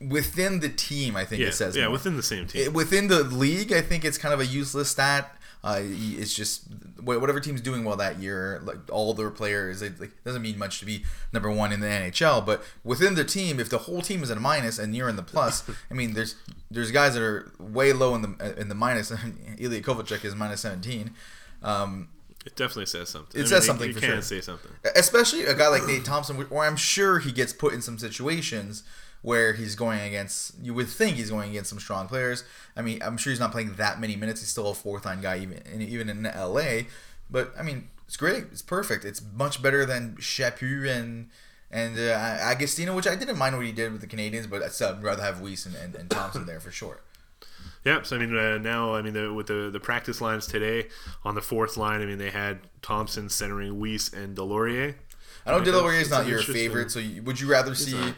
within 0.00 0.60
the 0.60 0.68
team. 0.68 1.16
I 1.16 1.24
think 1.24 1.42
yeah, 1.42 1.48
it 1.48 1.54
says 1.54 1.76
yeah, 1.76 1.84
more. 1.84 1.92
within 1.92 2.16
the 2.16 2.22
same 2.22 2.46
team. 2.46 2.62
It- 2.62 2.72
within 2.72 3.08
the 3.08 3.22
league, 3.22 3.72
I 3.72 3.80
think 3.80 4.04
it's 4.04 4.18
kind 4.18 4.34
of 4.34 4.40
a 4.40 4.46
useless 4.46 4.90
stat. 4.90 5.36
Uh, 5.64 5.78
it's 5.80 6.34
just 6.34 6.64
wh- 6.98 7.06
whatever 7.20 7.38
team's 7.38 7.60
doing 7.60 7.84
well 7.84 7.94
that 7.96 8.18
year, 8.18 8.60
like 8.64 8.78
all 8.90 9.14
their 9.14 9.30
players, 9.30 9.80
it 9.80 10.00
like, 10.00 10.10
doesn't 10.24 10.42
mean 10.42 10.58
much 10.58 10.80
to 10.80 10.84
be 10.84 11.04
number 11.32 11.48
one 11.50 11.72
in 11.72 11.78
the 11.78 11.86
NHL. 11.86 12.44
But 12.44 12.64
within 12.82 13.14
the 13.14 13.24
team, 13.24 13.60
if 13.60 13.68
the 13.68 13.78
whole 13.78 14.02
team 14.02 14.24
is 14.24 14.30
in 14.30 14.38
a 14.38 14.40
minus 14.40 14.80
and 14.80 14.94
you're 14.96 15.08
in 15.08 15.14
the 15.14 15.22
plus, 15.22 15.62
I 15.90 15.94
mean, 15.94 16.14
there's 16.14 16.34
there's 16.70 16.90
guys 16.90 17.14
that 17.14 17.22
are 17.22 17.52
way 17.60 17.92
low 17.92 18.14
in 18.16 18.22
the 18.22 18.54
in 18.60 18.68
the 18.68 18.74
minus. 18.74 19.10
Ilya 19.58 19.82
Kovalchuk 19.82 20.24
is 20.24 20.34
minus 20.34 20.62
17. 20.62 21.12
Um, 21.62 22.08
it 22.44 22.56
definitely 22.56 22.86
says 22.86 23.08
something. 23.08 23.40
It 23.40 23.44
I 23.44 23.46
says 23.46 23.52
mean, 23.52 23.60
you- 23.60 23.66
something 23.66 23.88
You 23.88 23.94
for 23.94 24.00
can 24.00 24.08
sure. 24.10 24.22
say 24.22 24.40
something. 24.40 24.72
especially 24.96 25.44
a 25.44 25.54
guy 25.54 25.68
like 25.68 25.86
Nate 25.86 26.04
Thompson, 26.04 26.36
where 26.38 26.66
I'm 26.66 26.74
sure 26.76 27.20
he 27.20 27.30
gets 27.30 27.52
put 27.52 27.72
in 27.72 27.82
some 27.82 28.00
situations 28.00 28.82
where 29.22 29.54
he's 29.54 29.74
going 29.74 30.00
against. 30.00 30.54
You 30.62 30.74
would 30.74 30.88
think 30.88 31.16
he's 31.16 31.30
going 31.30 31.50
against 31.50 31.70
some 31.70 31.80
strong 31.80 32.08
players. 32.08 32.44
I 32.76 32.82
mean, 32.82 33.00
I'm 33.02 33.16
sure 33.16 33.30
he's 33.30 33.40
not 33.40 33.52
playing 33.52 33.74
that 33.74 34.00
many 34.00 34.16
minutes. 34.16 34.40
He's 34.40 34.50
still 34.50 34.68
a 34.68 34.74
fourth 34.74 35.06
line 35.06 35.20
guy, 35.20 35.38
even 35.38 35.58
in, 35.72 35.82
even 35.82 36.08
in 36.08 36.22
LA. 36.24 36.82
But 37.30 37.52
I 37.58 37.62
mean, 37.62 37.88
it's 38.06 38.16
great. 38.16 38.44
It's 38.52 38.62
perfect. 38.62 39.04
It's 39.04 39.22
much 39.34 39.62
better 39.62 39.86
than 39.86 40.16
Chaput 40.16 40.88
and 40.88 41.30
and 41.70 41.98
uh, 41.98 42.12
Agostino, 42.12 42.94
which 42.94 43.06
I 43.06 43.16
didn't 43.16 43.38
mind 43.38 43.56
what 43.56 43.64
he 43.64 43.72
did 43.72 43.92
with 43.92 44.02
the 44.02 44.06
Canadians, 44.06 44.46
but 44.46 44.62
I'd 44.62 44.72
still 44.72 44.98
rather 45.00 45.22
have 45.22 45.36
Weise 45.36 45.64
and, 45.64 45.74
and, 45.74 45.94
and 45.94 46.10
Thompson 46.10 46.44
there 46.44 46.60
for 46.60 46.70
sure. 46.70 47.00
Yep. 47.84 48.06
so 48.06 48.16
I 48.16 48.18
mean, 48.18 48.36
uh, 48.36 48.58
now 48.58 48.94
I 48.94 49.02
mean, 49.02 49.14
the, 49.14 49.32
with 49.32 49.46
the 49.46 49.70
the 49.72 49.80
practice 49.80 50.20
lines 50.20 50.46
today 50.46 50.88
on 51.24 51.34
the 51.34 51.40
fourth 51.40 51.76
line, 51.76 52.02
I 52.02 52.06
mean, 52.06 52.18
they 52.18 52.30
had 52.30 52.58
Thompson 52.82 53.28
centering 53.28 53.80
Weise 53.80 54.12
and 54.12 54.36
Deslauriers. 54.36 54.94
I 55.44 55.50
know 55.50 55.58
Right, 55.58 55.66
Deslauriers 55.66 56.02
is 56.02 56.10
not 56.10 56.26
your 56.26 56.42
favorite, 56.42 56.90
so 56.90 56.98
you, 57.00 57.22
would 57.22 57.40
you 57.40 57.50
rather 57.50 57.74
see. 57.74 58.14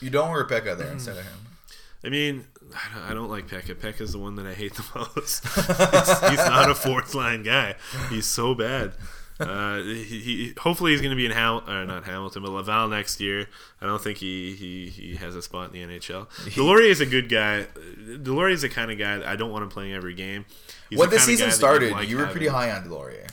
You 0.00 0.10
don't 0.10 0.28
want 0.28 0.38
Rebecca 0.38 0.74
there 0.74 0.90
instead 0.92 1.16
of 1.16 1.24
him? 1.24 1.34
I 2.04 2.08
mean, 2.10 2.44
I 2.74 2.94
don't, 2.94 3.10
I 3.10 3.14
don't 3.14 3.28
like 3.30 3.48
Peca. 3.48 3.74
Peca 3.74 4.02
is 4.02 4.12
the 4.12 4.18
one 4.18 4.36
that 4.36 4.46
I 4.46 4.54
hate 4.54 4.74
the 4.74 4.84
most. 5.16 5.44
he's, 5.54 6.30
he's 6.30 6.38
not 6.48 6.70
a 6.70 6.74
fourth 6.74 7.14
line 7.14 7.42
guy. 7.42 7.74
He's 8.08 8.26
so 8.26 8.54
bad. 8.54 8.92
Uh, 9.40 9.82
he, 9.82 10.02
he 10.04 10.54
hopefully 10.58 10.90
he's 10.92 11.00
going 11.00 11.10
to 11.12 11.16
be 11.16 11.24
in 11.24 11.30
Hal 11.30 11.62
or 11.68 11.84
not 11.86 12.04
Hamilton, 12.04 12.42
but 12.42 12.50
Laval 12.50 12.88
next 12.88 13.20
year. 13.20 13.46
I 13.80 13.86
don't 13.86 14.02
think 14.02 14.18
he, 14.18 14.54
he, 14.54 14.88
he 14.88 15.14
has 15.16 15.36
a 15.36 15.42
spot 15.42 15.72
in 15.72 15.88
the 15.88 15.96
NHL. 15.98 16.28
Deslauriers 16.28 16.90
is 16.90 17.00
a 17.00 17.06
good 17.06 17.28
guy. 17.28 17.66
Deslauriers 17.98 18.52
is 18.54 18.62
the 18.62 18.68
kind 18.68 18.90
of 18.90 18.98
guy 18.98 19.18
that 19.18 19.26
I 19.26 19.36
don't 19.36 19.50
want 19.52 19.62
him 19.62 19.68
playing 19.70 19.92
every 19.92 20.14
game. 20.14 20.44
He's 20.90 20.98
when 20.98 21.08
the 21.10 21.16
the 21.16 21.18
kind 21.18 21.30
of 21.30 21.38
guy 21.38 21.44
season 21.44 21.50
started, 21.52 21.92
like 21.92 22.08
you 22.08 22.16
were 22.16 22.26
pretty 22.26 22.48
high 22.48 22.70
on 22.72 22.84
Deslauriers. 22.84 23.30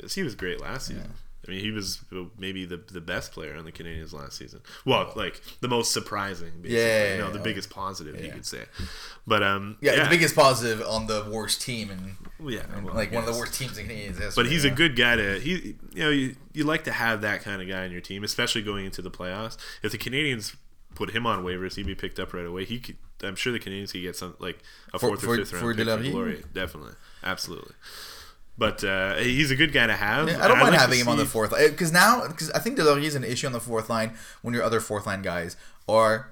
Yes, 0.00 0.14
He 0.14 0.22
was 0.22 0.36
great 0.36 0.60
last 0.60 0.86
season. 0.88 1.12
I 1.48 1.52
mean, 1.52 1.60
he 1.60 1.70
was 1.70 2.04
maybe 2.38 2.66
the 2.66 2.76
the 2.76 3.00
best 3.00 3.32
player 3.32 3.56
on 3.56 3.64
the 3.64 3.72
Canadiens 3.72 4.12
last 4.12 4.36
season. 4.36 4.60
Well, 4.84 5.10
like 5.16 5.40
the 5.62 5.68
most 5.68 5.92
surprising, 5.92 6.52
basically. 6.60 6.76
Yeah, 6.76 7.14
you 7.14 7.18
know, 7.20 7.30
the 7.30 7.38
yeah. 7.38 7.44
biggest 7.44 7.70
positive 7.70 8.22
you 8.22 8.30
could 8.30 8.44
say. 8.44 8.64
But 9.26 9.42
um, 9.42 9.78
Yeah, 9.80 10.04
the 10.04 10.10
biggest 10.10 10.36
positive 10.36 10.86
on 10.86 11.06
the 11.06 11.26
worst 11.30 11.62
team 11.62 11.88
and, 11.90 12.52
yeah, 12.52 12.64
and 12.74 12.84
well, 12.84 12.94
like 12.94 13.12
one 13.12 13.26
of 13.26 13.32
the 13.32 13.38
worst 13.38 13.54
teams 13.54 13.78
in 13.78 13.86
Canadiens 13.86 14.18
history. 14.18 14.32
But 14.36 14.46
he's 14.52 14.66
a 14.66 14.70
good 14.70 14.94
guy 14.94 15.16
to 15.16 15.40
he. 15.40 15.76
You 15.94 16.02
know, 16.02 16.10
you 16.10 16.36
you 16.52 16.64
like 16.64 16.84
to 16.84 16.92
have 16.92 17.22
that 17.22 17.40
kind 17.40 17.62
of 17.62 17.68
guy 17.68 17.84
in 17.84 17.92
your 17.92 18.02
team, 18.02 18.24
especially 18.24 18.62
going 18.62 18.84
into 18.84 19.00
the 19.00 19.10
playoffs. 19.10 19.56
If 19.82 19.90
the 19.90 19.98
Canadiens 19.98 20.54
put 20.94 21.10
him 21.10 21.26
on 21.26 21.44
waivers, 21.44 21.76
he'd 21.76 21.86
be 21.86 21.94
picked 21.94 22.18
up 22.18 22.34
right 22.34 22.44
away. 22.44 22.66
He 22.66 22.78
could. 22.78 22.96
I'm 23.22 23.36
sure 23.36 23.54
the 23.54 23.58
Canadiens 23.58 23.92
could 23.92 24.02
get 24.02 24.16
some 24.16 24.36
like 24.38 24.58
a 24.92 24.98
fourth 24.98 25.22
for- 25.22 25.32
or 25.32 25.36
fifth 25.38 25.50
for 25.50 25.56
round 25.68 25.78
pick 25.78 25.86
for? 25.86 25.96
Deslauriers. 25.96 26.52
Definitely, 26.52 26.92
absolutely. 27.24 27.74
But 28.58 28.82
uh, 28.82 29.14
he's 29.16 29.52
a 29.52 29.56
good 29.56 29.72
guy 29.72 29.86
to 29.86 29.94
have. 29.94 30.28
Yeah, 30.28 30.44
I 30.44 30.48
don't 30.48 30.58
mind 30.58 30.72
like 30.72 30.80
having 30.80 30.98
him 30.98 31.08
on 31.08 31.16
the 31.16 31.24
fourth 31.24 31.52
line 31.52 31.70
because 31.70 31.92
now 31.92 32.26
because 32.26 32.50
I 32.50 32.58
think 32.58 32.76
Deslauriers 32.76 33.04
is 33.04 33.14
an 33.14 33.24
issue 33.24 33.46
on 33.46 33.52
the 33.52 33.60
fourth 33.60 33.88
line 33.88 34.14
when 34.42 34.52
your 34.52 34.64
other 34.64 34.80
fourth 34.80 35.06
line 35.06 35.22
guys 35.22 35.56
are 35.88 36.30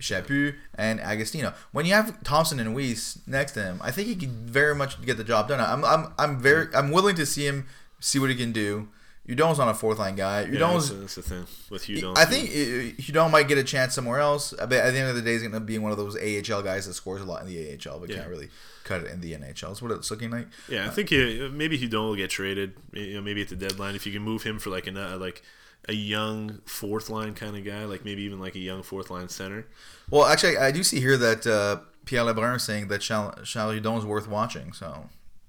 Chaput 0.00 0.54
and 0.76 1.00
Agostino. 1.00 1.54
When 1.72 1.84
you 1.84 1.92
have 1.94 2.22
Thompson 2.22 2.60
and 2.60 2.76
Weise 2.76 3.18
next 3.26 3.52
to 3.52 3.62
him, 3.62 3.80
I 3.82 3.90
think 3.90 4.06
he 4.06 4.14
can 4.14 4.46
very 4.46 4.74
much 4.76 5.02
get 5.04 5.16
the 5.16 5.24
job 5.24 5.48
done. 5.48 5.60
I'm 5.60 5.84
I'm 5.84 6.12
I'm 6.18 6.38
very 6.38 6.68
I'm 6.72 6.92
willing 6.92 7.16
to 7.16 7.26
see 7.26 7.46
him 7.46 7.66
see 7.98 8.18
what 8.20 8.30
he 8.30 8.36
can 8.36 8.52
do. 8.52 8.88
Hudon's 9.28 9.58
on 9.58 9.68
a 9.68 9.74
fourth 9.74 9.98
line 9.98 10.14
guy. 10.14 10.42
Yeah, 10.42 10.60
Hudon's 10.60 10.88
that's, 10.90 11.14
that's 11.14 11.14
the 11.16 11.22
thing 11.22 11.46
with 11.68 11.84
Hudon. 11.84 12.16
I 12.16 12.24
think 12.24 12.48
uh, 12.48 13.02
Hudon 13.02 13.30
might 13.30 13.48
get 13.48 13.58
a 13.58 13.64
chance 13.64 13.94
somewhere 13.94 14.20
else. 14.20 14.54
But 14.56 14.72
at 14.72 14.92
the 14.92 14.98
end 14.98 15.08
of 15.08 15.16
the 15.16 15.22
day, 15.22 15.32
he's 15.32 15.42
going 15.42 15.52
to 15.52 15.60
be 15.60 15.78
one 15.78 15.90
of 15.90 15.98
those 15.98 16.16
AHL 16.16 16.62
guys 16.62 16.86
that 16.86 16.94
scores 16.94 17.20
a 17.20 17.24
lot 17.24 17.42
in 17.42 17.48
the 17.48 17.72
AHL, 17.72 17.98
but 17.98 18.08
Yeah. 18.08 18.16
can't 18.18 18.28
really 18.28 18.50
cut 18.84 19.02
it 19.02 19.10
in 19.10 19.20
the 19.20 19.32
NHL. 19.32 19.68
That's 19.68 19.82
what 19.82 19.90
it's 19.90 20.10
looking 20.10 20.30
like. 20.30 20.46
Yeah, 20.68 20.86
I 20.86 20.90
think 20.90 21.08
he, 21.08 21.48
maybe 21.52 21.78
Hudon 21.78 21.92
will 22.08 22.16
get 22.16 22.30
traded. 22.30 22.74
You 22.92 23.14
know, 23.14 23.20
maybe 23.22 23.42
at 23.42 23.48
the 23.48 23.56
deadline 23.56 23.94
if 23.96 24.06
you 24.06 24.12
can 24.12 24.22
move 24.22 24.44
him 24.44 24.58
for 24.58 24.70
like 24.70 24.86
a 24.86 24.90
like 24.92 25.42
a 25.88 25.92
young 25.92 26.60
fourth 26.64 27.10
line 27.10 27.34
kind 27.34 27.56
of 27.56 27.64
guy, 27.64 27.84
like 27.84 28.04
maybe 28.04 28.22
even 28.22 28.40
like 28.40 28.54
a 28.54 28.60
young 28.60 28.82
fourth 28.82 29.10
line 29.10 29.28
center. 29.28 29.66
Well, 30.10 30.24
actually, 30.24 30.56
I 30.56 30.70
do 30.70 30.82
see 30.82 31.00
here 31.00 31.16
that 31.16 31.46
uh, 31.46 31.80
Pierre 32.04 32.22
Lebrun 32.22 32.56
is 32.56 32.62
saying 32.62 32.88
that 32.88 33.00
Charles, 33.00 33.34
Hudon 33.44 33.98
is 33.98 34.04
worth 34.04 34.28
watching. 34.28 34.72
So, 34.72 35.08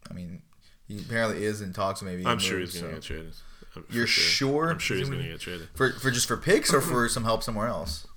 I 0.09 0.13
mean, 0.13 0.41
he 0.87 0.99
apparently 0.99 1.43
is 1.43 1.61
in 1.61 1.73
talks. 1.73 2.01
Maybe 2.01 2.25
I'm 2.25 2.39
sure 2.39 2.59
moves, 2.59 2.73
he's 2.73 2.81
going 2.81 2.95
to 2.95 3.01
so. 3.01 3.13
get 3.13 3.15
traded. 3.15 3.33
You're 3.89 4.07
sure? 4.07 4.71
I'm 4.71 4.79
sure 4.79 4.97
he's 4.97 5.09
going 5.09 5.21
gonna- 5.21 5.31
get 5.33 5.41
traded. 5.41 5.67
for 5.75 5.91
for 5.93 6.11
just 6.11 6.27
for 6.27 6.37
picks 6.37 6.73
or 6.73 6.81
for 6.81 7.07
some 7.09 7.23
help 7.23 7.43
somewhere 7.43 7.67
else. 7.67 8.07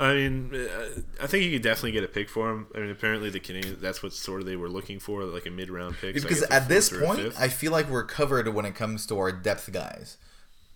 I 0.00 0.14
mean, 0.14 0.54
uh, 0.54 1.00
I 1.20 1.26
think 1.26 1.44
you 1.44 1.50
could 1.50 1.62
definitely 1.62 1.90
get 1.90 2.04
a 2.04 2.08
pick 2.08 2.28
for 2.28 2.50
him. 2.52 2.68
I 2.72 2.78
mean, 2.78 2.90
apparently 2.90 3.30
the 3.30 3.40
Canadiens, 3.40 3.80
that's 3.80 4.00
what 4.00 4.12
sort 4.12 4.40
of 4.40 4.46
they 4.46 4.54
were 4.54 4.68
looking 4.68 5.00
for, 5.00 5.24
like 5.24 5.44
a 5.46 5.50
mid 5.50 5.70
round 5.70 5.96
pick. 6.00 6.14
Because 6.14 6.42
at 6.44 6.68
this 6.68 6.88
fourth 6.88 7.02
or 7.18 7.26
a 7.26 7.30
point. 7.30 7.40
I 7.40 7.48
feel 7.48 7.72
like 7.72 7.90
we're 7.90 8.04
covered 8.04 8.46
when 8.54 8.64
it 8.64 8.76
comes 8.76 9.06
to 9.06 9.18
our 9.18 9.32
depth 9.32 9.72
guys. 9.72 10.16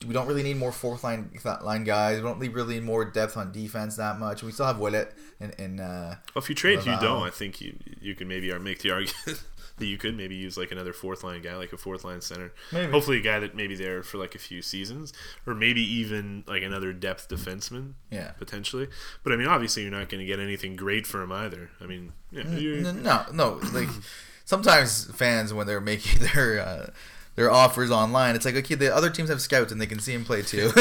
We 0.04 0.12
don't 0.12 0.26
really 0.26 0.42
need 0.42 0.56
more 0.56 0.72
fourth 0.72 1.04
line 1.04 1.30
line 1.62 1.84
guys. 1.84 2.16
We 2.16 2.22
don't 2.24 2.40
need 2.40 2.52
really 2.52 2.74
need 2.74 2.82
more 2.82 3.04
depth 3.04 3.36
on 3.36 3.52
defense 3.52 3.94
that 3.94 4.18
much. 4.18 4.42
We 4.42 4.50
still 4.50 4.66
have 4.66 4.80
Willett 4.80 5.14
and, 5.38 5.54
and 5.56 5.80
uh, 5.80 6.16
Well, 6.34 6.42
if 6.42 6.48
you 6.48 6.56
trade 6.56 6.78
Laval. 6.78 6.94
Hudon, 6.96 7.22
I 7.28 7.30
think 7.30 7.60
you 7.60 7.78
you 8.00 8.16
could 8.16 8.26
maybe 8.26 8.52
make 8.58 8.80
the 8.80 8.90
argument 8.90 9.44
that 9.82 9.88
you 9.88 9.98
could 9.98 10.16
maybe 10.16 10.36
use 10.36 10.56
like 10.56 10.70
another 10.70 10.92
fourth 10.92 11.24
line 11.24 11.42
guy, 11.42 11.56
like 11.56 11.72
a 11.72 11.76
fourth 11.76 12.04
line 12.04 12.20
center. 12.20 12.52
Maybe. 12.72 12.92
Hopefully, 12.92 13.18
a 13.18 13.20
guy 13.20 13.40
that 13.40 13.56
maybe 13.56 13.74
there 13.74 14.04
for 14.04 14.16
like 14.18 14.36
a 14.36 14.38
few 14.38 14.62
seasons, 14.62 15.12
or 15.44 15.54
maybe 15.54 15.82
even 15.82 16.44
like 16.46 16.62
another 16.62 16.92
depth 16.92 17.28
defenseman. 17.28 17.94
Yeah. 18.10 18.30
potentially. 18.38 18.88
But 19.24 19.32
I 19.32 19.36
mean, 19.36 19.48
obviously, 19.48 19.82
you're 19.82 19.90
not 19.90 20.08
going 20.08 20.20
to 20.20 20.26
get 20.26 20.38
anything 20.38 20.76
great 20.76 21.04
for 21.06 21.20
him 21.22 21.32
either. 21.32 21.70
I 21.80 21.86
mean, 21.86 22.12
yeah, 22.30 22.44
No, 22.44 23.24
no. 23.32 23.60
Like 23.72 23.88
sometimes 24.44 25.10
fans 25.14 25.52
when 25.52 25.66
they're 25.66 25.80
making 25.80 26.22
their 26.34 26.60
uh, 26.60 26.90
their 27.34 27.50
offers 27.50 27.90
online, 27.90 28.36
it's 28.36 28.44
like 28.44 28.54
okay, 28.54 28.76
the 28.76 28.94
other 28.94 29.10
teams 29.10 29.28
have 29.30 29.40
scouts 29.42 29.72
and 29.72 29.80
they 29.80 29.86
can 29.86 29.98
see 29.98 30.12
him 30.12 30.24
play 30.24 30.42
too. 30.42 30.70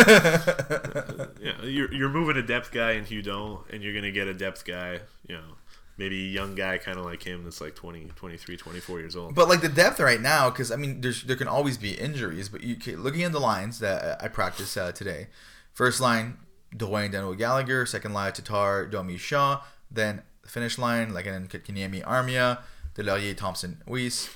yeah, 1.42 1.64
you're 1.64 1.92
you're 1.92 2.10
moving 2.10 2.38
a 2.38 2.44
depth 2.44 2.72
guy 2.72 2.92
in 2.92 3.06
Hudon, 3.06 3.64
and 3.72 3.82
you're 3.82 3.94
going 3.94 4.04
to 4.06 4.12
get 4.12 4.28
a 4.28 4.34
depth 4.34 4.64
guy, 4.66 5.00
you 5.28 5.36
know. 5.36 5.56
Maybe 6.02 6.26
a 6.26 6.32
young 6.32 6.56
guy 6.56 6.80
kind 6.80 6.98
of 6.98 7.06
like 7.06 7.22
him 7.22 7.44
that's 7.44 7.62
like 7.62 7.76
20, 7.76 8.08
23, 8.16 8.58
24 8.58 9.00
years 9.00 9.16
old. 9.16 9.36
but 9.36 9.48
like 9.48 9.62
the 9.62 9.70
depth 9.70 10.00
right 10.00 10.20
now, 10.20 10.50
because 10.50 10.72
I 10.72 10.76
mean, 10.76 11.02
there's 11.02 11.22
there 11.22 11.36
can 11.36 11.48
always 11.48 11.78
be 11.78 11.92
injuries. 11.92 12.50
But 12.50 12.64
you 12.64 12.76
can, 12.76 13.04
looking 13.04 13.22
at 13.22 13.32
the 13.32 13.40
lines 13.40 13.78
that 13.80 14.20
I 14.20 14.28
practiced 14.28 14.76
uh, 14.76 14.92
today, 14.94 15.28
first 15.74 16.02
line 16.02 16.40
Drouin 16.76 17.12
Danault 17.14 17.38
Gallagher, 17.38 17.86
second 17.86 18.14
line 18.14 18.34
Tatar 18.34 18.88
Domi 18.88 19.18
Shaw, 19.18 19.62
then 19.92 20.24
the 20.42 20.50
Finnish 20.50 20.80
line 20.80 21.14
like 21.14 21.28
an 21.28 21.48
Kotkaniemi 21.48 22.04
Armia, 22.04 22.62
Deslauriers 22.96 23.38
Thompson 23.38 23.84
Weise, 23.88 24.34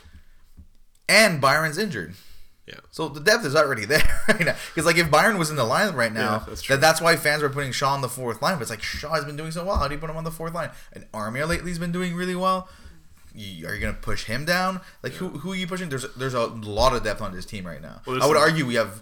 and 1.10 1.41
Byron's 1.41 1.80
injured. 1.80 2.13
Yeah. 2.67 2.75
So 2.91 3.08
the 3.10 3.19
depth 3.19 3.45
is 3.45 3.56
already 3.56 3.86
there 3.93 4.04
right 4.28 4.39
now. 4.39 4.56
Because 4.73 4.86
like 4.86 4.97
if 4.97 5.10
Byron 5.12 5.38
was 5.38 5.49
in 5.49 5.56
the 5.56 5.63
line 5.65 5.93
right 5.93 6.12
now, 6.12 6.34
Yeah, 6.34 6.43
that's 6.47 6.67
that, 6.67 6.82
that's 6.82 6.99
why 7.01 7.15
fans 7.15 7.41
were 7.43 7.49
putting 7.49 7.71
Shaw 7.71 7.93
on 7.93 8.01
the 8.01 8.10
fourth 8.10 8.41
line. 8.41 8.56
But 8.56 8.63
it's 8.63 8.69
like 8.71 8.82
Shaw 8.82 9.13
has 9.13 9.25
been 9.25 9.36
doing 9.38 9.51
so 9.51 9.63
well. 9.65 9.78
How 9.78 9.88
do 9.88 9.93
you 9.93 9.99
put 9.99 10.10
him 10.10 10.17
on 10.17 10.23
the 10.23 10.32
fourth 10.32 10.54
line? 10.54 10.71
And 10.93 11.06
Armia 11.12 11.47
lately 11.47 11.69
has 11.71 11.80
been 11.80 11.91
doing 11.91 12.15
really 12.15 12.36
well. 12.36 12.67
You, 13.34 13.67
are 13.67 13.75
you 13.75 13.82
gonna 13.82 13.93
push 13.93 14.23
him 14.25 14.45
down? 14.45 14.82
Like 15.04 15.13
who 15.13 15.30
who 15.30 15.51
are 15.51 15.56
you 15.56 15.67
pushing? 15.67 15.89
There's 15.89 16.06
there's 16.15 16.34
a 16.34 16.45
lot 16.47 16.95
of 16.95 17.04
depth 17.04 17.21
on 17.21 17.34
this 17.34 17.45
team 17.45 17.67
right 17.67 17.82
now. 17.82 18.01
Well, 18.06 18.21
I 18.23 18.28
would 18.28 18.36
some- 18.38 18.43
argue 18.43 18.65
we 18.65 18.75
have 18.75 19.01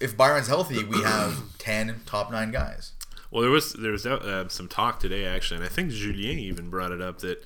if 0.00 0.16
Byron's 0.16 0.48
healthy, 0.48 0.84
we 0.84 1.02
have 1.02 1.40
ten 1.58 2.00
top 2.06 2.30
nine 2.32 2.50
guys. 2.50 2.92
Well, 3.30 3.42
there 3.42 3.50
was 3.50 3.72
there 3.74 3.92
was 3.92 4.04
uh, 4.06 4.48
some 4.48 4.68
talk 4.68 5.00
today 5.00 5.24
actually, 5.26 5.58
and 5.58 5.64
I 5.66 5.68
think 5.68 5.90
Julien 5.92 6.38
even 6.38 6.70
brought 6.70 6.92
it 6.92 7.00
up 7.00 7.18
that 7.20 7.44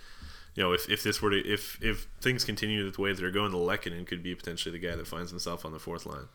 you 0.54 0.62
know 0.62 0.72
if, 0.72 0.88
if 0.90 1.02
this 1.02 1.20
were 1.22 1.30
to 1.30 1.38
if 1.46 1.82
if 1.82 2.06
things 2.20 2.44
continue 2.44 2.90
the 2.90 3.00
way 3.00 3.12
they're 3.12 3.30
going, 3.30 3.52
the 3.52 3.58
Lehkonen 3.58 4.06
could 4.06 4.22
be 4.22 4.34
potentially 4.34 4.72
the 4.78 4.86
guy 4.86 4.96
that 4.96 5.06
finds 5.06 5.30
himself 5.30 5.64
on 5.64 5.72
the 5.72 5.78
fourth 5.80 6.06
line, 6.06 6.28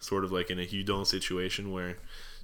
sort 0.00 0.24
of 0.24 0.32
like 0.32 0.50
in 0.50 0.58
a 0.58 0.66
Hudon 0.66 1.06
situation 1.06 1.70
where 1.72 1.98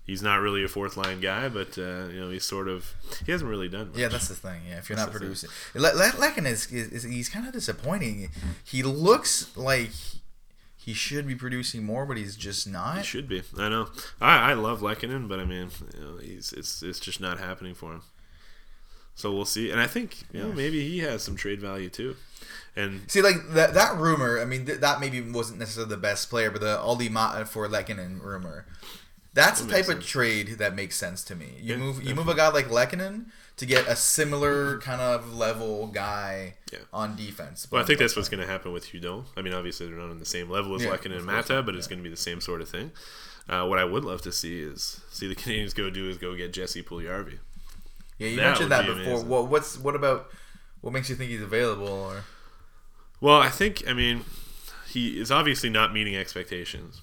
he's 0.06 0.22
not 0.22 0.40
really 0.40 0.62
a 0.62 0.68
fourth 0.68 0.96
line 0.96 1.20
guy, 1.20 1.48
but 1.48 1.76
uh, 1.78 2.06
you 2.12 2.20
know 2.20 2.30
he's 2.30 2.44
sort 2.44 2.68
of 2.68 2.94
he 3.24 3.32
hasn't 3.32 3.50
really 3.50 3.68
done 3.68 3.88
much. 3.88 3.98
Yeah, 3.98 4.08
that's 4.08 4.28
the 4.28 4.34
thing. 4.34 4.60
Yeah, 4.68 4.78
if 4.78 4.88
you're 4.88 4.96
not 4.96 5.12
That's 5.12 5.18
thing. 5.18 5.28
producing, 5.28 5.50
Le- 5.74 5.96
Le- 5.96 6.12
Lekin 6.28 6.46
is, 6.46 6.70
is, 6.72 6.92
is 6.92 7.02
he's 7.02 7.28
kind 7.28 7.46
of 7.46 7.52
disappointing. 7.52 8.30
He 8.64 8.82
looks 8.84 9.56
like 9.56 9.90
he 10.76 10.92
should 10.94 11.26
be 11.26 11.34
producing 11.34 11.82
more, 11.82 12.06
but 12.06 12.16
he's 12.16 12.36
just 12.36 12.66
He 12.66 12.70
not. 12.72 13.04
should 13.04 13.28
be. 13.28 13.42
I 13.58 13.68
know. 13.68 13.88
I, 14.20 14.50
I 14.50 14.52
love 14.52 14.80
Lehkonen, 14.80 15.26
but 15.26 15.40
I 15.40 15.44
mean, 15.44 15.70
you 15.94 16.00
know, 16.00 16.16
he's 16.18 16.52
it's 16.52 16.84
it's 16.84 17.00
just 17.00 17.20
not 17.20 17.40
happening 17.40 17.74
for 17.74 17.94
him. 17.94 18.02
So 19.16 19.33
we'll 19.35 19.44
see. 19.46 19.70
And 19.72 19.81
I 19.81 19.87
think 19.88 20.22
you 20.33 20.40
know 20.42 20.52
maybe 20.52 20.88
he 20.88 21.00
has 21.00 21.22
some 21.24 21.35
trade 21.37 21.61
value 21.61 21.88
too. 21.88 22.14
And 22.76 23.11
See, 23.11 23.22
like 23.22 23.37
that 23.50 23.74
that 23.74 23.96
rumor. 23.96 24.38
I 24.38 24.44
mean, 24.44 24.66
th- 24.66 24.81
that 24.81 25.00
maybe 25.00 25.20
wasn't 25.20 25.59
necessarily 25.59 25.90
the 25.90 25.96
best 25.96 26.31
player, 26.31 26.50
but 26.50 26.61
the 26.61 26.79
Olli 26.81 27.09
Maatta 27.09 27.46
for 27.46 27.66
Lehkonen 27.66 28.22
rumor. 28.22 28.66
That's 29.33 29.61
the 29.61 29.66
type 29.70 29.88
makes 29.88 29.88
of 29.88 30.07
trade 30.07 30.48
that 30.59 30.74
makes 30.74 30.96
sense 30.96 31.22
to 31.24 31.35
me. 31.35 31.57
You 31.61 31.74
Yeah, 31.74 31.76
move 31.76 32.02
you 32.02 32.14
move 32.14 32.29
a 32.29 32.35
guy 32.35 32.48
like 32.48 32.68
Lehkonen 32.68 33.26
to 33.57 33.66
get 33.66 33.87
a 33.87 33.96
similar 33.96 34.79
kind 34.81 35.00
of 35.00 35.35
level 35.35 35.87
guy 35.88 36.55
Yeah. 36.72 36.81
on 36.92 37.16
defense. 37.16 37.66
Well, 37.70 37.83
I 37.83 37.87
think 37.87 37.98
that's 37.98 38.16
what's 38.16 38.29
going 38.29 38.40
to 38.40 38.46
happen 38.46 38.72
with 38.72 38.87
Hudon. 38.92 39.24
I 39.37 39.42
mean, 39.42 39.55
obviously 39.55 39.87
they're 39.87 39.96
not 39.96 40.11
on 40.11 40.18
the 40.18 40.24
same 40.26 40.50
level 40.50 40.74
as 40.74 40.83
Yeah, 40.85 40.90
Lehkonen 40.90 41.16
and 41.16 41.24
Maatta, 41.26 41.62
but 41.62 41.74
it's 41.74 41.87
going 41.87 41.98
to 41.98 42.02
be 42.02 42.11
the 42.11 42.16
same 42.18 42.40
sort 42.42 42.61
of 42.61 42.68
thing. 42.68 42.92
Uh, 43.48 43.64
what 43.66 43.79
I 43.79 43.85
would 43.85 44.05
love 44.05 44.20
to 44.22 44.33
see 44.33 44.61
is 44.61 45.00
see 45.11 45.26
the 45.29 45.35
Canadiens 45.42 45.74
go 45.74 45.88
do 45.90 46.09
is 46.11 46.18
go 46.18 46.35
get 46.35 46.52
Jesse 46.52 46.83
Puljujarvi. 46.83 47.38
Yeah, 48.19 48.29
you 48.29 48.37
That 48.37 48.42
mentioned 48.48 48.71
that 48.73 48.83
be 48.87 48.94
before. 48.94 49.04
amazing. 49.12 49.29
What 49.29 49.48
what's 49.48 49.79
what 49.79 49.94
about 49.94 50.29
what 50.81 50.92
makes 50.92 51.08
you 51.10 51.17
think 51.17 51.31
he's 51.31 51.42
available? 51.42 51.88
Or 51.88 52.25
Well, 53.21 53.37
I 53.40 53.48
think 53.50 53.83
I 53.88 53.92
mean 53.92 54.25
he 54.88 55.19
is 55.21 55.31
obviously 55.31 55.69
not 55.71 55.92
meeting 55.92 56.17
expectations. 56.17 57.02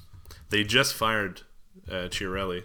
They 0.49 0.64
just 0.64 0.93
fired 0.93 1.41
uh, 1.89 2.07
Chiarelli, 2.09 2.64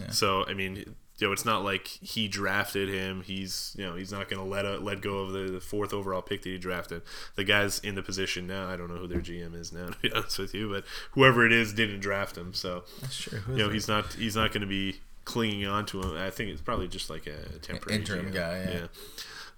Yeah. 0.00 0.10
so 0.10 0.44
I 0.46 0.52
mean, 0.54 0.76
you 1.18 1.26
know, 1.26 1.32
it's 1.32 1.46
not 1.46 1.64
like 1.64 1.86
he 1.86 2.28
drafted 2.28 2.88
him. 2.90 3.22
He's 3.22 3.74
you 3.78 3.84
know 3.86 3.94
he's 3.96 4.12
not 4.12 4.28
going 4.28 4.42
to 4.42 4.48
let 4.48 4.64
a, 4.66 4.76
let 4.78 5.00
go 5.00 5.18
of 5.20 5.32
the, 5.32 5.50
the 5.50 5.60
fourth 5.60 5.92
overall 5.94 6.20
pick 6.22 6.42
that 6.42 6.48
he 6.50 6.58
drafted. 6.58 7.02
The 7.36 7.44
guy's 7.44 7.78
in 7.80 7.94
the 7.94 8.02
position 8.02 8.46
now. 8.46 8.68
I 8.68 8.76
don't 8.76 8.88
know 8.88 8.98
who 8.98 9.06
their 9.06 9.20
GM 9.22 9.54
is 9.58 9.72
now, 9.72 9.86
to 9.90 9.98
be 10.00 10.12
honest 10.12 10.38
with 10.38 10.54
you, 10.54 10.70
but 10.70 10.84
whoever 11.12 11.44
it 11.46 11.52
is 11.52 11.72
didn't 11.72 12.00
draft 12.00 12.36
him, 12.36 12.52
so 12.52 12.84
that's 13.00 13.16
true. 13.16 13.40
you 13.48 13.56
know 13.56 13.70
he's 13.70 13.88
not 13.88 14.12
he's 14.14 14.36
not 14.36 14.52
going 14.52 14.60
to 14.62 14.66
be 14.66 14.96
clinging 15.26 15.66
on 15.66 15.84
to 15.86 16.00
him. 16.00 16.16
I 16.16 16.30
think 16.30 16.50
it's 16.50 16.62
probably 16.62 16.88
just 16.88 17.10
like 17.10 17.26
a 17.26 17.58
temporary 17.58 17.98
Interim 18.00 18.30
GM. 18.30 18.34
guy, 18.34 18.68
yeah. 18.72 18.86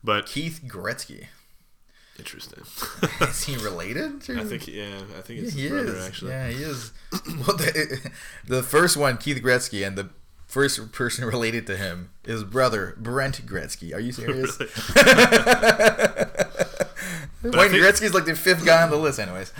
But 0.02 0.26
Keith 0.26 0.60
Gretzky. 0.66 1.26
interesting. 2.18 2.64
Is 3.20 3.44
he 3.44 3.56
related? 3.56 4.20
To 4.22 4.32
I 4.40 4.44
think 4.44 4.66
yeah, 4.66 4.98
I 5.16 5.20
think 5.20 5.40
Yeah, 5.40 5.44
it's 5.46 5.52
he 5.54 5.62
his 5.62 5.70
brother 5.70 5.94
is. 5.96 6.06
actually. 6.06 6.30
Yeah, 6.32 6.48
he 6.48 6.62
is. 6.64 6.92
well, 7.46 7.56
the, 7.56 8.10
the 8.46 8.62
first 8.64 8.96
one, 8.96 9.16
Keith 9.18 9.40
Gretzky, 9.42 9.86
and 9.86 9.96
the 9.96 10.08
first 10.46 10.92
person 10.92 11.24
related 11.26 11.66
to 11.68 11.76
him 11.76 12.10
is 12.24 12.42
brother 12.42 12.94
Brent 12.98 13.44
Gretzky. 13.46 13.94
Are 13.94 14.00
you 14.00 14.12
serious? 14.12 14.58
Wayne 17.42 17.52
think- 17.70 17.82
Gretzky's 17.82 18.14
like 18.14 18.24
the 18.24 18.34
fifth 18.34 18.64
guy 18.64 18.82
on 18.82 18.90
the 18.90 18.96
list, 18.96 19.18
anyways. 19.20 19.52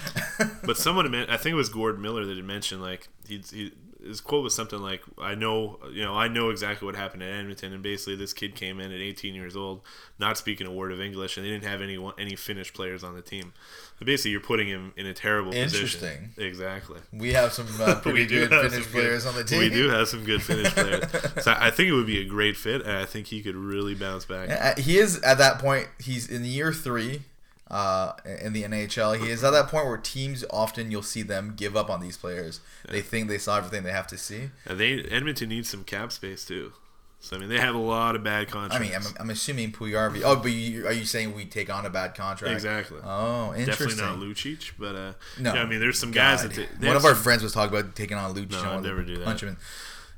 But 0.64 0.76
someone, 0.76 1.14
I 1.14 1.36
think 1.36 1.52
it 1.52 1.56
was 1.56 1.68
Gord 1.68 1.98
Miller 2.00 2.24
that 2.24 2.36
had 2.36 2.44
mentioned 2.44 2.82
like 2.82 3.08
he, 3.26 3.42
he 3.52 3.72
his 4.04 4.20
quote 4.20 4.44
was 4.44 4.54
something 4.54 4.80
like, 4.80 5.02
"I 5.20 5.34
know, 5.34 5.78
you 5.92 6.04
know, 6.04 6.14
I 6.14 6.28
know 6.28 6.50
exactly 6.50 6.86
what 6.86 6.94
happened 6.94 7.22
at 7.22 7.30
Edmonton, 7.30 7.72
and 7.72 7.82
basically 7.82 8.16
this 8.16 8.32
kid 8.32 8.54
came 8.54 8.80
in 8.80 8.92
at 8.92 9.00
18 9.00 9.34
years 9.34 9.56
old, 9.56 9.82
not 10.18 10.38
speaking 10.38 10.66
a 10.66 10.72
word 10.72 10.92
of 10.92 11.00
English, 11.00 11.36
and 11.36 11.44
they 11.44 11.50
didn't 11.50 11.64
have 11.64 11.82
any 11.82 11.98
any 12.18 12.36
Finnish 12.36 12.72
players 12.72 13.02
on 13.02 13.14
the 13.14 13.22
team. 13.22 13.52
So 13.98 14.06
basically, 14.06 14.30
you're 14.32 14.40
putting 14.40 14.68
him 14.68 14.92
in 14.96 15.06
a 15.06 15.14
terrible 15.14 15.50
position. 15.50 15.84
Interesting. 15.84 16.30
Exactly. 16.36 17.00
we 17.12 17.32
have 17.32 17.52
some 17.52 17.66
uh, 17.80 17.94
pretty 18.02 18.26
good 18.26 18.50
Finnish 18.50 18.86
players 18.86 19.24
good, 19.24 19.30
on 19.30 19.36
the 19.36 19.44
team. 19.44 19.58
We 19.58 19.70
do 19.70 19.88
have 19.90 20.08
some 20.08 20.24
good 20.24 20.42
Finnish 20.42 20.72
players. 20.74 21.04
So 21.42 21.54
I 21.58 21.70
think 21.70 21.88
it 21.88 21.94
would 21.94 22.06
be 22.06 22.20
a 22.20 22.24
great 22.24 22.56
fit, 22.56 22.82
and 22.82 22.92
I 22.92 23.04
think 23.04 23.26
he 23.26 23.42
could 23.42 23.56
really 23.56 23.94
bounce 23.94 24.24
back. 24.24 24.50
Uh, 24.50 24.80
He 24.80 24.98
is 24.98 25.20
at 25.22 25.38
that 25.38 25.58
point. 25.58 25.88
He's 25.98 26.28
in 26.28 26.44
year 26.44 26.72
three 26.72 27.22
uh, 27.70 28.12
in 28.40 28.52
the 28.52 28.62
NHL. 28.62 29.18
He 29.22 29.30
is 29.30 29.44
at 29.44 29.50
that 29.50 29.68
point 29.68 29.86
where 29.86 29.96
teams 29.96 30.44
often 30.50 30.90
you'll 30.90 31.02
see 31.02 31.22
them 31.22 31.54
give 31.56 31.76
up 31.76 31.90
on 31.90 32.00
these 32.00 32.16
players. 32.16 32.60
They 32.88 33.02
think 33.02 33.28
they 33.28 33.38
saw 33.38 33.58
everything 33.58 33.82
they 33.82 33.92
have 33.92 34.06
to 34.08 34.18
see. 34.18 34.50
And 34.66 34.78
they 34.78 35.02
Edmonton 35.02 35.48
needs 35.50 35.68
some 35.68 35.84
cap 35.84 36.12
space 36.12 36.44
too. 36.44 36.72
So 37.20 37.36
I 37.36 37.40
mean, 37.40 37.48
they 37.48 37.58
have 37.58 37.74
a 37.74 37.78
lot 37.78 38.14
of 38.14 38.22
bad 38.22 38.42
I 38.42 38.44
contracts. 38.44 38.80
mean, 38.80 38.94
I'm, 38.94 39.22
I'm 39.22 39.30
assuming 39.30 39.72
Puljujarvi. 39.72 40.22
Oh, 40.24 40.36
but 40.36 40.52
you, 40.52 40.86
are 40.86 40.92
you 40.92 41.04
saying 41.04 41.34
we 41.34 41.46
take 41.46 41.68
on 41.68 41.84
a 41.84 41.90
bad 41.90 42.14
contract? 42.14 42.54
exactly. 42.54 43.00
Oh, 43.02 43.52
interesting. 43.56 43.88
Definitely 43.88 44.22
not 44.24 44.34
Lucic, 44.36 44.70
but 44.78 44.94
uh, 44.94 45.12
No, 45.40 45.52
yeah, 45.54 45.62
I 45.62 45.66
mean, 45.66 45.80
there's 45.80 45.98
some 45.98 46.12
guys 46.12 46.42
God. 46.42 46.52
that 46.52 46.56
they, 46.56 46.66
they 46.78 46.86
one 46.86 46.96
of 46.96 47.04
our 47.04 47.16
friends 47.16 47.42
was 47.42 47.52
talking 47.52 47.76
about 47.76 47.96
taking 47.96 48.16
on 48.16 48.34
Lucic. 48.36 48.52
No, 48.52 48.76
I'd 48.76 48.84
never 48.84 49.02
do 49.02 49.16
that. 49.16 49.24
Punch 49.24 49.42
him 49.42 49.48
in. 49.50 49.56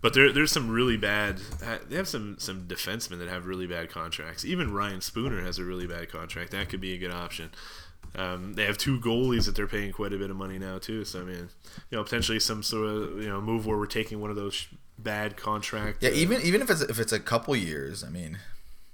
But 0.02 0.14
there, 0.14 0.32
there's 0.32 0.50
some 0.50 0.70
really 0.70 0.96
bad. 0.96 1.40
They 1.88 1.96
have 1.96 2.08
some 2.08 2.38
some 2.38 2.62
defensemen 2.66 3.18
that 3.18 3.28
have 3.28 3.46
really 3.46 3.66
bad 3.66 3.90
contracts. 3.90 4.44
Even 4.44 4.72
Ryan 4.72 5.00
Spooner 5.00 5.42
has 5.42 5.58
a 5.58 5.64
really 5.64 5.86
bad 5.86 6.10
contract. 6.10 6.52
That 6.52 6.68
could 6.68 6.80
be 6.80 6.94
a 6.94 6.98
good 6.98 7.12
option. 7.12 7.50
Um, 8.16 8.54
they 8.54 8.64
have 8.64 8.78
two 8.78 8.98
goalies 8.98 9.44
that 9.46 9.54
they're 9.54 9.66
paying 9.66 9.92
quite 9.92 10.12
a 10.12 10.16
bit 10.18 10.30
of 10.30 10.36
money 10.36 10.58
now 10.58 10.78
too. 10.78 11.04
So 11.04 11.20
I 11.20 11.24
mean, 11.24 11.48
you 11.90 11.98
know, 11.98 12.02
potentially 12.02 12.40
some 12.40 12.62
sort 12.62 12.86
of 12.88 13.22
you 13.22 13.28
know 13.28 13.40
move 13.40 13.66
where 13.66 13.76
we're 13.76 13.86
taking 13.86 14.20
one 14.20 14.30
of 14.30 14.36
those 14.36 14.66
bad 14.98 15.36
contract. 15.36 16.02
Yeah, 16.02 16.10
uh, 16.10 16.14
even 16.14 16.40
even 16.42 16.62
if 16.62 16.70
it's 16.70 16.80
if 16.80 16.98
it's 16.98 17.12
a 17.12 17.20
couple 17.20 17.54
years, 17.54 18.02
I 18.02 18.08
mean, 18.08 18.38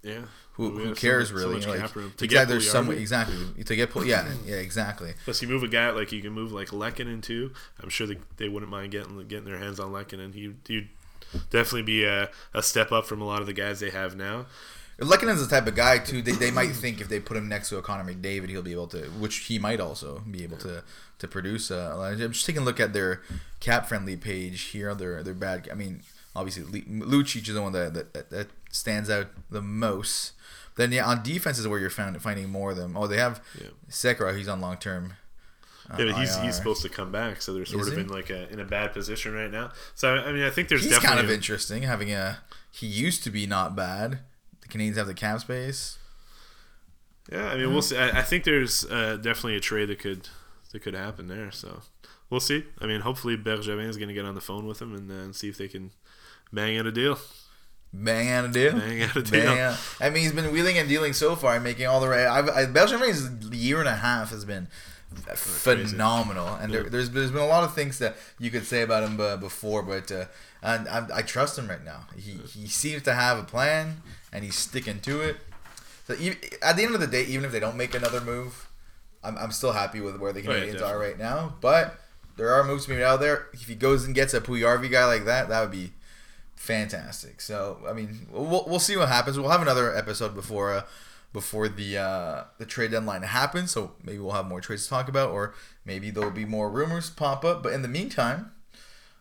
yeah. 0.02 0.22
who, 0.54 0.70
who 0.70 0.88
have 0.88 0.98
so 0.98 1.00
cares 1.00 1.32
much- 1.32 1.40
so 1.42 1.48
really? 1.48 1.60
much 1.60 1.68
like, 1.68 1.80
cap 1.80 1.96
room. 1.96 2.12
To 2.16 2.24
exactly, 2.24 2.28
get 2.28 2.48
there's 2.48 2.70
some 2.70 2.90
exactly 2.90 3.64
to 3.64 3.76
get 3.76 3.90
Pul- 3.90 4.04
yeah 4.04 4.28
yeah 4.44 4.56
exactly. 4.56 5.14
Plus, 5.24 5.40
you 5.40 5.48
move 5.48 5.62
a 5.62 5.68
guy 5.68 5.90
like 5.90 6.12
you 6.12 6.20
can 6.20 6.32
move 6.32 6.52
like 6.52 6.68
Lehkonen 6.68 7.22
too. 7.22 7.52
I'm 7.80 7.88
sure 7.88 8.06
they, 8.06 8.18
they 8.36 8.48
wouldn't 8.48 8.70
mind 8.70 8.92
getting 8.92 9.16
getting 9.28 9.46
their 9.46 9.58
hands 9.58 9.80
on 9.80 9.92
Lehkonen. 9.92 10.34
He 10.34 10.52
he'd 10.66 10.88
definitely 11.50 11.82
be 11.82 12.04
a, 12.04 12.30
a 12.54 12.62
step 12.62 12.92
up 12.92 13.06
from 13.06 13.20
a 13.20 13.24
lot 13.24 13.40
of 13.40 13.46
the 13.46 13.52
guys 13.52 13.80
they 13.80 13.90
have 13.90 14.16
now. 14.16 14.46
Lehkonen's 14.98 15.46
the 15.46 15.54
type 15.54 15.66
of 15.66 15.74
guy 15.74 15.98
too. 15.98 16.22
They, 16.22 16.32
they 16.32 16.50
might 16.50 16.70
think 16.70 17.00
if 17.00 17.08
they 17.08 17.20
put 17.20 17.36
him 17.36 17.48
next 17.48 17.68
to 17.68 17.80
Connor 17.82 18.10
McDavid, 18.10 18.48
he'll 18.48 18.62
be 18.62 18.72
able 18.72 18.86
to, 18.88 19.04
which 19.18 19.36
he 19.36 19.58
might 19.58 19.78
also 19.78 20.22
be 20.30 20.42
able 20.42 20.56
to 20.58 20.82
to 21.18 21.28
produce. 21.28 21.70
Uh, 21.70 21.98
I'm 21.98 22.32
just 22.32 22.46
taking 22.46 22.62
a 22.62 22.64
look 22.64 22.80
at 22.80 22.92
their 22.92 23.20
cap 23.60 23.86
friendly 23.86 24.16
page 24.16 24.62
here. 24.62 24.94
Their 24.94 25.22
their 25.22 25.34
bad. 25.34 25.68
I 25.70 25.74
mean, 25.74 26.02
obviously 26.34 26.82
Lucic 26.82 27.48
is 27.48 27.54
the 27.54 27.62
one 27.62 27.72
that, 27.72 28.12
that, 28.12 28.30
that, 28.30 28.48
stands 28.70 29.08
out 29.08 29.28
the 29.50 29.62
most. 29.62 30.32
Then 30.76 30.92
yeah, 30.92 31.06
on 31.06 31.22
defense 31.22 31.58
is 31.58 31.66
where 31.66 31.78
you're 31.78 31.88
found, 31.88 32.20
finding 32.20 32.50
more 32.50 32.72
of 32.72 32.76
them. 32.76 32.96
Oh, 32.96 33.06
they 33.06 33.16
have 33.16 33.42
Yeah. 33.58 34.32
He's 34.32 34.48
on 34.48 34.60
long 34.60 34.76
term. 34.76 35.14
Yeah, 35.98 36.18
he's, 36.18 36.36
he's 36.38 36.56
supposed 36.56 36.82
to 36.82 36.88
come 36.88 37.12
back, 37.12 37.40
so 37.40 37.54
they're 37.54 37.64
sort 37.64 37.82
Is 37.82 37.88
of 37.88 37.94
he? 37.94 38.00
in 38.00 38.08
like 38.08 38.30
a 38.30 38.48
in 38.52 38.60
a 38.60 38.64
bad 38.64 38.92
position 38.92 39.34
right 39.34 39.50
now. 39.50 39.70
So 39.94 40.14
I 40.14 40.32
mean, 40.32 40.42
I 40.42 40.50
think 40.50 40.68
there's 40.68 40.82
He's 40.82 40.90
definitely 40.90 41.16
kind 41.16 41.26
of 41.26 41.32
interesting 41.32 41.82
having 41.84 42.12
a. 42.12 42.38
He 42.70 42.86
used 42.86 43.22
to 43.24 43.30
be 43.30 43.46
not 43.46 43.76
bad. 43.76 44.18
The 44.62 44.68
Canadiens 44.68 44.96
have 44.96 45.06
the 45.06 45.14
cap 45.14 45.40
space. 45.40 45.98
yeah. 47.30 47.46
I 47.48 47.56
mean, 47.56 47.72
we'll 47.72 47.82
see. 47.82 47.96
I, 47.96 48.18
I 48.18 48.22
think 48.22 48.44
there's 48.44 48.84
uh, 48.86 49.16
definitely 49.16 49.56
a 49.56 49.60
trade 49.60 49.88
that 49.88 49.98
could 49.98 50.28
that 50.72 50.80
could 50.82 50.94
happen 50.94 51.28
there. 51.28 51.50
So 51.52 51.82
we'll 52.30 52.40
see. 52.40 52.64
I 52.80 52.86
mean, 52.86 53.02
hopefully 53.02 53.36
Bergevin 53.36 53.88
is 53.88 53.96
going 53.96 54.08
to 54.08 54.14
get 54.14 54.24
on 54.24 54.34
the 54.34 54.40
phone 54.40 54.66
with 54.66 54.82
him 54.82 54.94
and 54.94 55.08
then 55.08 55.32
see 55.32 55.48
if 55.48 55.56
they 55.56 55.68
can 55.68 55.92
bang 56.52 56.76
out 56.78 56.86
a 56.86 56.92
deal. 56.92 57.18
Bang 57.92 58.28
out 58.28 58.44
a 58.44 58.48
deal. 58.48 58.72
Bang 58.72 59.02
out 59.02 59.16
a 59.16 59.22
deal. 59.22 59.44
Bang 59.44 59.58
out. 59.60 59.78
I 60.00 60.10
mean, 60.10 60.24
he's 60.24 60.32
been 60.32 60.52
wheeling 60.52 60.76
and 60.76 60.88
dealing 60.88 61.12
so 61.12 61.36
far, 61.36 61.54
and 61.54 61.64
making 61.64 61.86
all 61.86 62.00
the 62.00 62.08
right. 62.08 62.26
I've, 62.26 62.48
I, 62.48 62.66
Bergevin's 62.66 63.54
year 63.56 63.78
and 63.78 63.88
a 63.88 63.94
half 63.94 64.30
has 64.30 64.44
been 64.44 64.68
phenomenal, 65.34 66.54
and 66.60 66.72
there, 66.72 66.84
there's 66.84 67.10
there's 67.10 67.30
been 67.30 67.42
a 67.42 67.46
lot 67.46 67.64
of 67.64 67.74
things 67.74 67.98
that 67.98 68.16
you 68.38 68.50
could 68.50 68.64
say 68.66 68.82
about 68.82 69.02
him 69.02 69.20
uh, 69.20 69.36
before, 69.36 69.82
but 69.82 70.10
uh, 70.12 70.24
and 70.62 70.88
I, 70.88 71.06
I 71.16 71.22
trust 71.22 71.58
him 71.58 71.68
right 71.68 71.84
now. 71.84 72.06
He 72.16 72.32
he 72.32 72.66
seems 72.66 73.02
to 73.02 73.14
have 73.14 73.38
a 73.38 73.42
plan, 73.42 74.02
and 74.32 74.44
he's 74.44 74.56
sticking 74.56 75.00
to 75.00 75.20
it. 75.22 75.36
So 76.06 76.14
even, 76.20 76.38
at 76.62 76.76
the 76.76 76.84
end 76.84 76.94
of 76.94 77.00
the 77.00 77.06
day, 77.06 77.24
even 77.24 77.44
if 77.44 77.52
they 77.52 77.60
don't 77.60 77.76
make 77.76 77.94
another 77.94 78.20
move, 78.20 78.68
I'm, 79.24 79.36
I'm 79.38 79.50
still 79.52 79.72
happy 79.72 80.00
with 80.00 80.18
where 80.18 80.32
the 80.32 80.46
Oh, 80.46 80.52
yeah, 80.54 80.64
Canadiens 80.66 80.82
are 80.82 80.98
right 80.98 81.18
now. 81.18 81.54
But 81.60 81.98
there 82.36 82.52
are 82.52 82.62
moves 82.62 82.86
being 82.86 83.00
made 83.00 83.04
out 83.04 83.20
there. 83.20 83.46
If 83.52 83.66
he 83.66 83.74
goes 83.74 84.04
and 84.04 84.14
gets 84.14 84.32
a 84.34 84.40
Puljujarvi 84.40 84.90
guy 84.90 85.04
like 85.06 85.24
that, 85.24 85.48
that 85.48 85.60
would 85.60 85.72
be 85.72 85.92
fantastic. 86.54 87.40
So 87.40 87.78
I 87.88 87.92
mean, 87.92 88.26
we'll, 88.30 88.64
we'll 88.66 88.78
see 88.78 88.96
what 88.96 89.08
happens. 89.08 89.38
We'll 89.38 89.50
have 89.50 89.62
another 89.62 89.94
episode 89.96 90.34
before 90.34 90.72
uh, 90.74 90.82
before 91.36 91.68
the 91.68 91.98
uh, 91.98 92.44
the 92.56 92.64
trade 92.64 92.92
deadline 92.92 93.20
happens. 93.20 93.72
So 93.72 93.92
maybe 94.02 94.18
we'll 94.18 94.32
have 94.32 94.46
more 94.46 94.62
trades 94.62 94.84
to 94.84 94.88
talk 94.88 95.06
about, 95.06 95.32
or 95.32 95.52
maybe 95.84 96.08
there'll 96.08 96.30
be 96.30 96.46
more 96.46 96.70
rumors 96.70 97.10
pop 97.10 97.44
up. 97.44 97.62
But 97.62 97.74
in 97.74 97.82
the 97.82 97.88
meantime, 97.88 98.52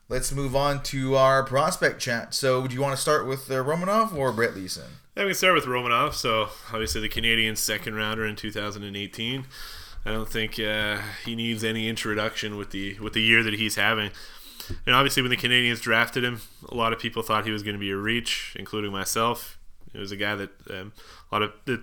let's 0.07 0.32
move 0.32 0.55
on 0.55 0.82
to 0.84 1.16
our 1.18 1.43
prospect 1.43 1.99
chat. 1.99 2.34
So 2.34 2.68
do 2.68 2.74
you 2.74 2.82
want 2.82 2.95
to 2.95 3.01
start 3.01 3.28
with 3.28 3.51
uh, 3.51 3.55
Romanov 3.55 4.16
or 4.16 4.32
Brett 4.32 4.55
Leason? 4.55 4.91
Yeah, 5.18 5.24
we 5.24 5.32
can 5.32 5.36
start 5.36 5.55
with 5.55 5.66
Romanov. 5.66 6.13
So 6.13 6.47
obviously 6.72 7.01
the 7.01 7.09
Canadian 7.09 7.57
second 7.57 7.95
rounder 7.95 8.26
in 8.26 8.38
2018. 8.38 9.43
I 10.05 10.11
don't 10.11 10.30
think 10.30 10.57
uh, 10.57 10.99
he 11.26 11.36
needs 11.36 11.66
any 11.66 11.89
introduction 11.89 12.55
with 12.55 12.72
the 12.72 12.97
with 12.99 13.11
the 13.11 13.22
year 13.22 13.43
that 13.43 13.55
he's 13.55 13.76
having. 13.76 14.11
And 14.86 14.95
obviously, 14.95 15.22
when 15.22 15.32
the 15.32 15.38
Canadiens 15.38 15.82
drafted 15.82 16.24
him, 16.24 16.39
a 16.70 16.76
lot 16.76 16.93
of 16.93 16.99
people 16.99 17.24
thought 17.24 17.43
he 17.43 17.51
was 17.51 17.61
going 17.61 17.76
to 17.76 17.80
be 17.80 17.91
a 17.91 17.97
reach, 17.97 18.55
including 18.57 18.93
myself. 18.93 19.59
It 19.93 19.99
was 19.99 20.11
a 20.11 20.16
guy 20.16 20.36
that 20.36 20.49
um, 20.70 20.93
a 21.30 21.36
lot 21.36 21.41
of 21.41 21.51
that. 21.66 21.82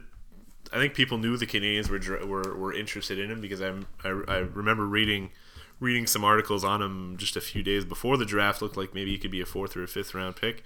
I 0.73 0.77
think 0.77 0.95
people 0.95 1.19
knew 1.19 1.37
the 1.37 1.47
Canadiens 1.47 1.89
were 1.89 2.27
were, 2.27 2.57
were 2.57 2.73
interested 2.73 3.19
in 3.19 3.31
him 3.31 3.41
because 3.41 3.61
I'm, 3.61 3.87
I 4.03 4.09
I 4.09 4.39
remember 4.39 4.87
reading 4.87 5.31
reading 5.81 6.07
some 6.07 6.25
articles 6.25 6.65
on 6.65 6.81
him 6.81 7.17
just 7.17 7.37
a 7.37 7.41
few 7.41 7.63
days 7.63 7.85
before 7.85 8.17
the 8.17 8.25
draft. 8.25 8.63
Looked 8.63 8.77
like 8.77 8.95
maybe 8.95 9.11
he 9.11 9.19
could 9.19 9.31
be 9.31 9.41
a 9.41 9.47
fourth 9.47 9.77
or 9.77 9.83
a 9.83 9.89
fifth 9.89 10.15
round 10.15 10.37
pick. 10.37 10.65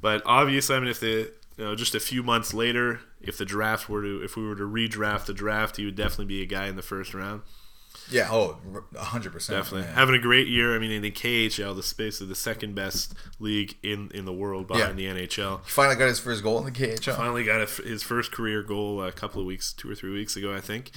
But 0.00 0.22
obviously, 0.24 0.76
I 0.76 0.80
mean, 0.80 0.88
if 0.88 1.00
the 1.00 1.32
you 1.56 1.64
know 1.64 1.74
just 1.74 1.94
a 1.94 2.00
few 2.00 2.22
months 2.22 2.54
later, 2.54 3.00
if 3.20 3.36
the 3.36 3.44
draft 3.44 3.88
were 3.88 4.02
to 4.02 4.22
if 4.22 4.36
we 4.36 4.46
were 4.46 4.56
to 4.56 4.64
redraft 4.64 5.26
the 5.26 5.34
draft, 5.34 5.76
he 5.76 5.84
would 5.84 5.96
definitely 5.96 6.26
be 6.26 6.42
a 6.42 6.46
guy 6.46 6.68
in 6.68 6.76
the 6.76 6.82
first 6.82 7.14
round. 7.14 7.42
Yeah, 8.10 8.28
oh, 8.30 8.58
100%. 8.94 9.32
Definitely 9.48 9.82
having 9.92 10.14
a 10.14 10.18
great 10.18 10.48
year. 10.48 10.74
I 10.74 10.78
mean, 10.78 10.90
in 10.90 11.02
the 11.02 11.10
KHL, 11.10 11.76
the 11.76 11.82
space 11.82 12.20
of 12.20 12.28
the 12.28 12.34
second 12.34 12.74
best 12.74 13.14
league 13.38 13.76
in 13.82 14.10
in 14.14 14.24
the 14.24 14.32
world 14.32 14.66
behind 14.66 14.98
the 14.98 15.04
NHL. 15.06 15.64
He 15.64 15.70
finally 15.70 15.96
got 15.96 16.08
his 16.08 16.18
first 16.18 16.42
goal 16.42 16.58
in 16.58 16.64
the 16.64 16.70
KHL. 16.72 17.16
Finally 17.16 17.44
got 17.44 17.60
a, 17.60 17.82
his 17.82 18.02
first 18.02 18.32
career 18.32 18.62
goal 18.62 19.02
a 19.02 19.12
couple 19.12 19.40
of 19.40 19.46
weeks, 19.46 19.72
two 19.72 19.90
or 19.90 19.94
three 19.94 20.12
weeks 20.12 20.36
ago, 20.36 20.54
I 20.54 20.60
think. 20.60 20.90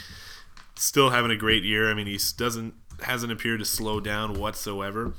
Still 0.75 1.09
having 1.09 1.31
a 1.31 1.35
great 1.35 1.63
year. 1.63 1.91
I 1.91 1.93
mean, 1.93 2.07
he 2.07 2.17
doesn't 2.37 2.75
hasn't 3.03 3.31
appeared 3.31 3.59
to 3.59 3.65
slow 3.65 3.99
down 3.99 4.35
whatsoever. 4.39 5.13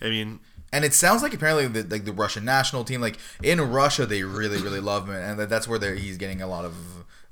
I 0.00 0.08
mean, 0.08 0.40
And 0.72 0.84
it 0.84 0.92
sounds 0.94 1.22
like 1.22 1.34
apparently 1.34 1.66
the, 1.66 1.88
like 1.88 2.04
the 2.04 2.12
Russian 2.12 2.44
national 2.44 2.84
team, 2.84 3.00
like 3.00 3.18
in 3.42 3.60
Russia, 3.60 4.06
they 4.06 4.22
really 4.22 4.60
really 4.60 4.80
love 4.80 5.08
him, 5.08 5.14
and 5.14 5.40
that's 5.40 5.66
where 5.68 5.78
they're, 5.78 5.94
he's 5.94 6.16
getting 6.18 6.42
a 6.42 6.46
lot 6.46 6.64
of 6.64 6.74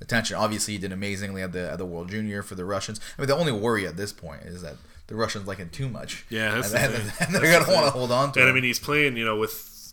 attention. 0.00 0.36
Obviously, 0.36 0.74
he 0.74 0.78
did 0.78 0.92
amazingly 0.92 1.42
at 1.42 1.52
the 1.52 1.70
at 1.70 1.78
the 1.78 1.86
World 1.86 2.10
Junior 2.10 2.42
for 2.42 2.54
the 2.54 2.64
Russians. 2.64 3.00
I 3.16 3.22
mean, 3.22 3.28
the 3.28 3.36
only 3.36 3.52
worry 3.52 3.86
at 3.86 3.96
this 3.96 4.12
point 4.12 4.42
is 4.42 4.62
that 4.62 4.76
the 5.06 5.14
Russians 5.14 5.46
like 5.46 5.58
him 5.58 5.70
too 5.70 5.88
much. 5.88 6.24
Yeah, 6.28 6.54
that's 6.54 6.72
and, 6.72 6.94
the 6.94 7.00
and- 7.00 7.12
and 7.20 7.34
they're 7.34 7.40
That's 7.42 7.66
gonna 7.66 7.66
the 7.66 7.72
want 7.72 7.86
to 7.86 7.90
hold 7.92 8.10
on 8.10 8.32
to 8.32 8.40
And 8.40 8.48
I 8.48 8.52
mean, 8.52 8.64
he's 8.64 8.78
playing, 8.80 9.16
you 9.16 9.24
know, 9.24 9.36
with 9.36 9.92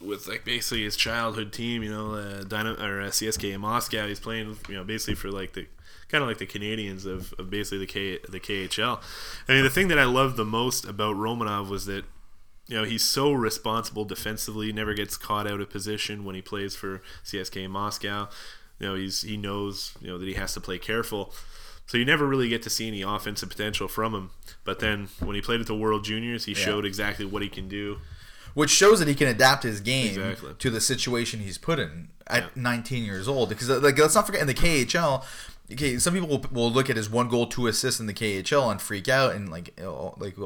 with 0.00 0.26
like 0.28 0.44
basically 0.44 0.84
his 0.84 0.96
childhood 0.96 1.52
team, 1.52 1.82
you 1.82 1.90
know, 1.90 2.14
uh, 2.14 2.44
Dynamo 2.44 2.82
or 2.84 3.00
uh, 3.00 3.06
CSK 3.06 3.54
in 3.54 3.60
Moscow. 3.60 4.06
He's 4.06 4.20
playing, 4.20 4.56
you 4.68 4.74
know, 4.74 4.84
basically 4.84 5.14
for 5.14 5.30
like 5.30 5.54
the 5.54 5.66
kind 6.08 6.22
of 6.22 6.28
like 6.28 6.38
the 6.38 6.46
Canadiens 6.46 7.06
of, 7.06 7.32
of 7.38 7.50
basically 7.50 7.78
the 7.78 7.86
K 7.86 8.18
the 8.28 8.40
KHL. 8.40 9.00
I 9.48 9.54
mean, 9.54 9.64
the 9.64 9.70
thing 9.70 9.88
that 9.88 9.98
I 9.98 10.04
loved 10.04 10.36
the 10.36 10.44
most 10.44 10.84
about 10.84 11.16
Romanov 11.16 11.68
was 11.68 11.86
that. 11.86 12.04
You 12.68 12.78
know, 12.78 12.82
he's 12.82 13.04
so 13.04 13.30
responsible 13.30 14.04
defensively, 14.04 14.72
never 14.72 14.92
gets 14.92 15.16
caught 15.16 15.46
out 15.46 15.60
of 15.60 15.70
position 15.70 16.24
when 16.24 16.34
he 16.34 16.42
plays 16.42 16.74
for 16.74 17.00
CSK 17.24 17.64
in 17.66 17.70
Moscow. 17.70 18.28
You 18.78 18.86
know, 18.88 18.94
he's 18.94 19.22
he 19.22 19.36
knows, 19.36 19.94
you 20.00 20.08
know, 20.08 20.18
that 20.18 20.26
he 20.26 20.34
has 20.34 20.52
to 20.54 20.60
play 20.60 20.78
careful. 20.78 21.32
So 21.86 21.96
you 21.98 22.04
never 22.04 22.26
really 22.26 22.48
get 22.48 22.62
to 22.62 22.70
see 22.70 22.88
any 22.88 23.02
offensive 23.02 23.48
potential 23.48 23.86
from 23.88 24.12
him. 24.14 24.30
But 24.64 24.80
then 24.80 25.08
when 25.20 25.36
he 25.36 25.40
played 25.40 25.60
at 25.60 25.66
the 25.68 25.74
World 25.76 26.04
Juniors, 26.04 26.44
he 26.46 26.52
showed 26.54 26.84
exactly 26.84 27.24
what 27.24 27.42
he 27.42 27.48
can 27.48 27.68
do. 27.68 27.98
which 28.54 28.70
shows 28.70 28.98
that 29.00 29.06
he 29.08 29.14
can 29.14 29.28
adapt 29.28 29.62
his 29.64 29.80
game 29.80 30.18
Exactly. 30.18 30.54
to 30.58 30.70
the 30.70 30.80
situation 30.80 31.40
he's 31.40 31.58
put 31.58 31.78
in 31.78 32.08
at 32.26 32.42
Yeah. 32.42 32.48
19 32.56 33.04
years 33.04 33.28
old. 33.28 33.50
Because 33.50 33.68
uh, 33.70 33.78
like 33.80 33.98
let's 33.98 34.14
not 34.14 34.24
forget 34.26 34.40
in 34.40 34.46
the 34.46 34.54
KHL, 34.54 35.22
okay, 35.70 35.98
some 35.98 36.14
people 36.14 36.26
will, 36.28 36.44
will 36.50 36.72
look 36.72 36.88
at 36.90 36.96
his 36.96 37.08
one 37.10 37.28
goal, 37.28 37.46
two 37.46 37.66
assists 37.66 38.00
in 38.00 38.06
the 38.06 38.14
KHL 38.14 38.70
and 38.70 38.80
freak 38.80 39.08
out 39.08 39.34
and 39.36 39.50
like 39.50 39.78
know, 39.78 40.14
like, 40.18 40.36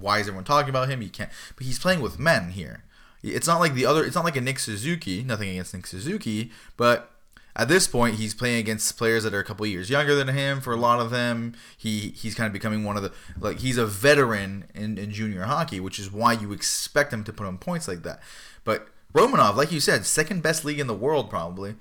why 0.00 0.18
is 0.18 0.26
everyone 0.28 0.44
talking 0.44 0.70
about 0.70 0.88
him? 0.88 1.00
He 1.02 1.10
can't. 1.10 1.30
But 1.56 1.66
he's 1.66 1.78
playing 1.78 2.00
with 2.00 2.18
men 2.18 2.50
here. 2.52 2.84
It's 3.22 3.46
not 3.46 3.60
like 3.60 3.74
the 3.74 3.84
other. 3.86 4.02
It's 4.04 4.14
not 4.16 4.24
like 4.24 4.36
a 4.36 4.40
Nick 4.40 4.58
Suzuki. 4.58 5.22
Nothing 5.22 5.50
against 5.50 5.74
Nick 5.74 5.86
Suzuki, 5.86 6.50
but 6.76 7.10
at 7.58 7.66
this 7.66 7.88
point, 7.88 8.14
he's 8.14 8.34
playing 8.34 8.60
against 8.60 8.96
players 8.96 9.24
that 9.24 9.34
are 9.34 9.40
a 9.40 9.44
couple 9.44 9.66
years 9.66 9.90
younger 9.90 10.14
than 10.14 10.28
him. 10.28 10.60
For 10.60 10.72
a 10.72 10.76
lot 10.76 11.00
of 11.00 11.10
them, 11.10 11.54
he 11.76 12.10
he's 12.10 12.36
kind 12.36 12.46
of 12.46 12.52
becoming 12.52 12.84
one 12.84 12.96
of 12.96 13.02
the 13.02 13.12
like 13.38 13.58
he's 13.58 13.76
a 13.76 13.84
veteran 13.84 14.66
in, 14.76 14.96
in 14.96 15.10
junior 15.10 15.42
hockey, 15.42 15.80
which 15.80 15.98
is 15.98 16.12
why 16.12 16.34
you 16.34 16.52
expect 16.52 17.12
him 17.12 17.24
to 17.24 17.32
put 17.32 17.48
on 17.48 17.58
points 17.58 17.88
like 17.88 18.04
that. 18.04 18.20
But 18.62 18.86
Romanov, 19.12 19.56
like 19.56 19.72
you 19.72 19.80
said, 19.80 20.06
second 20.06 20.40
best 20.40 20.64
league 20.64 20.78
in 20.78 20.86
the 20.86 20.94
world 20.94 21.28
probably, 21.28 21.74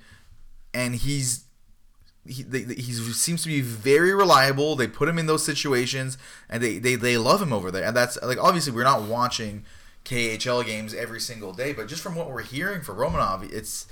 and 0.73 0.95
he's 0.95 1.43
he 2.25 2.91
seems 2.91 3.43
to 3.43 3.47
be 3.47 3.61
very 3.61 4.13
reliable. 4.15 4.75
They 4.75 4.87
put 4.87 5.07
him 5.07 5.19
in 5.19 5.27
those 5.27 5.45
situations, 5.45 6.17
and 6.49 6.63
they, 6.63 6.79
they 6.79 6.95
they 6.95 7.17
love 7.19 7.39
him 7.39 7.53
over 7.53 7.69
there. 7.69 7.83
And 7.83 7.95
that's 7.95 8.17
like 8.23 8.39
obviously 8.43 8.73
we're 8.73 8.83
not 8.83 9.03
watching 9.03 9.63
KHL 10.05 10.65
games 10.65 10.95
every 10.95 11.19
single 11.19 11.53
day, 11.53 11.71
but 11.71 11.87
just 11.87 12.01
from 12.01 12.15
what 12.15 12.31
we're 12.31 12.41
hearing 12.41 12.81
for 12.81 12.95
Romanov, 12.95 13.47
it's 13.53 13.85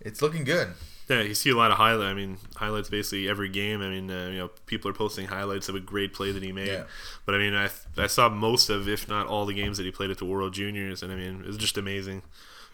it's 0.00 0.22
looking 0.22 0.44
good. 0.44 0.68
Yeah, 1.12 1.22
you 1.22 1.34
see 1.34 1.50
a 1.50 1.56
lot 1.56 1.70
of 1.70 1.76
highlights. 1.76 2.10
I 2.10 2.14
mean, 2.14 2.38
highlights 2.56 2.88
basically 2.88 3.28
every 3.28 3.48
game. 3.48 3.82
I 3.82 3.88
mean, 3.88 4.10
uh, 4.10 4.28
you 4.28 4.38
know, 4.38 4.50
people 4.66 4.90
are 4.90 4.94
posting 4.94 5.26
highlights 5.26 5.68
of 5.68 5.74
a 5.74 5.80
great 5.80 6.14
play 6.14 6.32
that 6.32 6.42
he 6.42 6.52
made. 6.52 6.68
Yeah. 6.68 6.84
But 7.26 7.34
I 7.34 7.38
mean, 7.38 7.54
I 7.54 7.68
I 7.98 8.06
saw 8.06 8.28
most 8.28 8.70
of, 8.70 8.88
if 8.88 9.08
not 9.08 9.26
all, 9.26 9.44
the 9.44 9.54
games 9.54 9.76
that 9.76 9.84
he 9.84 9.92
played 9.92 10.10
at 10.10 10.18
the 10.18 10.24
World 10.24 10.54
Juniors, 10.54 11.02
and 11.02 11.12
I 11.12 11.16
mean, 11.16 11.40
it 11.40 11.46
was 11.46 11.58
just 11.58 11.76
amazing, 11.76 12.22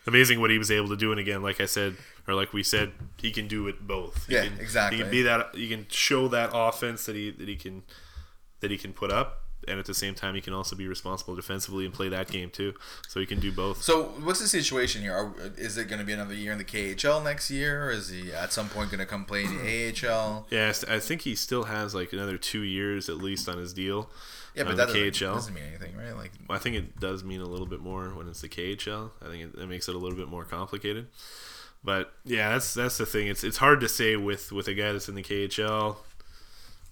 amazing 0.07 0.41
what 0.41 0.51
he 0.51 0.59
was 0.59 0.71
able 0.71 0.89
to 0.89 0.97
do. 0.97 1.11
And 1.11 1.19
again, 1.19 1.43
like 1.43 1.61
I 1.61 1.67
said, 1.67 1.97
or 2.29 2.35
like 2.35 2.53
we 2.53 2.63
said, 2.63 2.93
he 3.17 3.31
can 3.31 3.49
do 3.49 3.67
it 3.67 3.87
both. 3.87 4.27
He 4.27 4.35
yeah, 4.35 4.45
can, 4.47 4.61
exactly. 4.61 4.99
He 4.99 5.03
can 5.03 5.11
be 5.11 5.23
that. 5.23 5.55
He 5.55 5.69
can 5.69 5.87
show 5.91 6.29
that 6.29 6.51
offense 6.55 7.07
that 7.07 7.17
he 7.17 7.31
that 7.33 7.49
he 7.49 7.57
can 7.57 7.83
that 8.61 8.71
he 8.71 8.79
can 8.79 8.93
put 8.93 9.11
up 9.11 9.48
and 9.69 9.79
at 9.79 9.87
the 9.87 9.95
same 9.95 10.15
time 10.15 10.35
he 10.35 10.41
can 10.41 10.53
also 10.53 10.75
be 10.75 10.87
responsible 10.87 11.35
defensively 11.37 11.85
and 11.85 11.95
play 11.95 12.09
that 12.09 12.29
game 12.29 12.51
too. 12.51 12.75
So 13.09 13.21
he 13.21 13.27
can 13.27 13.41
do 13.41 13.53
both. 13.53 13.83
So 13.83 14.05
what's 14.23 14.41
the 14.41 14.49
situation 14.49 15.03
here? 15.03 15.15
Are, 15.15 15.33
is 15.57 15.79
it 15.79 15.89
going 15.89 16.01
to 16.01 16.05
be 16.05 16.13
another 16.13 16.35
year 16.35 16.53
in 16.53 16.59
the 16.59 16.65
KHL 16.65 17.23
next 17.23 17.51
year? 17.51 17.87
Or 17.87 17.91
is 17.91 18.09
he 18.09 18.33
at 18.33 18.53
some 18.53 18.69
point 18.69 18.91
going 18.91 19.01
to 19.01 19.07
come 19.07 19.25
play 19.25 19.45
in 19.45 19.59
the 19.59 20.09
AHL? 20.09 20.47
Yes, 20.59 20.83
I 20.85 20.99
think 20.99 21.23
he 21.23 21.35
still 21.35 21.65
has 21.65 21.95
like 21.95 22.13
another 22.13 22.37
two 22.37 22.63
years 22.63 23.09
at 23.09 23.19
least 23.19 23.49
on 23.49 23.59
his 23.59 23.73
deal. 23.73 24.11
Yeah, 24.55 24.65
but 24.65 24.77
that 24.77 24.89
doesn't, 24.89 25.01
KHL. 25.01 25.35
doesn't 25.35 25.55
mean 25.55 25.65
anything, 25.65 25.97
right? 25.97 26.17
Like, 26.17 26.33
I 26.51 26.59
think 26.59 26.75
it 26.75 26.99
does 26.99 27.23
mean 27.23 27.41
a 27.41 27.47
little 27.47 27.67
bit 27.67 27.81
more 27.81 28.09
when 28.09 28.29
it's 28.29 28.41
the 28.41 28.49
KHL. 28.49 29.11
I 29.23 29.27
think 29.27 29.55
it, 29.55 29.61
it 29.61 29.69
makes 29.69 29.89
it 29.89 29.95
a 29.95 29.99
little 29.99 30.19
bit 30.19 30.29
more 30.29 30.45
complicated. 30.45 31.07
But 31.85 32.13
yeah, 32.25 32.51
that's 32.51 32.75
that's 32.75 32.99
the 32.99 33.07
thing. 33.07 33.29
It's 33.29 33.45
it's 33.45 33.59
hard 33.59 33.81
to 33.81 33.89
say 33.89 34.17
with 34.17 34.51
with 34.51 34.67
a 34.69 34.75
guy 34.75 34.93
that's 34.93 35.09
in 35.09 35.15
the 35.15 35.23
KHL. 35.23 35.97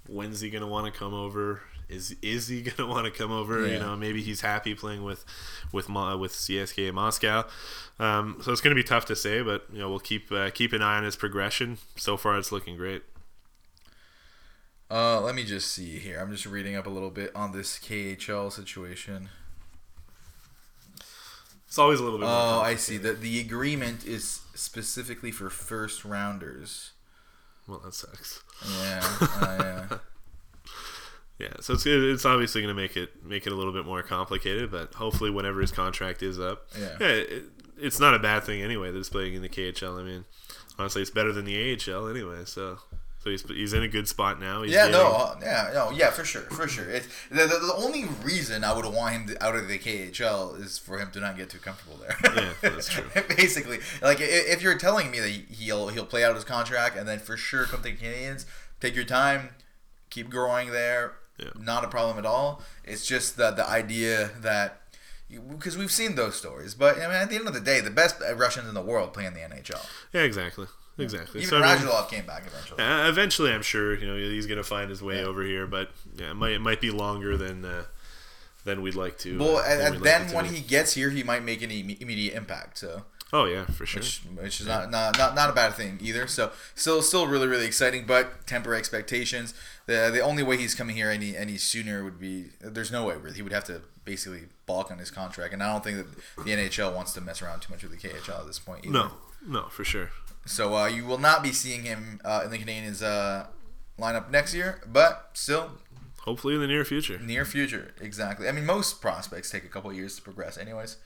When's 0.08 0.40
he 0.40 0.50
gonna 0.50 0.68
want 0.68 0.92
to 0.92 0.96
come 0.96 1.12
over? 1.12 1.62
Is 1.88 2.16
is 2.22 2.48
he 2.48 2.62
gonna 2.62 2.88
want 2.90 3.04
to 3.06 3.10
come 3.10 3.30
over? 3.32 3.66
Yeah. 3.66 3.74
You 3.74 3.78
know, 3.80 3.96
maybe 3.96 4.22
he's 4.22 4.40
happy 4.40 4.74
playing 4.74 5.02
with 5.04 5.24
with 5.72 5.88
with 5.88 6.32
CSKA 6.32 6.92
Moscow. 6.92 7.44
Um, 7.98 8.38
so 8.42 8.52
it's 8.52 8.60
gonna 8.60 8.74
be 8.74 8.84
tough 8.84 9.06
to 9.06 9.16
say, 9.16 9.42
but 9.42 9.66
you 9.72 9.78
know 9.78 9.88
we'll 9.88 9.98
keep 9.98 10.30
uh, 10.32 10.50
keep 10.50 10.72
an 10.72 10.82
eye 10.82 10.98
on 10.98 11.04
his 11.04 11.16
progression. 11.16 11.78
So 11.96 12.16
far, 12.16 12.38
it's 12.38 12.52
looking 12.52 12.76
great. 12.76 13.02
Uh, 14.90 15.20
let 15.20 15.34
me 15.34 15.44
just 15.44 15.72
see 15.72 15.98
here. 15.98 16.20
I'm 16.20 16.30
just 16.30 16.46
reading 16.46 16.76
up 16.76 16.86
a 16.86 16.90
little 16.90 17.10
bit 17.10 17.34
on 17.34 17.50
this 17.52 17.78
KHL 17.78 18.52
situation. 18.52 19.30
It's 21.66 21.78
always 21.78 21.98
a 21.98 22.04
little 22.04 22.20
bit. 22.20 22.28
Oh, 22.28 22.60
I 22.60 22.76
see. 22.76 22.96
The 22.96 23.12
the 23.12 23.40
agreement 23.40 24.06
is 24.06 24.40
specifically 24.54 25.30
for 25.32 25.50
first 25.50 26.04
rounders. 26.04 26.92
Well, 27.66 27.80
that 27.80 27.94
sucks. 27.94 28.42
Yeah. 28.80 29.02
Uh, 29.20 29.56
yeah. 29.60 29.98
Yeah, 31.38 31.48
so 31.60 31.74
it's 31.74 31.84
it's 31.84 32.24
obviously 32.24 32.62
going 32.62 32.74
to 32.74 32.80
make 32.80 32.96
it 32.96 33.22
make 33.22 33.46
it 33.46 33.52
a 33.52 33.56
little 33.56 33.72
bit 33.72 33.84
more 33.84 34.02
complicated, 34.02 34.70
but 34.70 34.94
hopefully, 34.94 35.30
whenever 35.30 35.60
his 35.60 35.70
contract 35.70 36.22
is 36.22 36.40
up, 36.40 36.66
yeah, 36.78 36.96
yeah 36.98 37.06
it, 37.08 37.44
it's 37.78 38.00
not 38.00 38.14
a 38.14 38.18
bad 38.18 38.44
thing 38.44 38.62
anyway 38.62 38.90
that 38.90 38.96
he's 38.96 39.10
playing 39.10 39.34
in 39.34 39.42
the 39.42 39.48
KHL. 39.48 40.00
I 40.00 40.02
mean, 40.02 40.24
honestly, 40.78 41.02
it's 41.02 41.10
better 41.10 41.32
than 41.32 41.44
the 41.44 41.74
AHL 41.74 42.08
anyway. 42.08 42.44
So, 42.46 42.78
so 43.18 43.28
he's, 43.30 43.42
he's 43.42 43.74
in 43.74 43.82
a 43.82 43.88
good 43.88 44.08
spot 44.08 44.40
now. 44.40 44.62
He's 44.62 44.72
yeah, 44.72 44.86
getting... 44.86 44.92
no, 44.92 45.12
uh, 45.12 45.38
yeah, 45.42 45.70
no, 45.74 45.90
yeah, 45.90 46.10
for 46.10 46.24
sure, 46.24 46.42
for 46.42 46.66
sure. 46.68 46.88
It's 46.88 47.06
the, 47.28 47.42
the, 47.42 47.66
the, 47.66 47.74
only 47.76 48.04
reason 48.22 48.64
I 48.64 48.72
would 48.72 48.86
want 48.86 49.14
him 49.14 49.26
to, 49.28 49.44
out 49.44 49.56
of 49.56 49.68
the 49.68 49.78
KHL 49.78 50.58
is 50.58 50.78
for 50.78 50.98
him 50.98 51.10
to 51.10 51.20
not 51.20 51.36
get 51.36 51.50
too 51.50 51.58
comfortable 51.58 51.98
there. 51.98 52.16
yeah, 52.34 52.52
that's 52.62 52.88
true. 52.88 53.04
Basically, 53.36 53.80
like 54.00 54.18
if 54.20 54.62
you're 54.62 54.78
telling 54.78 55.10
me 55.10 55.20
that 55.20 55.28
he'll 55.28 55.88
he'll 55.88 56.06
play 56.06 56.24
out 56.24 56.34
his 56.34 56.44
contract 56.44 56.96
and 56.96 57.06
then 57.06 57.18
for 57.18 57.36
sure 57.36 57.64
come 57.64 57.82
to 57.82 57.90
the 57.90 57.96
Canadiens, 57.96 58.46
take 58.80 58.94
your 58.94 59.04
time, 59.04 59.50
keep 60.08 60.30
growing 60.30 60.70
there 60.70 61.16
yeah. 61.38 61.50
Not 61.58 61.84
a 61.84 61.88
problem 61.88 62.18
at 62.18 62.26
all. 62.26 62.62
It's 62.84 63.06
just 63.06 63.36
the 63.36 63.50
the 63.50 63.68
idea 63.68 64.30
that 64.40 64.80
because 65.28 65.76
we've 65.76 65.90
seen 65.90 66.14
those 66.14 66.36
stories, 66.36 66.74
but 66.74 66.96
I 66.96 67.00
mean, 67.00 67.10
at 67.10 67.30
the 67.30 67.36
end 67.36 67.48
of 67.48 67.54
the 67.54 67.60
day, 67.60 67.80
the 67.80 67.90
best 67.90 68.16
Russians 68.34 68.68
in 68.68 68.74
the 68.74 68.82
world 68.82 69.12
play 69.12 69.26
in 69.26 69.34
the 69.34 69.40
NHL. 69.40 69.84
Yeah, 70.12 70.22
exactly. 70.22 70.66
Exactly. 70.98 71.42
Even 71.42 71.50
so, 71.50 71.60
Radulov 71.60 71.94
I 71.94 72.00
mean, 72.00 72.10
came 72.10 72.26
back 72.26 72.44
eventually. 72.46 72.82
Uh, 72.82 73.08
eventually, 73.08 73.52
I'm 73.52 73.62
sure 73.62 73.94
you 73.94 74.06
know 74.06 74.16
he's 74.16 74.46
going 74.46 74.56
to 74.56 74.64
find 74.64 74.88
his 74.88 75.02
way 75.02 75.18
yeah. 75.18 75.26
over 75.26 75.42
here, 75.42 75.66
but 75.66 75.90
yeah, 76.16 76.30
it 76.30 76.34
might 76.34 76.52
it 76.52 76.60
might 76.60 76.80
be 76.80 76.90
longer 76.90 77.36
than 77.36 77.64
uh, 77.64 77.84
than 78.64 78.80
we'd 78.80 78.94
like 78.94 79.18
to. 79.18 79.38
Well, 79.38 79.58
uh, 79.58 79.62
and, 79.66 80.02
then 80.02 80.26
like 80.26 80.34
when 80.34 80.44
he 80.46 80.60
gets 80.60 80.94
here, 80.94 81.10
he 81.10 81.22
might 81.22 81.44
make 81.44 81.60
an 81.60 81.70
immediate 81.70 82.34
impact. 82.34 82.78
So 82.78 83.02
Oh 83.32 83.44
yeah, 83.44 83.64
for 83.64 83.84
sure. 83.86 84.00
Which, 84.00 84.20
which 84.40 84.60
is 84.60 84.66
yeah. 84.66 84.78
not, 84.78 84.90
not 84.90 85.18
not 85.18 85.34
not 85.34 85.50
a 85.50 85.52
bad 85.52 85.74
thing 85.74 85.98
either. 86.00 86.26
So 86.26 86.52
still 86.74 87.02
still 87.02 87.26
really 87.26 87.48
really 87.48 87.66
exciting, 87.66 88.06
but 88.06 88.46
temper 88.46 88.74
expectations. 88.74 89.52
The 89.86 90.10
the 90.12 90.20
only 90.20 90.42
way 90.42 90.56
he's 90.56 90.74
coming 90.74 90.94
here 90.94 91.10
any 91.10 91.36
any 91.36 91.56
sooner 91.56 92.04
would 92.04 92.20
be 92.20 92.50
there's 92.60 92.92
no 92.92 93.06
way 93.06 93.16
really 93.16 93.36
he 93.36 93.42
would 93.42 93.52
have 93.52 93.64
to 93.64 93.82
basically 94.04 94.44
balk 94.66 94.90
on 94.90 94.98
his 94.98 95.10
contract, 95.10 95.52
and 95.52 95.62
I 95.62 95.72
don't 95.72 95.82
think 95.82 95.96
that 95.98 96.44
the 96.44 96.52
NHL 96.52 96.94
wants 96.94 97.12
to 97.14 97.20
mess 97.20 97.42
around 97.42 97.60
too 97.60 97.72
much 97.72 97.82
with 97.82 97.92
the 97.92 98.08
KHL 98.08 98.40
at 98.40 98.46
this 98.46 98.60
point. 98.60 98.84
Either. 98.84 98.92
No, 98.92 99.10
no, 99.46 99.62
for 99.68 99.84
sure. 99.84 100.10
So 100.44 100.76
uh, 100.76 100.86
you 100.86 101.04
will 101.04 101.18
not 101.18 101.42
be 101.42 101.50
seeing 101.50 101.82
him 101.82 102.20
uh, 102.24 102.42
in 102.44 102.50
the 102.52 102.58
Canadiens 102.58 103.02
uh, 103.02 103.46
lineup 103.98 104.30
next 104.30 104.54
year, 104.54 104.80
but 104.86 105.30
still. 105.34 105.72
Hopefully 106.20 106.54
in 106.54 106.60
the 106.60 106.66
near 106.66 106.84
future. 106.84 107.18
Near 107.18 107.44
future, 107.44 107.94
exactly. 108.00 108.48
I 108.48 108.52
mean, 108.52 108.66
most 108.66 109.00
prospects 109.00 109.50
take 109.50 109.64
a 109.64 109.68
couple 109.68 109.92
years 109.92 110.16
to 110.16 110.22
progress, 110.22 110.56
anyways. 110.58 110.96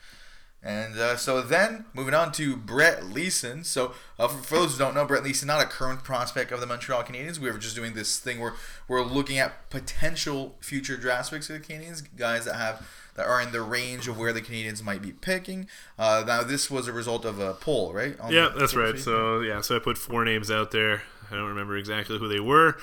And 0.63 0.99
uh, 0.99 1.17
so 1.17 1.41
then, 1.41 1.87
moving 1.95 2.13
on 2.13 2.33
to 2.33 2.55
Brett 2.55 3.07
Leason. 3.07 3.65
So, 3.65 3.95
uh, 4.19 4.29
for, 4.29 4.43
for, 4.43 4.55
those 4.57 4.73
who 4.73 4.79
don't 4.79 4.95
know, 4.95 5.07
Brett 5.07 5.25
Leason 5.25 5.47
not 5.47 5.63
a 5.63 5.67
current 5.67 6.05
prospect 6.05 6.53
of 6.53 6.61
the 6.61 6.67
Montreal 6.67 7.03
Canadiens. 7.03 7.39
We 7.39 7.51
were 7.51 7.57
just 7.57 7.75
doing 7.75 7.95
this 7.95 8.19
thing 8.19 8.41
where 8.41 8.53
we're 8.87 9.03
looking 9.03 9.39
at 9.39 9.71
potential 9.71 10.57
future 10.61 10.99
draft 10.99 11.31
picks 11.31 11.49
of 11.49 11.59
the 11.59 11.67
Canadiens, 11.67 12.03
guys 12.15 12.45
that 12.45 12.57
have 12.57 12.87
that 13.15 13.27
are 13.27 13.41
in 13.41 13.53
the 13.53 13.63
range 13.63 14.07
of 14.07 14.19
where 14.19 14.33
the 14.33 14.43
Canadiens 14.43 14.83
might 14.83 15.03
be 15.03 15.13
picking. 15.13 15.67
Uh, 15.99 16.25
now, 16.27 16.43
this 16.43 16.71
was 16.71 16.89
a 16.89 16.93
result 16.93 17.25
of 17.25 17.39
a 17.39 17.55
poll, 17.55 17.93
right? 17.93 18.17
yeah, 18.29 18.51
that's 18.57 18.75
right. 18.75 18.99
So, 18.99 19.41
yeah, 19.41 19.63
so 19.63 19.77
I 19.77 19.79
put 19.79 19.97
four 19.97 20.25
names 20.25 20.51
out 20.51 20.71
there. 20.71 21.03
I 21.31 21.37
don't 21.37 21.49
remember 21.49 21.77
exactly 21.77 22.19
who 22.19 22.29
they 22.29 22.41
were. 22.41 22.77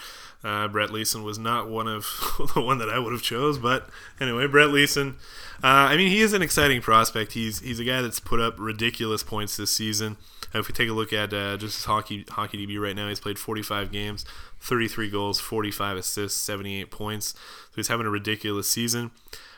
Uh, 0.43 0.67
Brett 0.67 0.91
Leason 0.91 1.23
was 1.23 1.39
not 1.39 1.67
one 1.67 1.87
of 1.87 2.05
the 2.53 2.61
one 2.61 2.77
that 2.77 2.89
I 2.89 2.99
would 2.99 3.11
have 3.11 3.23
chose, 3.23 3.57
but 3.57 3.89
anyway, 4.19 4.47
Brett 4.47 4.69
Leason. 4.69 5.15
Uh, 5.63 5.67
I 5.89 5.97
mean, 5.97 6.09
he 6.09 6.21
is 6.21 6.33
an 6.33 6.41
exciting 6.41 6.81
prospect. 6.81 7.33
He's 7.33 7.59
he's 7.59 7.79
a 7.79 7.83
guy 7.83 8.01
that's 8.01 8.19
put 8.19 8.39
up 8.39 8.55
ridiculous 8.59 9.23
points 9.23 9.57
this 9.57 9.71
season. 9.71 10.17
Uh, 10.53 10.59
if 10.59 10.67
we 10.67 10.73
take 10.73 10.89
a 10.89 10.93
look 10.93 11.11
at 11.11 11.33
uh, 11.33 11.57
just 11.57 11.77
his 11.77 11.85
hockey 11.85 12.25
hockey 12.29 12.65
DB 12.65 12.79
right 12.79 12.95
now, 12.95 13.09
he's 13.09 13.19
played 13.19 13.39
45 13.39 13.91
games, 13.91 14.25
33 14.59 15.09
goals, 15.09 15.39
45 15.39 15.97
assists, 15.97 16.39
78 16.41 16.91
points. 16.91 17.29
So 17.31 17.75
he's 17.75 17.87
having 17.87 18.05
a 18.05 18.11
ridiculous 18.11 18.69
season. 18.69 19.11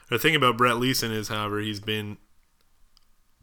The 0.09 0.17
thing 0.17 0.35
about 0.35 0.57
Brett 0.57 0.77
Leason 0.77 1.11
is, 1.11 1.27
however, 1.27 1.59
he's 1.59 1.79
been 1.79 2.17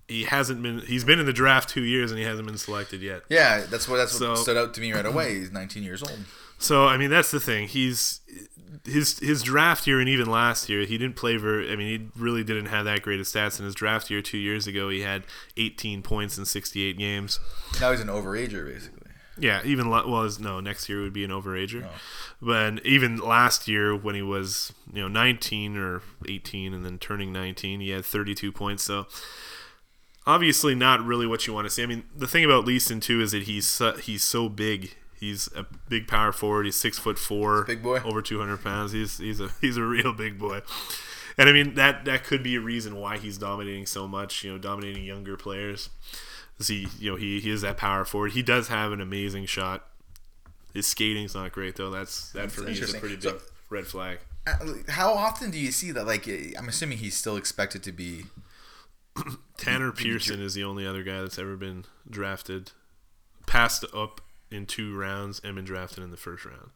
he 0.08 0.24
hasn't 0.24 0.62
been 0.62 0.80
he's 0.80 1.04
been 1.04 1.18
in 1.18 1.26
the 1.26 1.32
draft 1.32 1.68
two 1.68 1.82
years 1.82 2.10
and 2.10 2.18
he 2.18 2.24
hasn't 2.24 2.46
been 2.46 2.58
selected 2.58 3.02
yet. 3.02 3.22
Yeah, 3.28 3.64
that's 3.68 3.88
what 3.88 3.96
that's 3.96 4.18
what 4.20 4.38
stood 4.38 4.56
out 4.56 4.74
to 4.74 4.80
me 4.80 4.92
right 4.92 5.06
away. 5.06 5.34
He's 5.34 5.52
19 5.52 5.82
years 5.82 6.02
old. 6.02 6.18
So 6.58 6.86
I 6.86 6.96
mean 6.96 7.10
that's 7.10 7.30
the 7.30 7.40
thing. 7.40 7.68
He's 7.68 8.20
his 8.84 9.18
his 9.18 9.42
draft 9.42 9.86
year 9.86 10.00
and 10.00 10.08
even 10.08 10.30
last 10.30 10.68
year 10.68 10.86
he 10.86 10.98
didn't 10.98 11.16
play 11.16 11.36
very. 11.36 11.70
I 11.70 11.76
mean 11.76 11.88
he 11.88 12.20
really 12.20 12.44
didn't 12.44 12.66
have 12.66 12.84
that 12.84 13.02
great 13.02 13.20
of 13.20 13.26
stats 13.26 13.58
in 13.58 13.64
his 13.64 13.74
draft 13.74 14.10
year 14.10 14.22
two 14.22 14.38
years 14.38 14.66
ago. 14.66 14.88
He 14.88 15.00
had 15.00 15.24
18 15.56 16.02
points 16.02 16.38
in 16.38 16.44
68 16.44 16.98
games. 16.98 17.40
Now 17.80 17.90
he's 17.90 18.00
an 18.00 18.08
overager 18.08 18.66
basically. 18.66 19.02
Yeah, 19.38 19.60
even 19.64 19.90
well, 19.90 20.30
no, 20.40 20.60
next 20.60 20.88
year 20.88 21.02
would 21.02 21.12
be 21.12 21.22
an 21.22 21.30
overager. 21.30 21.84
Oh. 21.84 21.90
But 22.40 22.84
even 22.86 23.18
last 23.18 23.68
year 23.68 23.94
when 23.94 24.14
he 24.14 24.22
was 24.22 24.72
you 24.92 25.02
know 25.02 25.08
19 25.08 25.76
or 25.76 26.02
18 26.28 26.72
and 26.72 26.84
then 26.84 26.98
turning 26.98 27.32
19, 27.32 27.80
he 27.80 27.90
had 27.90 28.04
32 28.04 28.50
points. 28.52 28.82
So 28.82 29.06
obviously 30.26 30.74
not 30.74 31.04
really 31.04 31.26
what 31.26 31.46
you 31.46 31.52
want 31.52 31.66
to 31.66 31.70
see. 31.70 31.82
I 31.82 31.86
mean, 31.86 32.04
the 32.14 32.26
thing 32.26 32.44
about 32.44 32.64
Leason 32.64 33.00
too 33.00 33.20
is 33.20 33.32
that 33.32 33.44
he's 33.44 33.80
he's 34.02 34.24
so 34.24 34.48
big 34.48 34.94
He's 35.18 35.48
a 35.56 35.66
big 35.88 36.06
power 36.08 36.32
forward. 36.32 36.66
He's 36.66 36.76
six 36.76 36.98
foot 36.98 37.18
four, 37.18 37.64
big 37.64 37.82
boy, 37.82 38.00
over 38.04 38.20
two 38.22 38.38
hundred 38.38 38.62
pounds. 38.62 38.92
He's 38.92 39.18
he's 39.18 39.40
a 39.40 39.50
he's 39.60 39.76
a 39.76 39.82
real 39.84 40.12
big 40.12 40.38
boy. 40.38 40.60
And 41.38 41.48
I 41.48 41.52
mean 41.52 41.74
that 41.74 42.04
that 42.04 42.24
could 42.24 42.42
be 42.42 42.56
a 42.56 42.60
reason 42.60 42.96
why 42.96 43.18
he's 43.18 43.38
dominating 43.38 43.86
so 43.86 44.06
much. 44.06 44.44
You 44.44 44.52
know, 44.52 44.58
dominating 44.58 45.04
younger 45.04 45.36
players. 45.36 45.90
he 46.66 46.88
you 46.98 47.10
know 47.10 47.16
he 47.16 47.40
he 47.40 47.50
is 47.50 47.62
that 47.62 47.76
power 47.76 48.04
forward. 48.04 48.32
He 48.32 48.42
does 48.42 48.68
have 48.68 48.92
an 48.92 49.00
amazing 49.00 49.46
shot. 49.46 49.86
His 50.74 50.86
skating's 50.86 51.34
not 51.34 51.52
great 51.52 51.76
though. 51.76 51.90
That's 51.90 52.30
that 52.32 52.50
for 52.50 52.62
me 52.62 52.72
is 52.72 52.92
a 52.94 52.98
pretty 52.98 53.16
big 53.16 53.22
so, 53.24 53.38
red 53.70 53.86
flag. 53.86 54.18
How 54.88 55.12
often 55.12 55.50
do 55.50 55.58
you 55.58 55.72
see 55.72 55.90
that? 55.90 56.06
Like, 56.06 56.28
eh, 56.28 56.52
I'm 56.56 56.68
assuming 56.68 56.98
he's 56.98 57.16
still 57.16 57.36
expected 57.36 57.82
to 57.82 57.90
be 57.92 58.26
Tanner 59.56 59.90
Did- 59.90 59.96
did 59.96 60.04
you- 60.06 60.12
Pearson 60.12 60.40
is 60.40 60.54
the 60.54 60.64
only 60.64 60.86
other 60.86 61.02
guy 61.02 61.20
that's 61.22 61.38
ever 61.38 61.56
been 61.56 61.84
drafted, 62.08 62.72
passed 63.46 63.84
up 63.94 64.20
in 64.50 64.66
two 64.66 64.96
rounds 64.96 65.40
and 65.44 65.54
been 65.56 65.64
drafted 65.64 66.02
in 66.04 66.10
the 66.10 66.16
first 66.16 66.44
round. 66.44 66.70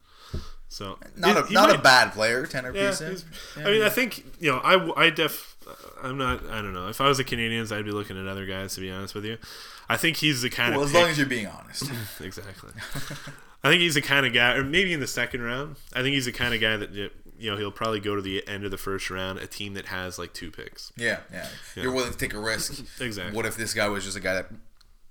So 0.69 0.99
Not 1.17 1.51
a 1.51 1.53
not 1.53 1.75
a 1.75 1.79
bad 1.79 2.13
player, 2.13 2.47
Tanner 2.47 2.73
Yeah, 2.73 2.91
Pearson. 2.91 3.17
Yeah. 3.57 3.67
I 3.67 3.71
mean, 3.73 3.83
I 3.83 3.89
think 3.89 4.25
you 4.39 4.53
know, 4.53 4.59
I, 4.59 5.07
I 5.07 5.11
def, 5.11 5.57
I'm 6.03 6.17
not, 6.17 6.45
I 6.47 6.63
don't 6.63 6.73
know. 6.73 6.89
If 6.89 7.01
I 7.01 7.09
was 7.09 7.19
a 7.19 7.25
Canadiens, 7.25 7.75
I'd 7.77 7.85
be 7.85 7.91
looking 7.91 8.19
at 8.21 8.27
other 8.29 8.47
guys. 8.47 8.75
To 8.77 8.81
be 8.81 8.91
honest 8.91 9.15
with 9.15 9.25
you, 9.25 9.39
I 9.89 9.97
think 9.97 10.19
he's 10.19 10.43
the 10.43 10.51
kind 10.51 10.71
of 10.75 10.77
well, 10.77 10.85
of 10.85 10.91
as 10.91 10.93
pick- 10.93 11.01
long 11.03 11.11
as 11.11 11.19
you're 11.19 11.27
being 11.27 11.49
honest. 11.49 11.91
exactly. 12.21 12.71
I 13.65 13.69
think 13.69 13.83
he's 13.83 13.95
the 13.95 14.01
kind 14.01 14.25
of 14.25 14.33
guy, 14.33 14.55
or 14.55 14.63
maybe 14.65 14.93
in 14.93 15.01
the 15.01 15.07
second 15.09 15.43
round. 15.43 15.77
I 15.93 16.03
think 16.03 16.15
he's 16.15 16.25
the 16.27 16.33
kind 16.33 16.55
of 16.55 16.61
guy 16.61 16.77
that 16.77 16.95
you 16.95 17.51
know 17.51 17.57
he'll 17.57 17.73
probably 17.73 17.99
go 18.01 18.15
to 18.15 18.23
the 18.23 18.47
end 18.47 18.65
of 18.65 18.71
the 18.71 18.79
first 18.79 19.11
round, 19.11 19.41
a 19.41 19.47
team 19.49 19.75
that 19.75 19.87
has 19.87 20.19
like 20.21 20.33
two 20.33 20.53
picks. 20.53 20.93
Yeah, 20.97 21.19
yeah. 21.33 21.49
You're 21.75 21.93
willing 21.93 22.13
to 22.13 22.17
take 22.19 22.33
a 22.35 22.39
risk. 22.39 22.81
Exactly. 23.01 23.37
What 23.37 23.45
if 23.45 23.57
this 23.57 23.75
guy 23.75 23.89
was 23.89 24.05
just 24.05 24.17
a 24.17 24.21
guy 24.21 24.35
that 24.35 24.47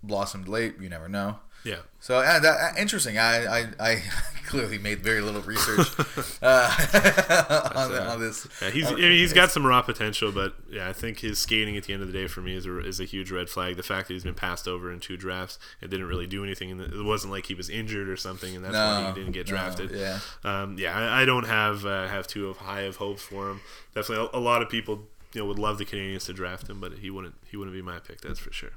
blossomed 0.01 0.47
late? 0.47 0.75
You 0.79 0.87
never 0.87 1.09
know. 1.09 1.39
Yeah. 1.63 1.79
So 1.99 2.17
uh, 2.17 2.39
that, 2.39 2.45
uh, 2.45 2.79
interesting. 2.79 3.17
I, 3.17 3.45
I, 3.45 3.67
I 3.79 4.03
clearly 4.45 4.77
made 4.77 4.99
very 4.99 5.21
little 5.21 5.41
research 5.41 5.87
uh, 6.41 7.71
on, 7.75 7.91
the, 7.91 8.03
on 8.03 8.19
this. 8.19 8.47
Yeah, 8.61 8.69
he's 8.69 8.87
I 8.87 8.95
mean, 8.95 9.11
he's 9.11 9.33
got 9.33 9.51
some 9.51 9.65
raw 9.65 9.81
potential, 9.81 10.31
but 10.31 10.55
yeah, 10.71 10.87
I 10.87 10.93
think 10.93 11.19
his 11.19 11.39
skating 11.39 11.75
at 11.77 11.83
the 11.83 11.93
end 11.93 12.01
of 12.01 12.11
the 12.11 12.13
day 12.13 12.27
for 12.27 12.41
me 12.41 12.55
is 12.55 12.65
a, 12.65 12.79
is 12.79 12.99
a 12.99 13.05
huge 13.05 13.31
red 13.31 13.49
flag. 13.49 13.75
The 13.75 13.83
fact 13.83 14.07
that 14.07 14.13
he's 14.13 14.23
been 14.23 14.33
passed 14.33 14.67
over 14.67 14.91
in 14.91 14.99
two 14.99 15.17
drafts 15.17 15.59
and 15.81 15.91
didn't 15.91 16.07
really 16.07 16.27
do 16.27 16.43
anything, 16.43 16.71
and 16.71 16.81
it 16.81 17.03
wasn't 17.03 17.31
like 17.31 17.45
he 17.45 17.53
was 17.53 17.69
injured 17.69 18.09
or 18.09 18.17
something, 18.17 18.55
and 18.55 18.63
that's 18.63 18.75
why 18.75 19.07
he 19.07 19.19
didn't 19.19 19.33
get 19.33 19.47
no, 19.47 19.51
drafted. 19.51 19.91
yeah. 19.91 20.19
um, 20.43 20.77
yeah, 20.79 20.97
I, 20.97 21.21
I 21.21 21.25
don't 21.25 21.45
have 21.45 21.85
uh, 21.85 22.07
have 22.07 22.27
too 22.27 22.53
high 22.53 22.81
of 22.81 22.95
hopes 22.95 23.23
for 23.23 23.51
him. 23.51 23.61
Definitely, 23.93 24.29
a, 24.33 24.37
a 24.37 24.41
lot 24.41 24.61
of 24.61 24.69
people 24.69 25.03
you 25.33 25.41
know 25.41 25.47
would 25.47 25.59
love 25.59 25.77
the 25.77 25.85
Canadiens 25.85 26.25
to 26.25 26.33
draft 26.33 26.69
him, 26.69 26.79
but 26.79 26.93
he 26.93 27.09
wouldn't 27.09 27.35
he 27.51 27.57
wouldn't 27.57 27.75
be 27.75 27.81
my 27.81 27.99
pick. 27.99 28.21
That's 28.21 28.39
for 28.39 28.53
sure. 28.53 28.71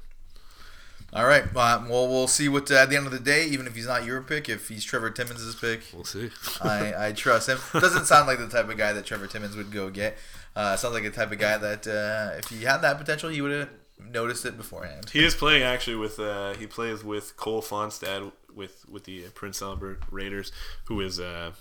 All 1.15 1.25
right. 1.25 1.43
Uh, 1.55 1.83
well, 1.87 2.07
we'll 2.07 2.27
see 2.27 2.49
what 2.49 2.71
uh, 2.71 2.75
at 2.75 2.89
the 2.89 2.97
end 2.97 3.05
of 3.05 3.11
the 3.11 3.19
day. 3.19 3.45
Even 3.45 3.67
if 3.67 3.75
he's 3.75 3.87
not 3.87 4.03
your 4.05 4.21
pick, 4.21 4.49
if 4.49 4.67
he's 4.67 4.83
Trevor 4.83 5.11
Timmins' 5.11 5.55
pick, 5.55 5.81
We'll 5.93 6.03
see. 6.03 6.31
I, 6.61 6.93
I 7.07 7.11
trust 7.11 7.49
him. 7.49 7.59
Doesn't 7.73 8.05
sound 8.05 8.27
like 8.27 8.39
the 8.39 8.47
type 8.47 8.69
of 8.69 8.77
guy 8.77 8.93
that 8.93 9.05
Trevor 9.05 9.27
Timmins 9.27 9.55
would 9.55 9.71
go 9.71 9.89
get. 9.89 10.17
Uh, 10.55 10.75
sounds 10.75 10.93
like 10.93 11.03
the 11.03 11.11
type 11.11 11.31
of 11.31 11.39
guy 11.39 11.57
that 11.57 11.87
uh, 11.87 12.37
if 12.37 12.47
he 12.49 12.63
had 12.63 12.77
that 12.79 12.97
potential, 12.97 13.29
he 13.29 13.41
would 13.41 13.51
have 13.51 13.69
noticed 14.11 14.45
it 14.45 14.57
beforehand. 14.57 15.09
He 15.11 15.23
is 15.23 15.35
playing 15.35 15.63
actually 15.63 15.97
with 15.97 16.19
uh, 16.19 16.53
he 16.55 16.67
plays 16.67 17.03
with 17.03 17.37
Cole 17.37 17.61
Fonstad 17.61 18.31
with 18.53 18.85
with 18.89 19.03
the 19.05 19.23
Prince 19.35 19.61
Albert 19.61 20.01
Raiders, 20.11 20.51
who 20.85 20.99
is 21.01 21.19
uh, 21.19 21.51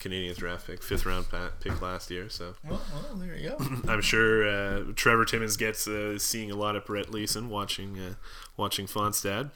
Canadiens 0.00 0.36
draft 0.36 0.66
pick, 0.66 0.82
fifth 0.82 1.06
round 1.06 1.26
pick 1.60 1.80
last 1.80 2.10
year. 2.10 2.28
So 2.28 2.54
Well, 2.64 2.80
well 2.92 3.16
there 3.16 3.36
you 3.36 3.50
go. 3.50 3.56
I'm 3.88 4.02
sure 4.02 4.46
uh, 4.46 4.84
Trevor 4.94 5.24
Timmins 5.24 5.56
gets 5.56 5.88
uh, 5.88 6.18
seeing 6.18 6.50
a 6.50 6.56
lot 6.56 6.76
of 6.76 6.84
Brett 6.84 7.10
Leason 7.10 7.48
watching 7.48 7.98
uh, 7.98 8.14
watching 8.56 8.86
Fonstad. 8.86 9.50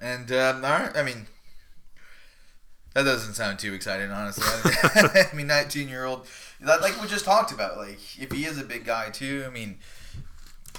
And 0.00 0.32
um, 0.32 0.64
all 0.64 0.70
right, 0.70 0.96
I 0.96 1.02
mean, 1.02 1.26
that 2.94 3.02
doesn't 3.04 3.34
sound 3.34 3.58
too 3.58 3.74
exciting, 3.74 4.10
honestly. 4.10 4.44
I 4.44 5.26
mean, 5.34 5.46
19 5.46 5.88
year 5.88 6.04
old, 6.04 6.26
like 6.60 7.00
we 7.00 7.06
just 7.06 7.24
talked 7.24 7.52
about, 7.52 7.76
like 7.76 7.98
if 8.18 8.32
he 8.32 8.46
is 8.46 8.58
a 8.58 8.64
big 8.64 8.84
guy 8.84 9.10
too. 9.10 9.44
I 9.46 9.50
mean, 9.50 9.78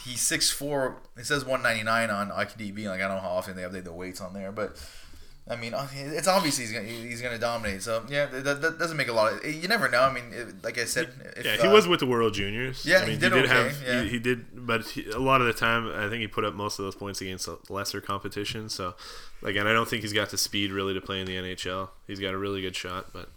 he's 0.04 0.20
6'4". 0.20 0.96
It 1.18 1.26
says 1.26 1.46
199 1.46 2.10
on 2.10 2.30
IQDB. 2.30 2.88
Like 2.88 3.02
I 3.02 3.08
don't 3.08 3.18
know 3.18 3.22
how 3.22 3.30
often 3.30 3.56
they 3.56 3.64
update 3.64 3.84
the 3.84 3.94
weights 3.94 4.22
on 4.22 4.34
there, 4.34 4.52
but. 4.52 4.84
I 5.48 5.56
mean, 5.56 5.76
uh, 5.76 5.88
it's 5.94 6.28
obvious 6.28 6.58
he's 6.58 6.72
gonna 6.72 6.86
he's 6.86 7.22
gonna 7.22 7.38
dominate. 7.38 7.84
So 7.84 8.04
yeah, 8.10 8.26
that, 8.26 8.62
that 8.62 8.80
doesn't 8.80 8.98
make 8.98 9.10
a 9.10 9.14
lot 9.14 9.34
of. 9.34 9.46
You 9.46 9.68
never 9.68 9.88
know. 9.88 10.02
I 10.02 10.12
mean, 10.12 10.24
it, 10.32 10.64
like 10.64 10.80
I 10.80 10.86
said, 10.86 11.10
if, 11.38 11.46
yeah, 11.46 11.58
he 11.58 11.68
uh, 11.68 11.72
was 11.72 11.88
with 11.88 12.00
the 12.00 12.08
World 12.08 12.34
Juniors. 12.34 12.84
yeah, 12.84 12.98
I 12.98 13.02
mean, 13.02 13.12
he 13.12 13.18
did 13.18 13.32
okay, 13.32 13.48
have 13.48 13.84
yeah. 13.86 14.02
he, 14.02 14.10
he 14.10 14.20
did, 14.20 14.66
but 14.66 14.88
he, 14.88 15.08
a 15.12 15.20
lot 15.20 15.42
of 15.42 15.48
the 15.48 15.54
time, 15.54 15.88
I 15.94 16.10
think 16.10 16.22
he 16.22 16.28
put 16.28 16.46
up 16.46 16.56
most 16.56 16.80
of 16.80 16.86
those 16.86 16.96
points 16.96 17.22
against 17.22 17.48
lesser 17.70 18.02
competition. 18.02 18.70
So 18.70 18.96
again, 19.44 19.68
I 19.68 19.74
don't 19.74 19.88
think 19.88 20.02
he's 20.02 20.14
got 20.14 20.32
the 20.32 20.38
speed 20.38 20.72
really 20.72 20.96
to 20.96 21.02
play 21.02 21.20
in 21.20 21.28
the 21.28 21.36
NHL. 21.36 21.90
He's 22.08 22.20
got 22.20 22.34
a 22.34 22.38
really 22.40 22.62
good 22.62 22.76
shot, 22.76 23.14
but 23.14 23.30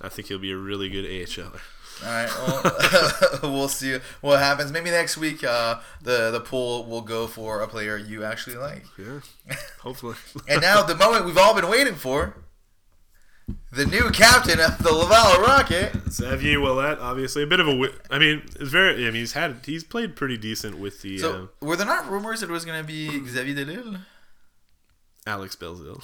I 0.00 0.08
think 0.08 0.28
he'll 0.28 0.38
be 0.38 0.52
a 0.52 0.56
really 0.56 0.88
good 0.88 1.04
AHLer. 1.04 1.60
All 2.02 2.08
right, 2.10 2.30
well, 3.42 3.42
we'll 3.52 3.68
see 3.68 3.98
what 4.22 4.38
happens. 4.38 4.72
Maybe 4.72 4.90
next 4.90 5.16
week, 5.18 5.44
uh, 5.44 5.80
the 6.02 6.30
the 6.30 6.40
poll 6.40 6.86
will 6.86 7.02
go 7.02 7.26
for 7.26 7.60
a 7.60 7.68
player 7.68 7.96
you 7.98 8.24
actually 8.24 8.56
like. 8.56 8.84
Yeah, 8.98 9.20
hopefully. 9.80 10.16
And 10.48 10.62
now 10.62 10.82
the 10.82 10.94
moment 10.94 11.26
we've 11.26 11.36
all 11.38 11.54
been 11.54 11.68
waiting 11.68 11.94
for. 11.94 12.34
The 13.72 13.84
new 13.84 14.10
captain 14.10 14.60
of 14.60 14.78
the 14.78 14.92
Laval 14.92 15.42
Rocket. 15.42 15.92
Xavier 16.08 16.58
Ouellet, 16.60 16.98
obviously 17.00 17.42
a 17.42 17.46
bit 17.48 17.58
of 17.60 17.66
a. 17.66 17.72
wi- 17.72 17.92
I 18.08 18.18
mean, 18.18 18.42
it's 18.60 18.70
very. 18.70 18.94
I 19.02 19.10
mean, 19.10 19.14
he's 19.14 19.32
had 19.32 19.60
he's 19.64 19.82
played 19.84 20.14
pretty 20.16 20.36
decent 20.36 20.78
with 20.78 21.02
the 21.02 21.18
So, 21.18 21.48
uh, 21.60 21.66
were 21.66 21.76
there 21.76 21.86
not 21.86 22.08
rumors 22.08 22.42
it 22.44 22.48
was 22.48 22.64
going 22.64 22.80
to 22.80 22.86
be 22.86 23.08
Xavier 23.28 23.54
Delille? 23.64 24.00
Alex 25.26 25.56
Belzil. 25.56 26.00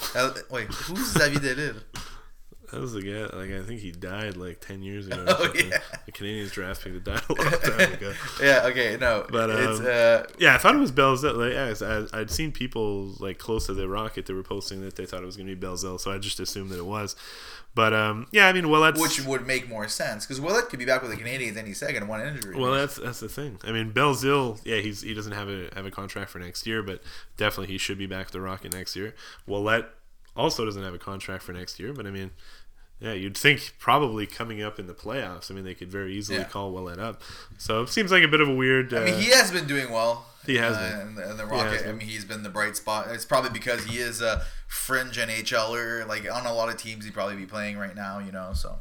Wait, 0.51 0.67
who's 0.67 1.11
Xavier 1.13 1.39
Delille? 1.39 1.81
That 2.71 2.81
was 2.81 2.93
the 2.93 3.01
guy. 3.01 3.35
Like 3.37 3.51
I 3.51 3.61
think 3.63 3.79
he 3.79 3.91
died 3.91 4.35
like 4.35 4.59
ten 4.59 4.81
years 4.81 5.07
ago. 5.07 5.23
Oh, 5.39 5.53
yeah. 5.55 5.79
The 6.05 6.11
Canadiens 6.11 6.51
draft 6.51 6.83
pick 6.83 6.93
that 6.93 7.03
died 7.03 7.21
a 7.29 7.33
long 7.33 7.51
time 7.61 7.93
ago. 7.93 8.13
Yeah, 8.41 8.63
okay, 8.65 8.97
no. 8.99 9.25
But, 9.29 9.49
it's, 9.49 9.79
um, 9.79 9.85
uh, 9.85 10.23
Yeah, 10.39 10.55
I 10.55 10.57
thought 10.57 10.75
it 10.75 10.79
was 10.79 10.91
Belzil. 10.91 11.35
Like, 11.37 11.53
yeah, 11.53 12.07
I, 12.13 12.19
I'd 12.21 12.31
seen 12.31 12.51
people 12.51 13.13
like 13.19 13.37
close 13.37 13.67
to 13.67 13.73
the 13.73 13.87
Rocket 13.87 14.25
that 14.25 14.33
were 14.33 14.43
posting 14.43 14.81
that 14.81 14.95
they 14.95 15.05
thought 15.05 15.23
it 15.23 15.25
was 15.25 15.37
going 15.37 15.47
to 15.47 15.55
be 15.55 15.65
Belzil, 15.65 15.99
so 15.99 16.11
I 16.11 16.17
just 16.17 16.39
assumed 16.39 16.71
that 16.71 16.79
it 16.79 16.85
was. 16.85 17.15
But 17.75 17.93
um, 17.93 18.27
yeah, 18.31 18.47
I 18.47 18.53
mean, 18.53 18.69
well, 18.69 18.81
that's 18.81 18.99
which 18.99 19.23
would 19.23 19.45
make 19.45 19.69
more 19.69 19.87
sense 19.87 20.25
because 20.25 20.41
Willett 20.41 20.67
could 20.69 20.79
be 20.79 20.85
back 20.85 21.03
with 21.03 21.11
the 21.11 21.17
Canadiens 21.17 21.57
any 21.57 21.73
second. 21.73 22.07
One 22.07 22.21
injury. 22.21 22.55
well, 22.59 22.71
that's 22.73 22.95
that's 22.95 23.19
the 23.19 23.29
thing. 23.29 23.59
I 23.63 23.71
mean, 23.71 23.93
Belzil, 23.93 24.59
yeah, 24.65 24.77
he's 24.77 25.01
he 25.03 25.13
doesn't 25.13 25.33
have 25.33 25.47
a 25.47 25.69
have 25.75 25.85
a 25.85 25.91
contract 25.91 26.31
for 26.31 26.39
next 26.39 26.65
year, 26.65 26.81
but 26.81 27.01
definitely 27.37 27.71
he 27.71 27.77
should 27.77 27.99
be 27.99 28.07
back 28.07 28.25
with 28.25 28.33
the 28.33 28.41
Rocket 28.41 28.73
next 28.73 28.95
year. 28.95 29.13
Willett 29.45 29.85
also 30.35 30.65
doesn't 30.65 30.81
have 30.83 30.95
a 30.95 30.97
contract 30.99 31.43
for 31.43 31.53
next 31.53 31.79
year, 31.79 31.93
but 31.93 32.07
I 32.07 32.11
mean. 32.11 32.31
Yeah, 32.99 33.13
you'd 33.13 33.37
think 33.37 33.73
probably 33.77 34.25
coming 34.25 34.63
up 34.63 34.79
in 34.79 34.87
the 34.87 34.93
playoffs. 34.93 35.51
I 35.51 35.53
mean, 35.53 35.63
they 35.65 35.75
could 35.75 35.91
very 35.91 36.15
easily 36.15 36.39
Yeah. 36.39 36.45
call 36.45 36.71
Willett 36.71 36.99
up. 36.99 37.21
So 37.57 37.83
it 37.83 37.89
seems 37.89 38.11
like 38.11 38.23
a 38.23 38.27
bit 38.27 38.41
of 38.41 38.49
a 38.49 38.55
weird. 38.55 38.93
Uh, 38.93 39.01
I 39.01 39.05
mean, 39.05 39.19
he 39.19 39.29
has 39.29 39.51
been 39.51 39.67
doing 39.67 39.91
well. 39.91 40.25
He 40.47 40.55
has 40.57 40.75
uh, 40.77 41.05
been. 41.15 41.23
in 41.29 41.37
the, 41.37 41.45
Rocket. 41.45 41.85
I 41.87 41.91
mean, 41.91 42.07
he's 42.07 42.23
been 42.25 42.41
the 42.41 42.49
bright 42.49 42.75
spot. 42.75 43.07
It's 43.11 43.25
probably 43.25 43.51
because 43.51 43.83
he 43.85 43.97
is 43.99 44.21
a 44.21 44.45
fringe 44.67 45.17
NHLer. 45.17 46.07
Like 46.07 46.31
on 46.31 46.45
a 46.45 46.53
lot 46.53 46.69
of 46.69 46.77
teams, 46.77 47.03
he'd 47.05 47.13
probably 47.13 47.35
be 47.35 47.45
playing 47.45 47.77
right 47.77 47.95
now. 47.95 48.19
You 48.19 48.31
know, 48.31 48.53
so 48.53 48.79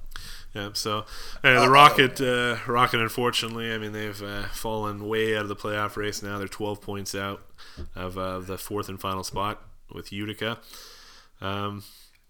Yeah, 0.54 0.70
so 0.74 1.04
uh, 1.44 1.60
the 1.60 1.68
Rocket, 1.68 2.20
uh, 2.20 2.56
Rocket, 2.66 3.00
unfortunately, 3.00 3.72
I 3.72 3.78
mean 3.78 3.92
they've 3.92 4.22
uh, 4.22 4.44
fallen 4.44 5.08
way 5.08 5.36
out 5.36 5.42
of 5.42 5.48
the 5.48 5.56
playoff 5.56 5.96
race 5.96 6.22
now. 6.22 6.38
They're 6.38 6.46
12 6.48 6.80
points 6.80 7.14
out 7.14 7.42
of 7.94 8.16
uh, 8.16 8.38
the 8.38 8.56
fourth 8.56 8.88
and 8.88 8.98
final 9.00 9.24
spot 9.24 9.60
with 9.92 10.12
Utica. 10.12 10.58
Um, 11.40 11.82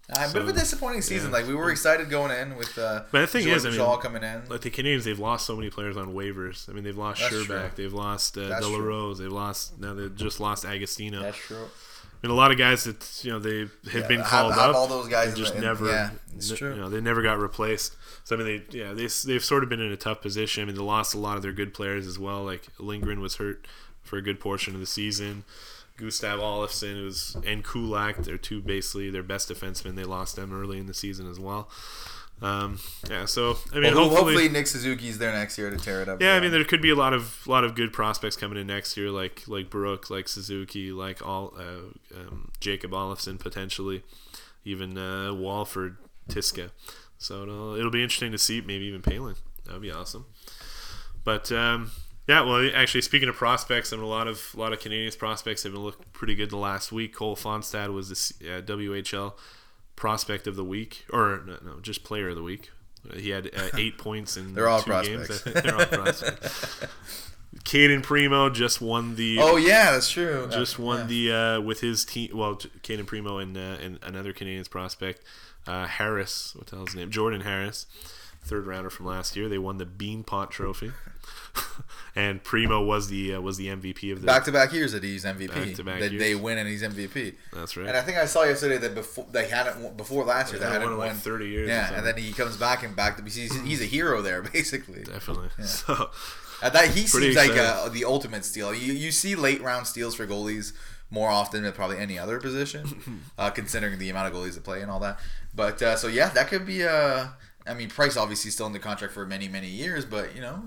a 0.09 0.31
bit 0.31 0.41
of 0.41 0.47
a 0.47 0.53
disappointing 0.53 1.01
season. 1.01 1.29
yeah. 1.31 1.37
Like 1.37 1.47
we 1.47 1.55
were 1.55 1.69
excited 1.69 2.09
going 2.09 2.31
in 2.31 2.55
with. 2.55 2.77
Uh, 2.77 3.03
But 3.11 3.21
the 3.21 3.27
thing 3.27 3.43
Jordan 3.43 3.57
is, 3.57 3.65
I 3.65 3.69
mean, 3.69 3.77
Shaw 3.77 3.97
coming 3.97 4.23
in. 4.23 4.43
like 4.49 4.61
the 4.61 4.71
Canadiens, 4.71 5.03
they've 5.03 5.19
lost 5.19 5.45
so 5.45 5.55
many 5.55 5.69
players 5.69 5.97
on 5.97 6.13
waivers. 6.13 6.69
I 6.69 6.73
mean, 6.73 6.83
they've 6.83 6.97
lost 6.97 7.19
That's 7.21 7.33
Scherbak, 7.33 7.45
true. 7.47 7.83
they've 7.83 7.93
lost 7.93 8.37
uh, 8.37 8.47
That's 8.47 8.65
De 8.65 8.71
La 8.71 8.77
true. 8.77 8.87
Rose, 8.87 9.19
they've 9.19 9.31
lost 9.31 9.79
now 9.79 9.93
they 9.93 10.07
just 10.09 10.39
lost 10.39 10.63
Agostino. 10.65 11.21
That's 11.21 11.37
true. 11.37 11.65
I 12.23 12.25
mean, 12.27 12.31
a 12.31 12.35
lot 12.39 12.51
of 12.51 12.57
guys 12.57 12.83
that 12.85 13.19
you 13.23 13.31
know 13.31 13.37
they 13.39 13.59
have 13.59 13.71
Yeah, 14.03 14.07
been 14.07 14.23
called 14.23 14.53
have 14.53 14.69
up. 14.71 14.75
all 14.75 14.87
those 14.87 15.07
guys 15.07 15.35
just 15.35 15.53
the- 15.55 15.61
never. 15.61 15.85
yeah, 15.87 16.09
it's 16.35 16.51
true. 16.51 16.73
You 16.73 16.81
know, 16.81 16.89
they 16.89 17.01
never 17.01 17.21
got 17.21 17.37
replaced. 17.39 17.95
So 18.23 18.35
I 18.35 18.39
mean, 18.39 18.63
they 18.69 18.77
yeah 18.79 18.93
they 18.93 19.07
they've 19.25 19.43
sort 19.43 19.61
of 19.63 19.69
been 19.69 19.81
in 19.81 19.91
a 19.91 19.97
tough 19.97 20.21
position. 20.21 20.63
I 20.63 20.65
mean, 20.67 20.75
they 20.75 20.81
lost 20.81 21.13
a 21.13 21.19
lot 21.19 21.35
of 21.37 21.43
their 21.43 21.51
good 21.53 21.73
players 21.73 22.07
as 22.07 22.17
well. 22.17 22.43
Like 22.43 22.67
Lindgren 22.79 23.19
was 23.19 23.35
hurt 23.35 23.67
for 24.03 24.17
a 24.17 24.21
good 24.21 24.39
portion 24.39 24.73
of 24.73 24.79
the 24.79 24.85
season. 24.87 25.43
Gustav 25.97 26.39
Olofsson 26.39 27.03
was 27.03 27.35
and 27.45 27.63
Kulak, 27.63 28.17
they're 28.17 28.37
two 28.37 28.61
basically 28.61 29.09
their 29.09 29.23
best 29.23 29.49
defensemen. 29.49 29.95
They 29.95 30.03
lost 30.03 30.35
them 30.35 30.53
early 30.53 30.77
in 30.77 30.85
the 30.85 30.93
season 30.93 31.29
as 31.29 31.39
well. 31.39 31.69
Um, 32.39 32.79
yeah, 33.09 33.25
so 33.25 33.57
I 33.71 33.79
mean, 33.79 33.95
Well, 33.95 34.03
hopefully, 34.09 34.33
hopefully, 34.33 34.49
Nick 34.49 34.67
Suzuki's 34.67 35.17
there 35.17 35.31
next 35.33 35.57
year 35.57 35.71
to 35.71 35.77
tear 35.77 36.03
it 36.03 36.09
up. 36.09 36.21
yeah, 36.21 36.35
I 36.35 36.39
mean, 36.39 36.51
there 36.51 36.63
could 36.63 36.83
be 36.83 36.91
a 36.91 36.95
lot 36.95 37.13
of 37.13 37.45
lot 37.47 37.63
of 37.63 37.73
good 37.73 37.91
prospects 37.91 38.35
coming 38.35 38.59
in 38.59 38.67
next 38.67 38.95
year, 38.95 39.09
like 39.09 39.43
like 39.47 39.71
Baruch, 39.71 40.11
like 40.11 40.27
Suzuki, 40.27 40.91
like 40.91 41.25
all 41.25 41.53
uh, 41.57 42.15
um, 42.15 42.51
Jacob 42.59 42.91
Olofsson 42.91 43.39
potentially, 43.39 44.03
even 44.63 44.97
uh, 44.99 45.33
Walford, 45.33 45.97
Tiska. 46.29 46.69
So 47.17 47.41
it'll, 47.41 47.75
it'll 47.75 47.89
be 47.89 48.03
interesting 48.03 48.31
to 48.33 48.37
see. 48.37 48.61
Maybe 48.61 48.85
even 48.85 49.01
Poehling. 49.01 49.37
That 49.65 49.73
would 49.73 49.81
be 49.81 49.91
awesome. 49.91 50.27
But 51.23 51.51
um, 51.51 51.89
yeah, 52.27 52.41
well, 52.41 52.69
actually, 52.75 53.01
speaking 53.01 53.29
of 53.29 53.35
prospects, 53.35 53.91
I 53.93 53.95
mean, 53.95 54.05
a 54.05 54.09
lot 54.09 54.27
of 54.27 54.51
a 54.55 54.59
lot 54.59 54.73
of 54.73 54.79
Canadiens 54.79 55.17
prospects 55.17 55.63
have 55.63 55.71
been 55.73 55.81
looking 55.83 56.05
pretty 56.13 56.35
good 56.35 56.49
the 56.49 56.57
last 56.57 56.91
week. 56.91 57.15
Cole 57.15 57.35
Fonstad 57.35 57.93
was 57.93 58.09
the 58.09 58.57
uh, 58.57 58.61
WHL 58.61 59.33
prospect 59.95 60.45
of 60.47 60.55
the 60.55 60.63
week, 60.63 61.05
or 61.11 61.41
no, 61.45 61.57
no 61.63 61.79
just 61.81 62.03
player 62.03 62.29
of 62.29 62.35
the 62.35 62.43
week. 62.43 62.71
He 63.15 63.29
had 63.29 63.47
uh, 63.55 63.69
eight 63.77 63.97
points 64.07 64.35
in 64.37 64.53
They're 64.53 64.67
all 64.67 64.81
two 64.81 64.89
prospects. 64.91 65.41
Think. 65.41 65.55
They're 65.63 65.75
all 65.75 65.85
prospects. 65.85 66.85
Cayden 67.63 68.01
Primeau 68.01 68.49
just 68.49 68.81
won 68.81 69.15
the 69.15 69.37
Oh 69.39 69.55
yeah, 69.57 69.91
that's 69.91 70.09
true. 70.11 70.47
just 70.51 70.77
won 70.77 70.99
Yeah. 70.99 71.05
the 71.05 71.31
uh, 71.57 71.61
with 71.61 71.79
his 71.81 72.05
team. 72.05 72.31
Well, 72.33 72.59
Cayden 72.83 73.05
Primeau 73.05 73.37
and 73.39 73.57
uh, 73.57 73.77
and 73.81 73.99
another 74.03 74.33
Canadiens 74.33 74.69
prospect, 74.69 75.21
uh, 75.65 75.85
Harris. 75.87 76.53
What 76.55 76.67
the 76.67 76.75
hell's 76.75 76.89
his 76.89 76.97
name? 76.97 77.09
Jordan 77.09 77.41
Harris, 77.41 77.85
third 78.47 78.65
rounder 78.65 78.89
from 78.89 79.05
last 79.05 79.35
year. 79.35 79.47
They 79.49 79.57
won 79.57 79.77
the 79.77 79.85
Beanpot 79.85 80.49
Trophy. 80.49 80.91
and 82.15 82.43
Primeau 82.43 82.81
was 82.85 83.09
the 83.09 83.35
uh, 83.35 83.41
was 83.41 83.57
the 83.57 83.67
MVP 83.67 84.11
of 84.13 84.21
the 84.21 84.27
back 84.27 84.45
to 84.45 84.51
back 84.51 84.71
years 84.73 84.91
that 84.93 85.03
he's 85.03 85.25
MVP. 85.25 85.53
Back-to-back 85.53 85.99
that 85.99 86.11
years. 86.11 86.21
they 86.21 86.35
win 86.35 86.57
and 86.57 86.67
he's 86.67 86.81
MVP. 86.83 87.35
That's 87.53 87.75
right. 87.77 87.87
And 87.87 87.97
I 87.97 88.01
think 88.01 88.17
I 88.17 88.25
saw 88.25 88.43
yesterday 88.43 88.77
that 88.77 88.95
before 88.95 89.25
they 89.31 89.47
hadn't 89.47 89.97
before 89.97 90.23
last 90.23 90.51
year 90.53 90.61
Yeah, 90.61 90.67
they 90.67 90.73
hadn't 90.73 90.97
won 90.97 91.07
in 91.09 91.13
like 91.15 91.17
30 91.17 91.47
years 91.47 91.67
Yeah, 91.69 91.93
and 91.93 92.05
then 92.05 92.17
he 92.17 92.31
comes 92.33 92.57
back 92.57 92.83
and 92.83 92.95
back 92.95 93.17
to 93.17 93.23
he's, 93.23 93.59
he's 93.61 93.81
a 93.81 93.85
hero 93.85 94.21
there 94.21 94.41
basically. 94.53 95.03
Definitely. 95.03 95.49
So 95.65 96.09
Uh, 96.61 96.69
that 96.69 96.89
he 96.91 97.05
seems 97.05 97.35
like 97.35 97.51
exciting. 97.51 97.59
uh, 97.59 97.89
the 97.89 98.05
ultimate 98.05 98.43
steal. 98.45 98.73
You 98.73 98.93
you 98.93 99.11
see 99.11 99.35
late 99.35 99.61
round 99.61 99.85
steals 99.87 100.15
for 100.15 100.25
goalies 100.25 100.73
more 101.09 101.29
often 101.29 101.63
than 101.63 101.71
probably 101.71 101.97
any 101.97 102.17
other 102.19 102.39
position, 102.39 103.21
uh, 103.37 103.49
considering 103.51 103.97
the 103.99 104.09
amount 104.09 104.27
of 104.27 104.33
goalies 104.33 104.55
that 104.55 104.63
play 104.63 104.81
and 104.81 104.89
all 104.91 104.99
that. 104.99 105.19
But 105.55 105.81
uh, 105.81 105.95
so 105.97 106.07
yeah, 106.07 106.29
that 106.29 106.47
could 106.47 106.65
be 106.65 106.83
Uh, 106.83 107.27
I 107.69 107.73
mean, 107.73 107.89
Price 107.89 108.17
obviously 108.17 108.51
still 108.51 108.67
in 108.67 108.73
the 108.73 108.79
contract 108.79 109.13
for 109.13 109.25
many 109.25 109.47
many 109.47 109.67
years, 109.67 110.05
but 110.05 110.35
you 110.35 110.41
know. 110.41 110.63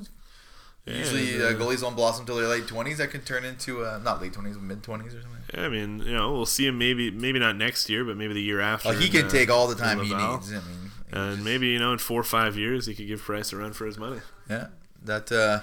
Yeah, 0.87 0.95
Usually, 0.97 1.37
uh, 1.37 1.53
goalies 1.53 1.83
don't 1.83 1.95
blossom 1.95 2.23
until 2.23 2.37
their 2.37 2.49
late 2.49 2.67
twenties. 2.67 2.99
That 2.99 3.11
can 3.11 3.21
turn 3.21 3.45
into 3.45 3.85
uh, 3.85 4.01
not 4.03 4.23
late 4.23 4.33
twenties, 4.33 4.57
mid 4.57 4.83
twenties 4.83 5.15
or 5.15 5.21
something. 5.21 5.43
yeah, 5.53 5.67
I 5.67 5.69
mean, 5.69 5.99
you 6.01 6.13
know, 6.13 6.33
we'll 6.33 6.47
see 6.47 6.67
him 6.67 6.79
maybe 6.79 7.11
maybe 7.11 7.39
not 7.39 7.57
next 7.57 7.91
year, 7.91 8.03
but 8.03 8.17
maybe 8.17 8.33
the 8.33 8.41
year 8.43 8.61
after. 8.61 8.89
Like 8.89 8.99
he 8.99 9.11
can 9.11 9.27
uh, 9.27 9.29
take 9.29 9.51
all 9.51 9.69
the 9.69 9.75
time 9.75 9.99
he 10.03 10.15
needs. 10.15 10.51
I 10.51 10.55
mean, 10.57 10.91
And 11.13 11.33
just- 11.37 11.45
maybe 11.45 11.69
you 11.69 11.79
know 11.79 11.93
in 11.93 11.99
four 11.99 12.19
or 12.21 12.25
five 12.25 12.57
years 12.57 12.87
he 12.87 12.95
could 12.95 13.07
give 13.07 13.21
Price 13.21 13.53
a 13.53 13.59
run 13.59 13.75
for 13.75 13.85
his 13.85 13.99
money. 13.99 14.21
Yeah, 14.49 14.69
that 15.05 15.31
uh, 15.31 15.61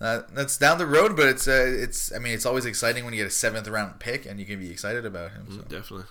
that 0.00 0.34
that's 0.34 0.58
down 0.58 0.78
the 0.78 0.86
road, 0.86 1.16
but 1.16 1.26
it's 1.28 1.46
uh, 1.48 1.64
it's. 1.66 2.12
I 2.12 2.18
mean, 2.18 2.34
it's 2.34 2.44
always 2.46 2.66
exciting 2.66 3.04
when 3.04 3.14
you 3.14 3.20
get 3.20 3.26
a 3.26 3.30
seventh 3.30 3.68
round 3.68 4.00
pick 4.00 4.26
and 4.26 4.38
you 4.40 4.46
can 4.46 4.58
be 4.58 4.70
excited 4.70 5.06
about 5.06 5.30
him. 5.32 5.46
So. 5.50 5.58
Definitely. 5.62 6.06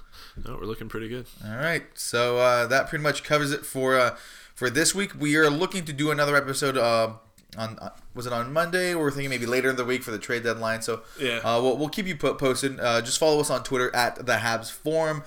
No, 0.48 0.56
we're 0.56 0.66
looking 0.66 0.90
pretty 0.90 1.10
good. 1.10 1.26
All 1.46 1.56
right, 1.56 1.84
so 1.94 2.38
uh, 2.38 2.66
that 2.68 2.88
pretty 2.90 3.04
much 3.04 3.24
covers 3.24 3.52
it 3.52 3.66
for 3.66 3.98
uh, 4.00 4.16
for 4.56 4.70
this 4.70 4.96
week. 4.96 5.12
We 5.20 5.36
are 5.36 5.50
looking 5.50 5.86
to 5.86 5.94
do 5.94 6.12
another 6.12 6.36
episode. 6.36 6.78
Uh, 6.78 7.14
on 7.56 7.78
uh, 7.80 7.90
was 8.16 8.26
it 8.26 8.34
on 8.34 8.52
Monday? 8.52 8.96
We're 8.96 9.12
thinking 9.12 9.30
maybe 9.30 9.46
later 9.46 9.70
in 9.70 9.76
the 9.76 9.86
week 9.86 10.02
for 10.02 10.10
the 10.12 10.18
trade 10.18 10.44
deadline. 10.44 10.82
So 10.82 11.02
Yeah. 11.20 11.38
uh, 11.44 11.62
we'll, 11.62 11.78
we'll 11.78 11.90
keep 11.90 12.08
you 12.08 12.16
po- 12.16 12.34
posted. 12.34 12.80
Uh, 12.80 13.00
just 13.02 13.20
follow 13.20 13.40
us 13.40 13.52
on 13.52 13.64
Twitter 13.64 13.96
at 13.96 14.26
the 14.26 14.34
Habs 14.38 14.72
Forum. 14.72 15.22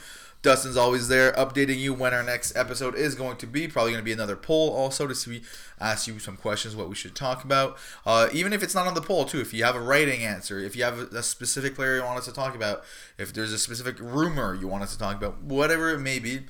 Dustin's 0.47 0.77
always 0.77 1.09
there, 1.09 1.33
updating 1.33 1.77
you 1.77 1.93
when 1.93 2.15
our 2.15 2.23
next 2.23 2.55
episode 2.55 2.95
is 2.95 3.17
going 3.17 3.37
to 3.39 3.49
be. 3.49 3.67
Probably 3.67 3.91
going 3.91 4.01
to 4.01 4.05
be 4.05 4.13
another 4.13 4.37
poll 4.37 4.71
also 4.71 5.09
to 5.09 5.15
see 5.15 5.43
ask 5.81 6.07
you 6.07 6.21
some 6.21 6.37
questions 6.37 6.77
what 6.77 6.89
we 6.89 6.95
should 6.95 7.17
talk 7.17 7.43
about. 7.43 7.77
Uh, 8.07 8.29
even 8.33 8.53
if 8.53 8.63
it's 8.63 8.73
not 8.73 8.87
on 8.87 8.95
the 8.95 9.01
poll 9.01 9.25
too, 9.25 9.41
if 9.41 9.53
you 9.53 9.65
have 9.65 9.75
a 9.75 9.81
writing 9.81 10.23
answer, 10.23 10.61
if 10.61 10.77
you 10.77 10.85
have 10.85 11.01
a, 11.01 11.17
a 11.17 11.23
specific 11.25 11.75
player 11.75 11.97
you 11.97 12.05
want 12.05 12.17
us 12.17 12.27
to 12.27 12.33
talk 12.33 12.55
about, 12.55 12.85
if 13.19 13.33
there's 13.33 13.53
a 13.53 13.59
specific 13.59 13.99
rumor 13.99 14.55
you 14.55 14.69
want 14.69 14.85
us 14.85 14.93
to 14.93 14.99
talk 15.01 15.17
about, 15.17 15.43
whatever 15.43 15.91
it 15.91 15.99
may 15.99 16.21
be, 16.21 16.43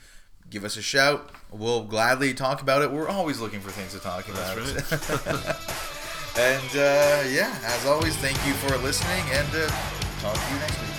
give 0.51 0.63
us 0.63 0.77
a 0.77 0.83
shout. 0.83 1.31
We'll 1.51 1.85
gladly 1.85 2.35
talk 2.35 2.61
about 2.61 2.83
it. 2.83 2.93
We're 2.93 3.09
always 3.09 3.41
looking 3.41 3.61
for 3.61 3.71
things 3.71 3.95
to 3.95 3.99
talk 3.99 4.29
about. 4.29 4.59
That's 4.59 4.93
and 6.39 6.71
uh, 6.77 7.29
yeah, 7.31 7.59
as 7.65 7.87
always, 7.87 8.15
thank 8.19 8.37
you 8.47 8.53
for 8.53 8.77
listening, 8.77 9.25
and 9.33 9.49
uh, 9.55 9.69
talk 10.21 10.35
to 10.35 10.53
you 10.53 10.61
next 10.61 10.83
week. 10.83 10.96